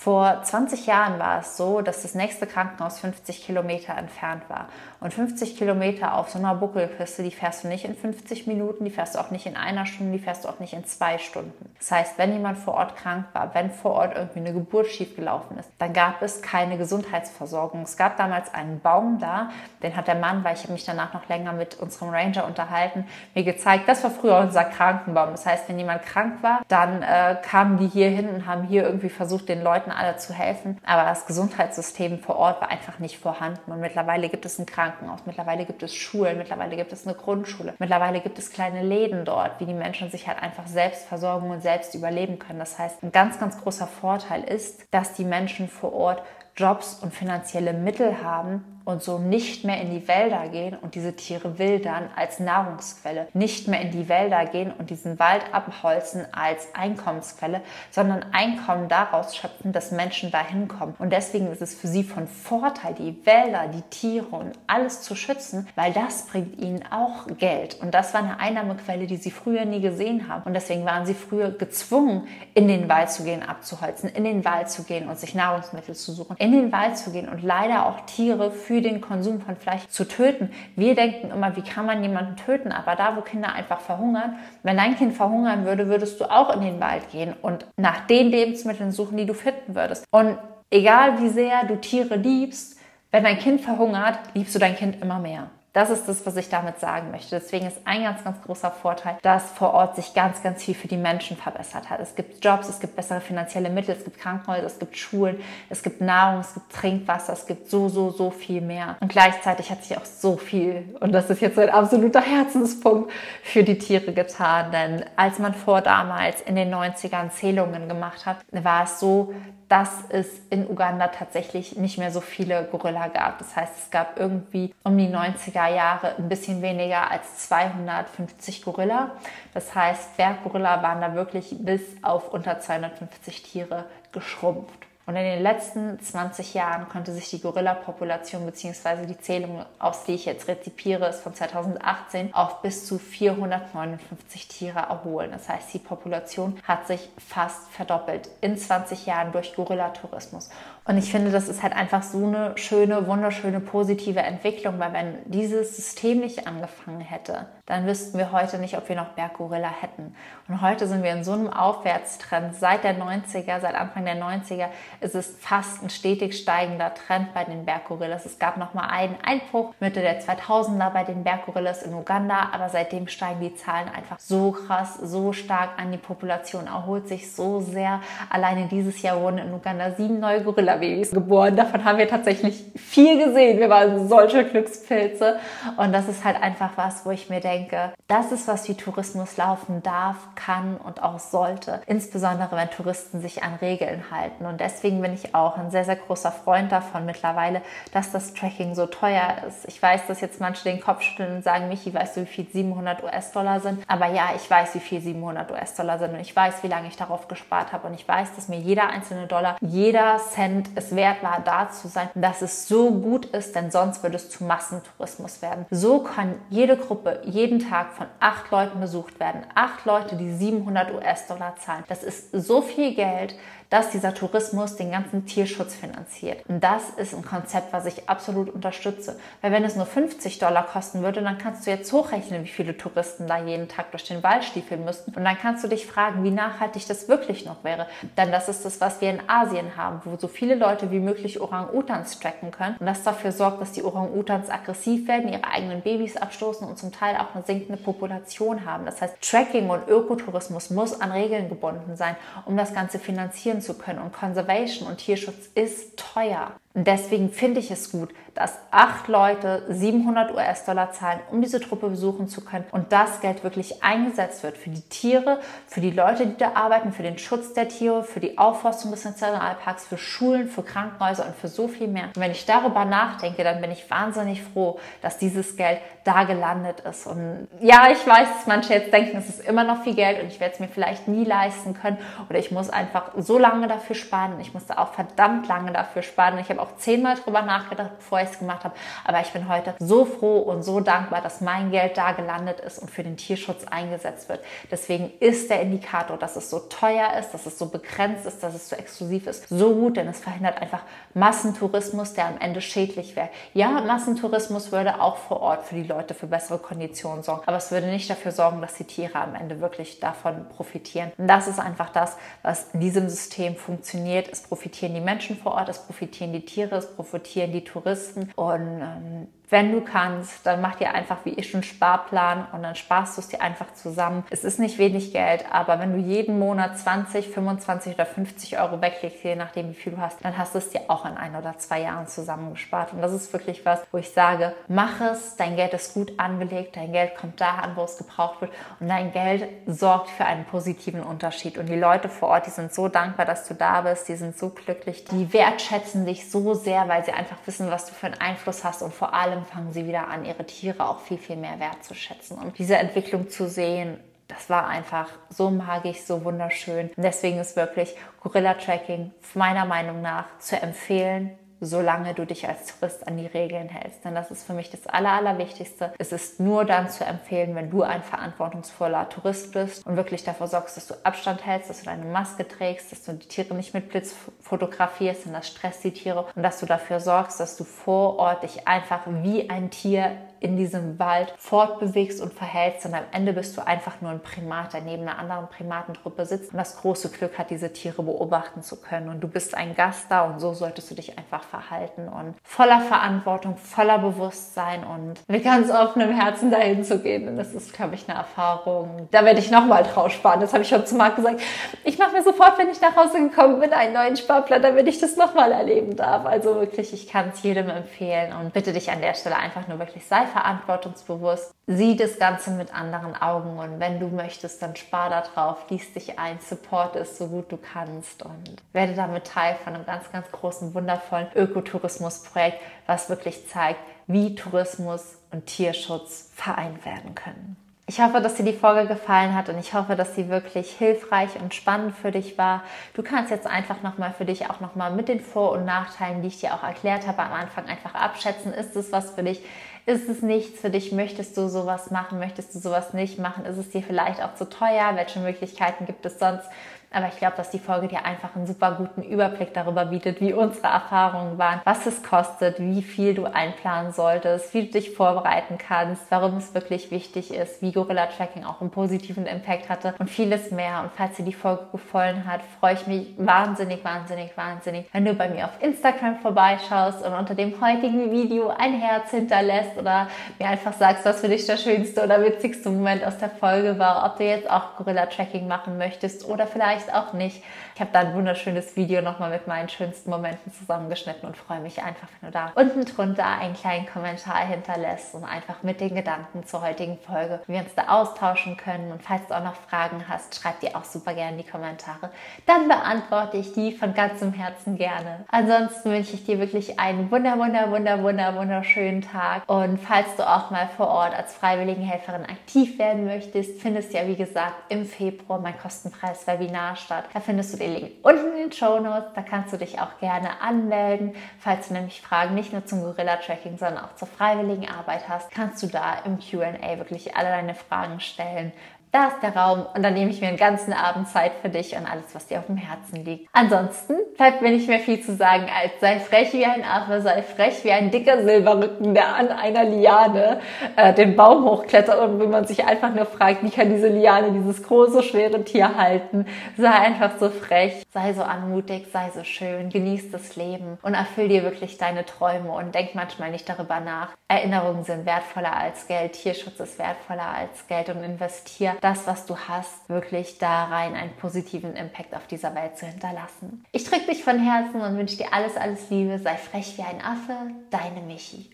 Vor 0.03 0.43
20 0.43 0.87
Jahren 0.87 1.19
war 1.19 1.41
es 1.41 1.59
so, 1.59 1.83
dass 1.83 2.01
das 2.01 2.15
nächste 2.15 2.47
Krankenhaus 2.47 3.01
50 3.01 3.45
Kilometer 3.45 3.95
entfernt 3.99 4.45
war. 4.49 4.69
Und 4.99 5.13
50 5.13 5.59
Kilometer 5.59 6.15
auf 6.15 6.31
so 6.31 6.39
einer 6.39 6.55
Buckelpiste, 6.55 7.23
die 7.23 7.31
fährst 7.31 7.65
du 7.65 7.69
nicht 7.69 7.85
in 7.85 7.95
50 7.95 8.47
Minuten, 8.47 8.87
die 8.87 8.91
fährst 8.91 9.15
du 9.15 9.19
auch 9.19 9.31
nicht 9.31 9.45
in 9.45 9.57
einer 9.57 9.85
Stunde, 9.85 10.17
die 10.17 10.23
fährst 10.23 10.45
du 10.45 10.49
auch 10.49 10.59
nicht 10.59 10.73
in 10.73 10.87
zwei 10.87 11.19
Stunden. 11.19 11.71
Das 11.79 11.91
heißt, 11.91 12.17
wenn 12.17 12.33
jemand 12.33 12.57
vor 12.57 12.75
Ort 12.75 12.97
krank 12.97 13.27
war, 13.35 13.55
wenn 13.55 13.71
vor 13.71 13.93
Ort 13.93 14.15
irgendwie 14.17 14.39
eine 14.39 14.55
Geburt 14.55 14.87
schiefgelaufen 14.87 15.59
ist, 15.59 15.69
dann 15.79 15.93
gab 15.93 16.23
es 16.23 16.41
keine 16.41 16.79
Gesundheitsversorgung. 16.79 17.83
Es 17.83 17.99
gab 17.99 18.17
damals 18.17 18.55
einen 18.55 18.81
Baum 18.81 19.19
da, 19.19 19.51
den 19.83 19.97
hat 19.97 20.09
der 20.09 20.15
Mann, 20.15 20.45
weil 20.45 20.55
ich 20.55 20.67
mich 20.71 20.87
danach 20.87 21.13
noch 21.13 21.29
länger 21.29 21.53
mit 21.53 21.79
unserem 21.79 22.09
Ranger 22.09 22.47
unterhalten, 22.47 23.05
mir 23.35 23.45
gezeigt, 23.45 23.87
das 23.87 24.03
war 24.03 24.11
früher 24.11 24.39
unser 24.39 24.65
Krankenbaum. 24.65 25.33
Das 25.33 25.45
heißt, 25.45 25.69
wenn 25.69 25.79
jemand 25.79 26.05
krank 26.05 26.43
war, 26.43 26.63
dann 26.69 27.03
äh, 27.03 27.37
kamen 27.43 27.77
die 27.77 27.89
hier 27.89 28.09
hin 28.09 28.31
und 28.31 28.47
haben 28.47 28.63
hier 28.63 28.85
irgendwie 28.85 29.11
versucht, 29.11 29.51
den 29.51 29.63
Leuten 29.63 29.90
alle 29.91 30.17
zu 30.17 30.33
helfen. 30.33 30.79
Aber 30.85 31.05
das 31.05 31.27
Gesundheitssystem 31.27 32.19
vor 32.19 32.37
Ort 32.37 32.61
war 32.61 32.71
einfach 32.71 32.99
nicht 32.99 33.19
vorhanden. 33.19 33.71
Und 33.71 33.81
mittlerweile 33.81 34.29
gibt 34.29 34.45
es 34.47 34.59
Krankenhaus 34.67 35.01
Krankenhaus, 35.01 35.21
mittlerweile 35.27 35.65
gibt 35.65 35.83
es 35.83 35.95
Schulen, 35.95 36.39
mittlerweile 36.39 36.77
gibt 36.77 36.93
es 36.93 37.07
eine 37.07 37.17
Grundschule, 37.17 37.75
mittlerweile 37.79 38.21
gibt 38.21 38.39
es 38.39 38.51
kleine 38.51 38.83
Läden 38.83 39.25
dort, 39.25 39.61
wie 39.61 39.67
die 39.67 39.75
Menschen 39.75 40.11
sich 40.11 40.29
halt 40.29 40.43
einfach 40.43 40.67
selbst 40.67 41.07
versorgen 41.07 41.51
und 41.51 41.63
selbst 41.63 41.95
überleben 41.95 42.39
können. 42.39 42.59
Das 42.59 42.79
heißt, 42.79 43.03
ein 43.03 43.13
ganz, 43.13 43.39
ganz 43.39 43.61
großer 43.61 43.87
Vorteil 43.87 44.45
ist, 44.45 44.87
dass 44.91 45.15
die 45.15 45.25
Menschen 45.25 45.69
vor 45.69 45.93
Ort 45.93 46.23
Jobs 46.57 46.99
und 47.03 47.15
finanzielle 47.15 47.73
Mittel 47.73 48.23
haben, 48.23 48.80
und 48.85 49.03
so 49.03 49.19
nicht 49.19 49.65
mehr 49.65 49.81
in 49.81 49.91
die 49.91 50.09
Wälder 50.09 50.49
gehen 50.49 50.77
und 50.81 50.95
diese 50.95 51.15
Tiere 51.15 51.59
wildern 51.59 52.09
als 52.17 52.41
Nahrungsquelle, 52.41 53.29
nicht 53.35 53.69
mehr 53.69 53.81
in 53.81 53.91
die 53.91 54.09
Wälder 54.09 54.47
gehen 54.47 54.73
und 54.79 54.91
diesen 54.91 55.19
Wald 55.19 55.43
abholzen 55.53 56.27
als 56.33 56.75
Einkommensquelle, 56.75 57.61
sondern 57.91 58.25
Einkommen 58.33 58.89
daraus 58.89 59.37
schöpfen, 59.37 59.73
dass 59.73 59.93
Menschen 59.93 60.31
dahin 60.31 60.69
kommen. 60.69 60.95
Und 60.99 61.13
deswegen 61.13 61.51
ist 61.53 61.63
es 61.63 61.75
für 61.75 61.89
sie 61.89 62.05
von 62.05 62.27
Vorteil, 62.27 62.95
die 62.95 63.25
Wälder, 63.27 63.69
die 63.69 63.83
Tiere 63.83 64.27
und 64.27 64.53
alles 64.67 65.03
zu 65.03 65.15
schützen, 65.15 65.69
weil 65.77 65.93
das 65.93 66.27
bringt 66.27 66.59
ihnen 66.61 66.83
auch 66.91 67.27
Geld. 67.39 67.79
Und 67.81 67.93
das 67.93 68.15
war 68.15 68.23
eine 68.23 68.41
Einnahmequelle, 68.41 69.07
die 69.07 69.17
sie 69.17 69.31
früher 69.31 69.65
nie 69.65 69.81
gesehen 69.81 70.29
haben. 70.29 70.43
Und 70.45 70.55
deswegen 70.55 70.85
waren 70.85 71.07
sie 71.07 71.15
früher 71.15 71.51
gezwungen, 71.51 72.27
in 72.55 72.67
den 72.67 72.89
Wald 72.89 73.11
zu 73.11 73.25
gehen, 73.25 73.43
abzuholzen, 73.43 74.09
in 74.09 74.25
den 74.25 74.45
Wald 74.45 74.71
zu 74.71 74.85
gehen 74.85 75.09
und 75.09 75.19
sich 75.19 75.35
Nahrungsmittel 75.35 75.95
zu 75.95 76.13
suchen, 76.13 76.37
in 76.39 76.53
den 76.53 76.73
Wald 76.73 76.97
zu 76.97 77.11
gehen 77.13 77.29
und 77.29 77.43
leider 77.43 77.87
auch 77.87 78.01
Tiere 78.07 78.51
für 78.51 78.70
für 78.71 78.81
den 78.81 79.01
Konsum 79.01 79.41
von 79.41 79.57
Fleisch 79.57 79.89
zu 79.89 80.07
töten. 80.07 80.49
Wir 80.77 80.95
denken 80.95 81.33
immer, 81.33 81.57
wie 81.57 81.63
kann 81.63 81.87
man 81.87 82.05
jemanden 82.05 82.37
töten? 82.37 82.71
Aber 82.71 82.95
da, 82.95 83.17
wo 83.17 83.21
Kinder 83.21 83.53
einfach 83.53 83.81
verhungern, 83.81 84.37
wenn 84.63 84.77
dein 84.77 84.97
Kind 84.97 85.13
verhungern 85.13 85.65
würde, 85.65 85.89
würdest 85.89 86.21
du 86.21 86.25
auch 86.27 86.55
in 86.55 86.61
den 86.61 86.79
Wald 86.79 87.11
gehen 87.11 87.35
und 87.43 87.67
nach 87.77 88.07
den 88.07 88.29
Lebensmitteln 88.29 88.93
suchen, 88.93 89.17
die 89.17 89.27
du 89.27 89.35
finden 89.35 89.75
würdest. 89.75 90.05
Und 90.13 90.39
egal 90.71 91.21
wie 91.21 91.31
sehr 91.31 91.65
du 91.65 91.81
Tiere 91.81 92.15
liebst, 92.15 92.79
wenn 93.11 93.25
dein 93.25 93.41
Kind 93.41 93.61
verhungert, 93.61 94.21
liebst 94.35 94.55
du 94.55 94.61
dein 94.61 94.77
Kind 94.77 95.03
immer 95.03 95.19
mehr. 95.19 95.51
Das 95.73 95.89
ist 95.89 96.09
das, 96.09 96.27
was 96.27 96.37
ich 96.37 96.49
damit 96.49 96.81
sagen 96.81 97.13
möchte. 97.13 97.39
Deswegen 97.39 97.67
ist 97.67 97.79
ein 97.85 98.03
ganz, 98.03 98.25
ganz 98.25 98.43
großer 98.43 98.73
Vorteil, 98.73 99.19
dass 99.23 99.53
vor 99.53 99.73
Ort 99.73 99.95
sich 99.95 100.15
ganz, 100.15 100.43
ganz 100.43 100.65
viel 100.65 100.75
für 100.75 100.89
die 100.89 100.97
Menschen 100.97 101.37
verbessert 101.37 101.89
hat. 101.91 102.01
Es 102.01 102.17
gibt 102.17 102.45
Jobs, 102.45 102.69
es 102.69 102.81
gibt 102.81 102.97
bessere 102.97 103.21
finanzielle 103.21 103.71
Mittel, 103.71 103.95
es 103.97 104.03
gibt 104.03 104.19
Krankenhäuser, 104.19 104.67
es 104.67 104.81
gibt 104.81 104.97
Schulen, 104.97 105.41
es 105.69 105.83
gibt 105.85 106.01
Nahrung, 106.01 106.41
es 106.41 106.55
gibt 106.55 106.73
Trinkwasser, 106.73 107.35
es 107.35 107.47
gibt 107.47 107.71
so, 107.71 107.89
so, 107.89 108.11
so 108.11 108.31
viel 108.31 108.61
mehr. 108.61 108.97
Und 108.99 109.13
gleichzeitig 109.13 109.71
hat 109.71 109.85
sich 109.85 109.97
auch 109.97 110.05
so 110.05 110.37
viel, 110.37 110.97
und 110.99 111.13
das 111.13 111.31
ist 111.31 111.41
jetzt 111.41 111.57
ein 111.57 111.71
absoluter 111.71 112.21
Herzenspunkt, 112.21 113.13
für 113.45 113.63
die 113.63 113.79
Tiere 113.79 114.13
getan. 114.13 114.73
Denn 114.73 115.05
als 115.15 115.39
man 115.39 115.55
vor 115.55 115.83
damals 115.83 116.41
in 116.41 116.57
den 116.57 116.75
90ern 116.75 117.31
Zählungen 117.31 117.89
gemacht 117.89 118.27
hat, 118.27 118.39
war 118.51 118.85
es 118.85 118.99
so, 118.99 119.33
dass 119.71 120.03
es 120.09 120.27
in 120.51 120.69
Uganda 120.69 121.07
tatsächlich 121.09 121.77
nicht 121.77 121.97
mehr 121.97 122.11
so 122.11 122.21
viele 122.21 122.65
Gorilla 122.65 123.07
gab. 123.07 123.39
Das 123.39 123.55
heißt, 123.55 123.73
es 123.79 123.91
gab 123.93 124.19
irgendwie 124.19 124.75
um 124.83 124.99
die 124.99 125.07
90er 125.07 125.73
Jahre 125.73 126.17
ein 126.17 126.29
bisschen 126.29 126.61
weniger 126.61 127.09
als 127.09 127.47
250 127.47 128.63
Gorilla. 128.65 129.13
Das 129.55 129.73
heißt, 129.73 130.17
Berggorilla 130.17 130.83
waren 130.83 131.01
da 131.01 131.15
wirklich 131.15 131.55
bis 131.61 131.83
auf 132.03 132.35
unter 132.35 132.59
250 132.59 133.45
Tiere 133.45 133.85
geschrumpft. 134.11 134.90
Und 135.07 135.17
in 135.17 135.25
den 135.25 135.43
letzten 135.43 135.99
20 135.99 136.55
Jahren 136.55 136.89
konnte 136.89 137.13
sich 137.13 137.31
die 137.31 137.41
Gorilla-Population 137.41 138.47
bzw. 138.47 139.07
die 139.07 139.19
Zählung, 139.19 139.65
aus 139.79 140.05
die 140.05 140.15
ich 140.15 140.27
jetzt 140.27 140.47
rezipiere, 140.47 141.09
ist 141.09 141.23
von 141.23 141.35
2018 141.35 142.33
auf 142.35 142.63
bis 142.63 142.87
zu 142.87 142.99
459 142.99 144.47
Tiere 144.47 144.79
erholen. 144.79 145.31
Das 145.33 145.49
heißt, 145.49 145.73
die 145.75 145.79
Population 145.79 146.61
hat 146.69 146.87
sich 146.87 147.09
fast 147.19 147.69
verdoppelt 147.71 148.29
in 148.41 148.57
20 148.57 149.07
Jahren 149.07 149.33
durch 149.33 149.57
Gorilla-Tourismus. 149.57 150.51
Und 150.91 150.99
ich 150.99 151.13
finde, 151.13 151.31
das 151.31 151.49
ist 151.49 151.63
halt 151.63 151.73
einfach 151.73 152.03
so 152.03 152.27
eine 152.27 152.51
schöne, 152.57 153.07
wunderschöne, 153.07 153.61
positive 153.61 154.19
Entwicklung, 154.19 154.81
weil 154.81 154.93
wenn 154.93 155.19
dieses 155.27 155.77
System 155.77 156.19
nicht 156.19 156.49
angefangen 156.49 157.01
hätte, 157.01 157.47
dann 157.67 157.87
wüssten 157.87 158.19
wir 158.19 158.33
heute 158.33 158.59
nicht, 158.59 158.77
ob 158.77 158.89
wir 158.89 158.97
noch 158.97 159.11
Berggorilla 159.11 159.71
hätten. 159.71 160.17
Und 160.49 160.61
heute 160.61 160.89
sind 160.89 161.05
wir 161.05 161.13
in 161.13 161.23
so 161.23 161.35
einem 161.35 161.49
Aufwärtstrend. 161.49 162.57
Seit 162.57 162.83
der 162.83 162.99
90er, 162.99 163.61
seit 163.61 163.77
Anfang 163.77 164.05
der 164.05 164.17
90er 164.17 164.67
ist 165.01 165.15
es 165.15 165.37
fast 165.39 165.81
ein 165.81 165.91
stetig 165.91 166.37
steigender 166.37 166.93
Trend 166.93 167.33
bei 167.35 167.45
den 167.45 167.65
Berggorillas. 167.65 168.27
Es 168.27 168.41
gab 168.41 168.57
noch 168.57 168.75
mal 168.75 168.89
einen 168.89 169.17
Einbruch 169.23 169.73
Mitte 169.79 170.01
der 170.01 170.21
2000er 170.21 170.91
bei 170.91 171.05
den 171.05 171.23
Berggorillas 171.23 171.85
in 171.85 171.95
Uganda, 171.95 172.49
aber 172.51 172.69
seitdem 172.69 173.07
steigen 173.07 173.41
die 173.41 173.55
Zahlen 173.55 173.89
einfach 173.89 174.19
so 174.19 174.51
krass, 174.51 174.97
so 174.97 175.33
stark 175.33 175.79
an. 175.79 175.93
Die 175.93 175.99
Population 175.99 176.67
erholt 176.67 177.07
sich 177.07 177.31
so 177.31 177.61
sehr. 177.61 178.01
Alleine 178.29 178.67
dieses 178.67 179.01
Jahr 179.03 179.21
wurden 179.21 179.39
in 179.39 179.55
Uganda 179.55 179.93
sieben 179.93 180.19
neue 180.19 180.43
Gorillas 180.43 180.80
Gorilla-Babys 180.81 181.11
geboren. 181.11 181.57
Davon 181.57 181.85
haben 181.85 181.99
wir 181.99 182.09
tatsächlich 182.09 182.65
viel 182.77 183.25
gesehen. 183.25 183.61
Wir 183.61 183.69
waren 183.69 184.09
solche 184.09 184.45
Glückspilze. 184.45 185.39
Und 185.77 185.93
das 185.93 186.09
ist 186.09 186.25
halt 186.25 186.43
einfach 186.43 186.71
was, 186.77 187.05
wo 187.05 187.11
ich 187.11 187.31
mir 187.31 187.41
denke, 187.41 187.93
das 188.09 188.33
ist 188.33 188.49
was 188.49 188.69
wie 188.69 188.75
Tourismus 188.75 189.37
laufen 189.37 189.83
darf, 189.83 190.17
kann 190.35 190.77
und 190.77 191.03
auch 191.03 191.19
sollte. 191.19 191.81
Insbesondere 191.87 192.57
wenn 192.57 192.71
Touristen 192.71 193.21
sich 193.21 193.43
an 193.43 193.55
Regeln 193.61 194.05
halten. 194.11 194.47
Und 194.47 194.61
deswegen 194.61 195.01
bin 195.01 195.13
ich 195.15 195.35
auch 195.35 195.57
ein 195.57 195.71
sehr, 195.71 195.85
sehr 195.85 195.97
großer 195.97 196.33
Freund 196.33 196.73
davon 196.73 197.07
mittlerweile, 197.07 197.63
dass 197.93 198.11
das 198.11 198.35
Tracking 198.35 198.75
so 198.75 198.87
teuer 198.87 199.37
ist. 199.47 199.67
Ich 199.69 199.81
weiß, 199.81 200.07
dass 200.07 200.21
jetzt 200.21 200.41
manche 200.41 200.65
den 200.65 200.81
Kopf 200.81 201.03
schütteln 201.03 201.37
und 201.37 201.45
sagen, 201.45 201.69
Michi, 201.69 201.93
weißt 201.93 202.17
du, 202.17 202.23
wie 202.23 202.27
viel 202.27 202.47
700 202.51 203.03
US-Dollar 203.03 203.61
sind? 203.61 203.83
Aber 203.87 204.07
ja, 204.07 204.31
ich 204.35 204.51
weiß, 204.51 204.75
wie 204.75 204.81
viel 204.81 205.01
700 205.01 205.51
US-Dollar 205.51 205.99
sind 205.99 206.15
und 206.15 206.21
ich 206.21 206.35
weiß, 206.35 206.63
wie 206.63 206.69
lange 206.69 206.89
ich 206.89 206.97
darauf 206.97 207.29
gespart 207.29 207.73
habe 207.73 207.87
und 207.87 207.95
ich 207.95 208.07
weiß, 208.07 208.35
dass 208.35 208.49
mir 208.49 208.59
jeder 208.59 208.89
einzelne 208.89 209.27
Dollar, 209.27 209.57
jeder 209.61 210.19
Cent 210.19 210.60
Prozent 210.63 210.71
es 210.77 210.95
wert 210.95 211.23
war, 211.23 211.41
da 211.45 211.71
zu 211.71 211.89
sein, 211.89 212.09
dass 212.15 212.43
es 212.43 212.69
so 212.69 212.91
gut 212.91 213.27
ist, 213.27 213.55
denn 213.55 213.71
sonst 213.71 214.03
würde 214.03 214.17
es 214.17 214.31
zu 214.31 214.45
Massentourismus 214.45 215.43
werden. 215.43 215.67
So 215.71 216.01
kann 216.01 216.35
jede 216.49 216.77
Gruppe 216.77 217.21
jeden 217.25 217.59
Tag 217.59 217.93
von 217.93 218.07
acht 218.19 218.51
Leuten 218.51 218.81
besucht 218.81 219.21
werden. 219.21 219.43
Acht 219.55 219.85
Leute, 219.85 220.17
die 220.17 220.33
700 220.33 220.95
US-Dollar 220.95 221.57
zahlen. 221.57 221.85
Das 221.89 222.03
ist 222.03 222.31
so 222.33 222.63
viel 222.63 222.95
Geld, 222.95 223.35
dass 223.71 223.91
dieser 223.91 224.15
Tourismus 224.15 224.77
den 224.77 224.91
ganzen 224.91 225.27
Tierschutz 225.27 225.75
finanziert. 225.75 226.45
Und 226.49 226.63
das 226.63 226.91
ist 226.91 227.15
ein 227.15 227.25
Konzept, 227.25 227.73
was 227.73 227.87
ich 227.87 228.09
absolut 228.09 228.51
unterstütze. 228.51 229.19
Weil 229.41 229.53
wenn 229.53 229.65
es 229.65 229.77
nur 229.77 229.87
50 229.87 230.41
Dollar 230.41 230.67
kosten 230.67 231.03
würde, 231.03 231.23
dann 231.23 231.39
kannst 231.39 231.67
du 231.67 231.71
jetzt 231.71 231.93
hochrechnen, 231.93 232.45
wie 232.45 232.49
viele 232.49 232.77
Touristen 232.77 233.29
da 233.29 233.39
jeden 233.39 233.69
Tag 233.69 233.93
durch 233.93 234.05
den 234.05 234.23
Wald 234.25 234.45
stiefeln 234.45 234.85
müssten. 234.85 235.15
Und 235.15 235.25
dann 235.25 235.39
kannst 235.39 235.63
du 235.63 235.69
dich 235.69 235.87
fragen, 235.87 236.25
wie 236.25 236.33
nachhaltig 236.33 236.87
das 236.89 237.09
wirklich 237.09 237.47
noch 237.47 237.63
wäre. 237.63 237.87
Denn 238.17 238.33
das 238.33 238.49
ist 238.49 238.65
das, 238.65 238.81
was 238.81 239.01
wir 239.01 239.11
in 239.11 239.21
Asien 239.29 239.77
haben, 239.77 240.01
wo 240.05 240.17
so 240.17 240.27
viele 240.27 240.57
Leute 240.57 240.91
wie 240.91 240.99
möglich 240.99 241.41
Orang-Utans 241.41 242.19
tracken 242.19 242.51
können. 242.51 242.77
Und 242.81 242.87
das 242.87 243.05
dafür 243.05 243.31
sorgt, 243.31 243.61
dass 243.61 243.73
die 243.73 243.85
Orang-Utans 243.85 244.51
aggressiv 244.51 245.07
werden, 245.07 245.33
ihre 245.33 245.45
eigenen 245.45 245.83
Babys 245.83 246.17
abstoßen 246.17 246.67
und 246.67 246.77
zum 246.77 246.91
Teil 246.91 247.17
auch 247.17 247.35
eine 247.35 247.45
sinkende 247.45 247.81
Population 247.81 248.67
haben. 248.67 248.85
Das 248.85 249.01
heißt, 249.01 249.15
Tracking 249.23 249.71
und 249.71 249.87
Ökotourismus 249.87 250.71
muss 250.71 251.01
an 251.01 251.13
Regeln 251.13 251.49
gebunden 251.49 251.95
sein, 251.95 252.17
um 252.47 252.57
das 252.57 252.75
Ganze 252.75 252.99
finanzieren 252.99 253.60
zu 253.61 253.75
können. 253.75 253.99
Und 254.01 254.13
Conservation 254.13 254.89
und 254.89 254.99
Tierschutz 254.99 255.49
ist 255.55 255.97
teuer. 255.97 256.53
Deswegen 256.75 257.31
finde 257.31 257.61
ich 257.61 257.71
es 257.71 257.91
gut, 257.91 258.11
dass 258.35 258.59
acht 258.71 259.09
Leute 259.09 259.65
700 259.69 260.33
US-Dollar 260.33 260.93
zahlen, 260.93 261.21
um 261.33 261.43
diese 261.43 261.61
Truppe 261.61 261.89
besuchen 261.89 262.29
zu 262.29 262.45
können 262.45 262.65
und 262.71 262.93
das 262.93 263.21
Geld 263.21 263.43
wirklich 263.43 263.83
eingesetzt 263.83 264.43
wird 264.45 264.57
für 264.57 264.71
die 264.71 264.83
Tiere, 264.83 265.41
für 265.67 265.81
die 265.81 265.91
Leute, 265.91 266.27
die 266.27 266.37
da 266.37 266.53
arbeiten, 266.55 266.93
für 266.93 267.03
den 267.03 267.19
Schutz 267.19 267.53
der 267.55 267.69
Tiere, 267.69 268.05
für 268.05 268.21
die 268.21 268.39
Aufforstung 268.39 268.93
des 268.93 269.05
Nationalparks, 269.05 269.87
für 269.87 269.99
Schulen, 269.99 270.49
für 270.49 270.63
Krankenhäuser 270.63 271.27
und 271.27 271.35
für 271.35 271.49
so 271.49 271.67
viel 271.69 271.89
mehr. 271.89 272.05
Und 272.05 272.19
wenn 272.19 272.31
ich 272.31 272.47
darüber 272.47 272.85
nachdenke, 272.85 273.43
dann 273.43 273.61
bin 273.61 273.73
ich 273.73 273.91
wahnsinnig 273.91 274.43
froh, 274.43 274.79
dass 275.03 275.19
dieses 275.19 275.57
Geld 275.57 275.81
da 276.05 276.25
gelandet 276.25 276.81
ist. 276.81 277.07
Und 277.07 277.49
ja, 277.61 277.89
ich 277.91 278.07
weiß, 278.07 278.29
dass 278.29 278.47
manche 278.47 278.75
jetzt 278.75 278.93
denken, 278.93 279.17
es 279.17 279.29
ist 279.29 279.41
immer 279.41 279.65
noch 279.65 279.83
viel 279.83 279.95
Geld 279.95 280.23
und 280.23 280.29
ich 280.29 280.39
werde 280.39 280.55
es 280.55 280.61
mir 280.61 280.69
vielleicht 280.69 281.09
nie 281.09 281.25
leisten 281.25 281.75
können 281.75 281.99
oder 282.29 282.39
ich 282.39 282.51
muss 282.51 282.71
einfach 282.71 283.11
so 283.19 283.39
lange 283.39 283.67
dafür 283.67 283.97
sparen 283.97 284.35
und 284.35 284.41
ich 284.41 284.55
musste 284.55 284.79
auch 284.79 284.93
verdammt 284.93 285.49
lange 285.49 285.73
dafür 285.73 286.03
sparen. 286.03 286.39
Ich 286.39 286.49
habe 286.49 286.61
habe 286.61 286.71
auch 286.71 286.77
zehnmal 286.77 287.17
drüber 287.17 287.43
nachgedacht, 287.43 287.91
bevor 287.99 288.20
ich 288.23 288.31
es 288.31 288.39
gemacht 288.39 288.65
habe. 288.65 288.75
Aber 289.05 289.21
ich 289.21 289.33
bin 289.33 289.49
heute 289.49 289.75
so 289.79 290.05
froh 290.05 290.39
und 290.39 290.63
so 290.63 290.81
dankbar, 290.81 291.21
dass 291.23 291.41
mein 291.41 291.71
Geld 291.71 291.97
da 291.97 292.13
gelandet 292.13 292.61
ist 292.61 292.79
und 292.79 292.91
für 292.91 293.03
den 293.03 293.17
Tierschutz 293.17 293.65
eingesetzt 293.65 294.29
wird. 294.29 294.41
Deswegen 294.71 295.13
ist 295.21 295.51
der 295.51 295.61
Indikator, 295.61 296.17
dass 296.17 296.37
es 296.37 296.51
so 296.51 296.61
teuer 296.61 297.15
ist, 297.19 297.33
dass 297.33 297.47
es 297.47 297.59
so 297.59 297.67
begrenzt 297.67 298.27
ist, 298.27 298.43
dass 298.43 298.55
es 298.55 298.69
so 298.69 298.77
exklusiv 298.77 299.27
ist, 299.27 299.49
so 299.49 299.75
gut, 299.75 299.97
denn 299.97 300.09
es 300.09 300.21
verhindert 300.21 300.61
einfach 300.61 300.83
Massentourismus, 301.15 302.15
der 302.15 302.27
am 302.27 302.39
Ende 302.39 302.61
schädlich 302.61 303.17
wäre. 303.17 303.31
Ja, 303.55 303.81
Massentourismus 303.81 304.73
würde 304.73 305.01
auch 305.01 305.17
vor 305.17 305.41
Ort 305.41 305.65
für 305.65 305.75
die 305.75 305.83
Leute 305.83 306.15
für 306.15 306.27
bessere 306.27 306.59
Konditionen 306.59 307.23
sorgen, 307.23 307.43
aber 307.47 307.57
es 307.57 307.71
würde 307.71 307.87
nicht 307.87 308.11
dafür 308.11 308.33
sorgen, 308.33 308.61
dass 308.61 308.75
die 308.75 308.85
Tiere 308.85 309.17
am 309.17 309.35
Ende 309.35 309.61
wirklich 309.61 310.01
davon 310.01 310.49
profitieren. 310.49 311.13
Und 311.19 311.29
das 311.29 311.47
ist 311.47 311.59
einfach 311.59 311.91
das, 311.91 312.17
was 312.43 312.67
in 312.73 312.81
diesem 312.81 313.09
System 313.09 313.57
funktioniert. 313.57 314.29
Es 314.31 314.43
profitieren 314.43 314.95
die 314.95 315.01
Menschen 315.01 315.37
vor 315.37 315.53
Ort, 315.53 315.69
es 315.69 315.79
profitieren 315.79 316.33
die 316.33 316.45
Tiere, 316.45 316.77
es 316.77 316.95
profitieren 316.95 317.53
die 317.53 317.65
Touristen 317.65 318.10
und 318.17 318.81
ähm, 318.81 319.29
wenn 319.51 319.73
du 319.73 319.81
kannst, 319.81 320.47
dann 320.47 320.61
mach 320.61 320.77
dir 320.77 320.95
einfach 320.95 321.19
wie 321.25 321.31
ich 321.31 321.53
einen 321.55 321.65
Sparplan 321.65 322.47
und 322.53 322.63
dann 322.63 322.77
sparst 322.77 323.17
du 323.17 323.21
es 323.21 323.29
dir 323.29 323.43
einfach 323.43 323.75
zusammen. 323.75 324.25
Es 324.31 324.45
ist 324.45 324.61
nicht 324.61 324.79
wenig 324.79 325.13
Geld, 325.13 325.45
aber 325.51 325.81
wenn 325.81 325.93
du 325.93 325.99
jeden 325.99 326.39
Monat 326.39 326.79
20, 326.79 327.29
25 327.29 327.95
oder 327.95 328.07
50 328.07 328.61
Euro 328.61 328.81
weglegst, 328.81 329.25
je 329.25 329.35
nachdem 329.35 329.71
wie 329.71 329.75
viel 329.75 329.93
du 329.93 329.99
hast, 329.99 330.25
dann 330.25 330.39
hast 330.39 330.55
du 330.55 330.59
es 330.59 330.71
dir 330.71 330.83
auch 330.89 331.05
in 331.05 331.17
ein 331.17 331.35
oder 331.35 331.59
zwei 331.59 331.83
Jahren 331.83 332.07
zusammengespart. 332.07 332.93
Und 332.93 333.03
das 333.03 333.13
ist 333.13 333.33
wirklich 333.33 333.67
was, 333.67 333.81
wo 333.91 333.99
ich 333.99 334.11
sage, 334.11 334.55
mach 334.69 335.01
es, 335.01 335.37
dein 335.37 335.57
Geld 335.57 335.75
ist 335.75 335.95
gut 335.95 336.19
angelegt, 336.19 336.77
dein 336.77 336.93
Geld 336.93 337.17
kommt 337.17 337.41
da 337.41 337.57
an, 337.57 337.73
wo 337.75 337.83
es 337.83 337.99
gebraucht 337.99 338.41
wird 338.41 338.53
und 338.79 338.89
dein 338.89 339.13
Geld 339.13 339.49
sorgt 339.67 340.11
für 340.11 340.25
einen 340.25 340.45
positiven 340.45 341.03
Unterschied. 341.03 341.59
Und 341.59 341.69
die 341.69 341.77
Leute 341.77 342.09
vor 342.09 342.29
Ort, 342.29 342.47
die 342.47 342.51
sind 342.51 342.73
so 342.73 342.89
dankbar, 342.89 343.27
dass 343.27 343.49
du 343.49 343.55
da 343.55 343.81
bist, 343.81 344.09
die 344.09 344.17
sind 344.17 344.39
so 344.39 344.51
glücklich, 344.51 345.05
die 345.07 345.33
wertschätzen 345.33 346.07
dich 346.07 346.31
so 346.31 346.55
sehr, 346.55 346.89
weil 346.89 347.05
sie 347.05 347.13
einfach 347.13 347.37
wissen, 347.47 347.71
was 347.71 347.87
du 347.87 347.95
für 347.95 348.07
einen 348.07 348.21
Einfluss 348.21 348.63
hast 348.63 348.83
und 348.83 348.95
vor 348.95 349.13
allem 349.13 349.40
fangen 349.45 349.73
sie 349.73 349.87
wieder 349.87 350.09
an, 350.09 350.25
ihre 350.25 350.47
Tiere 350.47 350.89
auch 350.89 351.01
viel, 351.01 351.19
viel 351.19 351.37
mehr 351.37 351.59
wertzuschätzen. 351.59 352.39
Und 352.39 352.59
diese 352.59 352.77
Entwicklung 352.77 353.29
zu 353.29 353.49
sehen, 353.49 353.99
das 354.29 354.49
war 354.49 354.69
einfach 354.69 355.09
so 355.29 355.51
magisch, 355.51 356.03
so 356.03 356.25
wunderschön. 356.25 356.91
Und 356.97 357.03
deswegen 357.03 357.39
ist 357.39 357.57
wirklich 357.57 357.97
Gorilla 358.23 358.55
Tracking 358.55 359.13
meiner 359.35 359.65
Meinung 359.65 360.03
nach 360.03 360.39
zu 360.39 360.61
empfehlen 360.61 361.37
solange 361.61 362.15
du 362.15 362.25
dich 362.25 362.49
als 362.49 362.67
Tourist 362.67 363.07
an 363.07 363.17
die 363.17 363.27
Regeln 363.27 363.69
hältst. 363.69 364.05
Denn 364.05 364.15
das 364.15 364.31
ist 364.31 364.47
für 364.47 364.53
mich 364.53 364.71
das 364.71 364.87
Aller, 364.87 365.13
Allerwichtigste. 365.13 365.93
Es 365.99 366.13
ist 366.13 366.41
nur 366.41 366.65
dann 366.65 366.91
zu 366.91 367.05
empfehlen, 367.05 367.55
wenn 367.55 367.71
du 367.71 367.83
ein 367.83 368.03
verantwortungsvoller 368.03 369.09
Tourist 369.09 369.53
bist 369.53 369.87
und 369.87 369.97
wirklich 369.97 370.25
dafür 370.25 370.47
sorgst, 370.47 370.77
dass 370.77 370.87
du 370.87 370.95
Abstand 371.05 371.45
hältst, 371.45 371.71
dass 371.71 371.81
du 371.81 371.85
deine 371.87 372.07
Maske 372.07 372.47
trägst, 372.47 372.93
dass 372.93 373.05
du 373.05 373.13
die 373.13 373.29
Tiere 373.29 373.55
nicht 373.55 373.75
mit 373.75 373.89
Blitz 373.91 374.15
fotografierst, 374.41 375.27
denn 375.27 375.33
das 375.33 375.49
stresst 375.49 375.85
die 375.85 375.93
Tiere 375.93 376.27
und 376.35 376.43
dass 376.43 376.61
du 376.61 376.67
dafür 376.67 377.01
sorgst, 377.01 377.41
dass 377.41 377.57
du 377.57 377.65
vor 377.65 378.19
Ort 378.19 378.43
dich 378.43 378.67
einfach 378.67 379.01
wie 379.07 379.51
ein 379.51 379.71
Tier 379.71 380.17
in 380.41 380.57
diesem 380.57 380.99
Wald 380.99 381.35
fortbewegst 381.37 382.21
und 382.21 382.33
verhältst 382.33 382.87
und 382.87 382.95
am 382.95 383.05
Ende 383.13 383.35
bist 383.35 383.57
du 383.57 383.67
einfach 383.67 384.01
nur 384.01 384.11
ein 384.11 384.21
Primat, 384.21 384.73
der 384.73 384.81
neben 384.81 385.03
einer 385.03 385.19
anderen 385.19 385.49
Primatengruppe 385.49 386.25
sitzt 386.25 386.53
und 386.53 386.59
das 386.59 386.77
große 386.81 387.11
Glück 387.11 387.39
hat, 387.39 387.51
diese 387.51 387.73
Tiere 387.73 388.03
beobachten 388.03 388.63
zu 388.63 388.81
können. 388.81 389.11
Und 389.11 389.21
du 389.21 389.29
bist 389.29 389.55
ein 389.55 389.75
Gast 389.75 390.07
da 390.09 390.23
und 390.23 390.41
so 390.41 390.55
solltest 390.55 390.91
du 390.91 390.95
dich 390.95 391.19
einfach 391.19 391.43
verhalten 391.43 392.09
und 392.09 392.35
voller 392.43 392.81
Verantwortung, 392.81 393.59
voller 393.59 393.99
Bewusstsein 393.99 394.83
und 394.83 395.15
mit 395.29 395.45
ganz 395.45 395.71
offenem 395.71 396.19
Herzen 396.19 396.51
dahin 396.51 396.85
zu 396.85 397.01
gehen. 397.01 397.29
Und 397.29 397.37
das 397.37 397.53
ist, 397.53 397.75
glaube 397.75 397.95
ich, 397.95 398.09
eine 398.09 398.19
Erfahrung. 398.19 399.09
Da 399.11 399.25
werde 399.25 399.41
ich 399.41 399.51
nochmal 399.51 399.83
drauf 399.83 400.11
sparen. 400.11 400.41
Das 400.41 400.55
habe 400.55 400.63
ich 400.63 400.69
schon 400.71 400.87
zu 400.87 400.95
Marc 400.95 401.17
gesagt. 401.17 401.41
Ich 401.85 401.99
mache 401.99 402.13
mir 402.13 402.23
sofort, 402.23 402.59
wenn 402.59 402.71
ich 402.71 402.81
nach 402.81 402.97
Hause 402.97 403.19
gekommen 403.21 403.61
bin, 403.61 403.75
einen 403.75 403.93
neuen 403.93 404.17
Sparplan, 404.17 404.63
damit 404.63 404.89
ich 404.89 404.99
das 404.99 405.17
nochmal 405.17 405.53
erleben 405.53 405.97
darf. 405.97 406.25
Also 406.25 406.55
wirklich, 406.55 406.95
ich 406.95 407.09
kann 407.09 407.31
es 407.35 407.43
jedem 407.43 407.69
empfehlen 407.69 408.33
und 408.41 408.55
bitte 408.55 408.73
dich 408.73 408.91
an 408.91 409.03
der 409.03 409.13
Stelle 409.13 409.37
einfach 409.37 409.69
nur 409.69 409.79
wirklich 409.79 410.07
sei 410.07 410.30
verantwortungsbewusst, 410.31 411.53
sieh 411.67 411.97
das 411.97 412.19
Ganze 412.19 412.51
mit 412.53 412.75
anderen 412.75 413.15
Augen 413.21 413.59
und 413.59 413.81
wenn 413.81 414.01
du 414.01 414.09
möchtest, 414.09 414.63
dann 414.63 414.77
spar 414.77 415.11
da 415.11 415.21
drauf, 415.21 415.59
lies 415.69 415.93
dich 415.93 416.19
ein, 416.19 416.39
support 416.41 416.97
es 416.97 417.19
so 417.19 417.29
gut 417.29 417.53
du 417.53 417.57
kannst 417.57 418.23
und 418.23 418.57
werde 418.73 418.95
damit 418.95 419.27
Teil 419.27 419.57
von 419.63 419.75
einem 419.75 419.87
ganz, 419.87 420.11
ganz 420.11 420.31
großen, 420.33 420.75
wundervollen 420.75 421.29
Ökotourismusprojekt, 421.35 422.61
was 422.87 423.09
wirklich 423.09 423.49
zeigt, 423.49 423.81
wie 424.07 424.35
Tourismus 424.35 425.19
und 425.31 425.47
Tierschutz 425.47 426.31
vereint 426.35 426.85
werden 426.85 427.15
können. 427.15 427.57
Ich 427.91 428.01
hoffe, 428.01 428.21
dass 428.21 428.37
dir 428.37 428.45
die 428.45 428.53
Folge 428.53 428.87
gefallen 428.87 429.35
hat 429.35 429.49
und 429.49 429.59
ich 429.59 429.75
hoffe, 429.75 429.97
dass 429.97 430.15
sie 430.15 430.29
wirklich 430.29 430.71
hilfreich 430.71 431.31
und 431.43 431.55
spannend 431.55 431.97
für 431.97 432.13
dich 432.13 432.39
war. 432.39 432.63
Du 432.95 433.03
kannst 433.03 433.33
jetzt 433.33 433.49
einfach 433.49 433.83
nochmal 433.83 434.15
für 434.17 434.25
dich 434.25 434.49
auch 434.49 434.61
nochmal 434.61 434.93
mit 434.93 435.09
den 435.09 435.19
Vor- 435.19 435.51
und 435.51 435.65
Nachteilen, 435.65 436.23
die 436.23 436.29
ich 436.29 436.39
dir 436.39 436.55
auch 436.55 436.63
erklärt 436.63 437.09
habe, 437.09 437.21
am 437.21 437.33
Anfang 437.33 437.67
einfach 437.67 437.95
abschätzen. 437.95 438.55
Ist 438.55 438.77
es 438.77 438.93
was 438.93 439.11
für 439.11 439.25
dich? 439.25 439.43
Ist 439.87 440.09
es 440.09 440.23
nichts 440.23 440.61
für 440.61 440.71
dich? 440.71 440.93
Möchtest 440.93 441.37
du 441.37 441.49
sowas 441.49 441.91
machen? 441.91 442.19
Möchtest 442.19 442.55
du 442.55 442.59
sowas 442.59 442.93
nicht 442.93 443.19
machen? 443.19 443.45
Ist 443.45 443.57
es 443.57 443.71
dir 443.71 443.83
vielleicht 443.83 444.23
auch 444.23 444.35
zu 444.35 444.49
teuer? 444.49 444.93
Welche 444.95 445.21
Möglichkeiten 445.21 445.87
gibt 445.87 446.05
es 446.05 446.19
sonst? 446.19 446.47
Aber 446.93 447.07
ich 447.07 447.19
glaube, 447.19 447.37
dass 447.37 447.51
die 447.51 447.61
Folge 447.61 447.87
dir 447.87 448.05
einfach 448.05 448.35
einen 448.35 448.49
super 448.49 448.73
guten 448.73 449.03
Überblick 449.03 449.55
darüber 449.55 449.85
bietet, 449.85 450.21
wie 450.21 450.33
unsere 450.33 450.67
Erfahrungen 450.67 451.39
waren, 451.39 451.61
was 451.65 451.87
es 451.87 452.03
kostet, 452.03 452.59
wie 452.59 452.83
viel 452.83 453.15
du 453.15 453.27
einplanen 453.27 453.93
solltest, 453.93 454.53
wie 454.55 454.67
du 454.67 454.73
dich 454.73 454.97
vorbereiten 454.97 455.57
kannst, 455.57 456.03
warum 456.11 456.39
es 456.39 456.53
wirklich 456.53 456.91
wichtig 456.91 457.33
ist, 457.33 457.63
wie 457.63 457.71
Gorilla 457.71 458.07
Tracking 458.07 458.45
auch 458.45 458.61
einen 458.61 458.71
positiven 458.71 459.27
Impact 459.27 459.69
hatte 459.69 459.95
und 460.01 460.11
vieles 460.11 460.51
mehr. 460.51 460.81
Und 460.83 460.91
falls 460.97 461.17
dir 461.17 461.25
die 461.25 461.33
Folge 461.33 461.67
gefallen 461.71 462.27
hat, 462.27 462.41
freue 462.59 462.75
ich 462.75 462.87
mich 462.89 463.15
wahnsinnig, 463.19 463.85
wahnsinnig, 463.85 464.37
wahnsinnig, 464.37 464.87
wenn 464.93 465.05
du 465.05 465.15
bei 465.15 465.29
mir 465.29 465.45
auf 465.45 465.63
Instagram 465.63 466.17
vorbeischaust 466.17 467.07
und 467.07 467.13
unter 467.13 467.37
dem 467.37 467.61
heutigen 467.61 468.11
Video 468.11 468.49
ein 468.49 468.81
Herz 468.81 469.11
hinterlässt 469.11 469.77
oder 469.79 470.09
mir 470.41 470.49
einfach 470.49 470.73
sagst, 470.73 471.05
was 471.05 471.21
für 471.21 471.29
dich 471.29 471.47
der 471.47 471.57
schönste 471.57 472.03
oder 472.03 472.21
witzigste 472.21 472.69
Moment 472.69 473.05
aus 473.05 473.17
der 473.19 473.31
Folge 473.31 473.79
war, 473.79 474.05
ob 474.05 474.19
du 474.19 474.25
jetzt 474.25 474.51
auch 474.51 474.75
Gorilla 474.77 475.07
Tracking 475.07 475.47
machen 475.47 475.79
möchtest 475.79 476.27
oder 476.29 476.49
vielleicht 476.49 476.80
vielleicht 476.81 476.95
auch 476.95 477.13
nicht. 477.13 477.43
Ich 477.75 477.81
habe 477.81 477.91
da 477.93 478.01
ein 478.01 478.15
wunderschönes 478.15 478.77
Video 478.77 479.01
nochmal 479.01 479.31
mit 479.31 479.47
meinen 479.47 479.69
schönsten 479.69 480.11
Momenten 480.11 480.53
zusammengeschnitten 480.53 481.27
und 481.27 481.37
freue 481.37 481.61
mich 481.61 481.83
einfach, 481.83 482.09
wenn 482.21 482.31
du 482.31 482.33
da 482.39 482.53
unten 482.55 482.85
drunter 482.85 483.27
einen 483.27 483.55
kleinen 483.55 483.87
Kommentar 483.87 484.47
hinterlässt 484.47 485.15
und 485.15 485.25
einfach 485.25 485.63
mit 485.63 485.81
den 485.81 485.95
Gedanken 485.95 486.45
zur 486.47 486.63
heutigen 486.63 486.99
Folge, 486.99 487.41
wie 487.47 487.55
wir 487.55 487.61
uns 487.61 487.75
da 487.75 487.89
austauschen 487.89 488.57
können. 488.57 488.93
Und 488.93 489.03
falls 489.03 489.27
du 489.29 489.35
auch 489.35 489.45
noch 489.45 489.55
Fragen 489.55 490.05
hast, 490.09 490.35
schreib 490.35 490.61
dir 490.61 490.77
auch 490.77 490.85
super 490.85 491.15
gerne 491.15 491.33
in 491.33 491.39
die 491.39 491.51
Kommentare. 491.51 492.11
Dann 492.47 492.69
beantworte 492.69 493.37
ich 493.39 493.53
die 493.53 493.73
von 493.73 493.95
ganzem 493.95 494.33
Herzen 494.33 494.77
gerne. 494.77 495.25
Ansonsten 495.29 495.91
wünsche 495.91 496.15
ich 496.15 496.25
dir 496.25 496.39
wirklich 496.39 496.79
einen 496.79 497.11
wunder, 497.11 497.39
wunder, 497.39 497.71
wunder, 497.71 498.03
wunder, 498.03 498.37
wunderschönen 498.37 499.03
Tag. 499.03 499.43
Und 499.47 499.79
falls 499.79 500.17
du 500.17 500.29
auch 500.29 500.51
mal 500.51 500.69
vor 500.77 500.89
Ort 500.89 501.15
als 501.15 501.35
Freiwilligenhelferin 501.35 502.25
aktiv 502.25 502.79
werden 502.79 503.07
möchtest, 503.07 503.61
findest 503.61 503.93
du 503.93 503.99
ja 503.99 504.07
wie 504.07 504.17
gesagt 504.17 504.55
im 504.69 504.85
Februar 504.85 505.41
mein 505.41 505.59
kostenfreies 505.59 506.25
Webinar 506.71 506.77
statt. 506.77 507.05
Da 507.13 507.21
findest 507.21 507.53
du 507.53 507.59
den 507.59 507.75
Link 507.75 507.93
unten 508.03 508.33
in 508.33 508.49
den 508.49 508.53
Show 508.53 508.79
Notes. 508.81 509.13
Da 509.15 509.23
kannst 509.23 509.53
du 509.53 509.57
dich 509.57 509.81
auch 509.81 509.99
gerne 509.99 510.41
anmelden. 510.41 511.15
Falls 511.39 511.69
du 511.69 511.75
nämlich 511.75 512.01
Fragen 512.01 512.35
nicht 512.35 512.53
nur 512.53 512.65
zum 512.65 512.83
Gorilla-Tracking, 512.83 513.59
sondern 513.59 513.85
auch 513.85 513.95
zur 513.97 514.09
freiwilligen 514.09 514.69
Arbeit 514.69 515.09
hast, 515.09 515.31
kannst 515.31 515.63
du 515.63 515.67
da 515.67 515.99
im 516.05 516.19
QA 516.19 516.79
wirklich 516.79 517.17
alle 517.17 517.29
deine 517.29 517.55
Fragen 517.55 518.01
stellen 518.01 518.53
Da 518.93 519.07
ist 519.07 519.23
der 519.23 519.37
Raum 519.37 519.67
und 519.73 519.85
dann 519.85 519.95
nehme 519.95 520.11
ich 520.11 520.21
mir 520.21 520.27
einen 520.27 520.37
ganzen 520.37 520.73
Abend 520.73 521.07
Zeit 521.07 521.31
für 521.41 521.49
dich 521.49 521.77
und 521.77 521.87
alles, 521.87 522.07
was 522.13 522.27
dir 522.27 522.41
auf 522.41 522.47
dem 522.47 522.57
Herzen 522.57 523.05
liegt. 523.05 523.29
Ansonsten 523.33 523.95
bleibt 524.17 524.43
mir 524.43 524.51
nicht 524.51 524.67
mehr 524.67 524.81
viel 524.81 525.01
zu 525.01 525.15
sagen 525.15 525.45
als 525.45 525.79
sei 525.81 526.01
frech 526.01 526.33
wie 526.33 526.45
ein 526.45 526.65
Affe, 526.65 527.01
sei 527.01 527.23
frech 527.23 527.63
wie 527.63 527.71
ein 527.71 527.93
dicker 527.93 528.25
Silberrücken, 528.25 528.93
der 528.93 529.15
an 529.15 529.29
einer 529.29 529.63
Liane 529.63 530.41
äh, 530.75 530.93
den 530.93 531.15
Baum 531.15 531.45
hochklettert 531.45 532.01
und 532.01 532.19
wenn 532.19 532.31
man 532.31 532.49
sich 532.49 532.65
einfach 532.65 532.93
nur 532.93 533.07
fragt, 533.07 533.45
wie 533.45 533.51
kann 533.51 533.71
diese 533.71 533.87
Liane 533.87 534.33
dieses 534.33 534.61
große, 534.65 535.05
schwere 535.05 535.45
Tier 535.45 535.77
halten, 535.77 536.27
sei 536.57 536.71
einfach 536.71 537.13
so 537.21 537.29
frech, 537.31 537.85
sei 537.93 538.13
so 538.13 538.23
anmutig, 538.23 538.89
sei 538.93 539.13
so 539.15 539.23
schön, 539.23 539.71
genieß 539.71 540.11
das 540.11 540.35
Leben 540.35 540.79
und 540.83 540.95
erfüll 540.95 541.29
dir 541.29 541.45
wirklich 541.45 541.79
deine 541.79 542.05
Träume 542.05 542.51
und 542.51 542.75
denk 542.75 542.97
manchmal 542.97 543.31
nicht 543.31 543.49
darüber 543.49 543.79
nach. 543.79 544.09
Erinnerungen 544.27 544.83
sind 544.83 545.07
wertvoller 545.07 545.57
als 545.57 545.87
Geld, 545.87 546.15
Tierschutz 546.15 546.59
ist 546.59 546.79
wertvoller 546.81 547.29
als 547.39 547.69
Geld 547.69 547.89
und 547.89 548.03
investier 548.03 548.80
das, 548.81 549.07
was 549.07 549.27
du 549.27 549.37
hast, 549.37 549.89
wirklich 549.89 550.39
da 550.39 550.65
rein, 550.65 550.95
einen 550.95 551.15
positiven 551.17 551.75
Impact 551.77 552.15
auf 552.15 552.27
dieser 552.27 552.55
Welt 552.55 552.79
zu 552.79 552.87
hinterlassen. 552.87 553.65
Ich 553.73 553.85
drücke 553.85 554.07
dich 554.07 554.25
von 554.25 554.39
Herzen 554.39 554.81
und 554.81 554.97
wünsche 554.97 555.17
dir 555.17 555.33
alles, 555.33 555.57
alles 555.57 555.91
Liebe. 555.91 556.19
Sei 556.19 556.37
frech 556.37 556.77
wie 556.79 556.83
ein 556.83 557.03
Affe, 557.03 557.37
deine 557.71 558.01
Michi. 558.01 558.51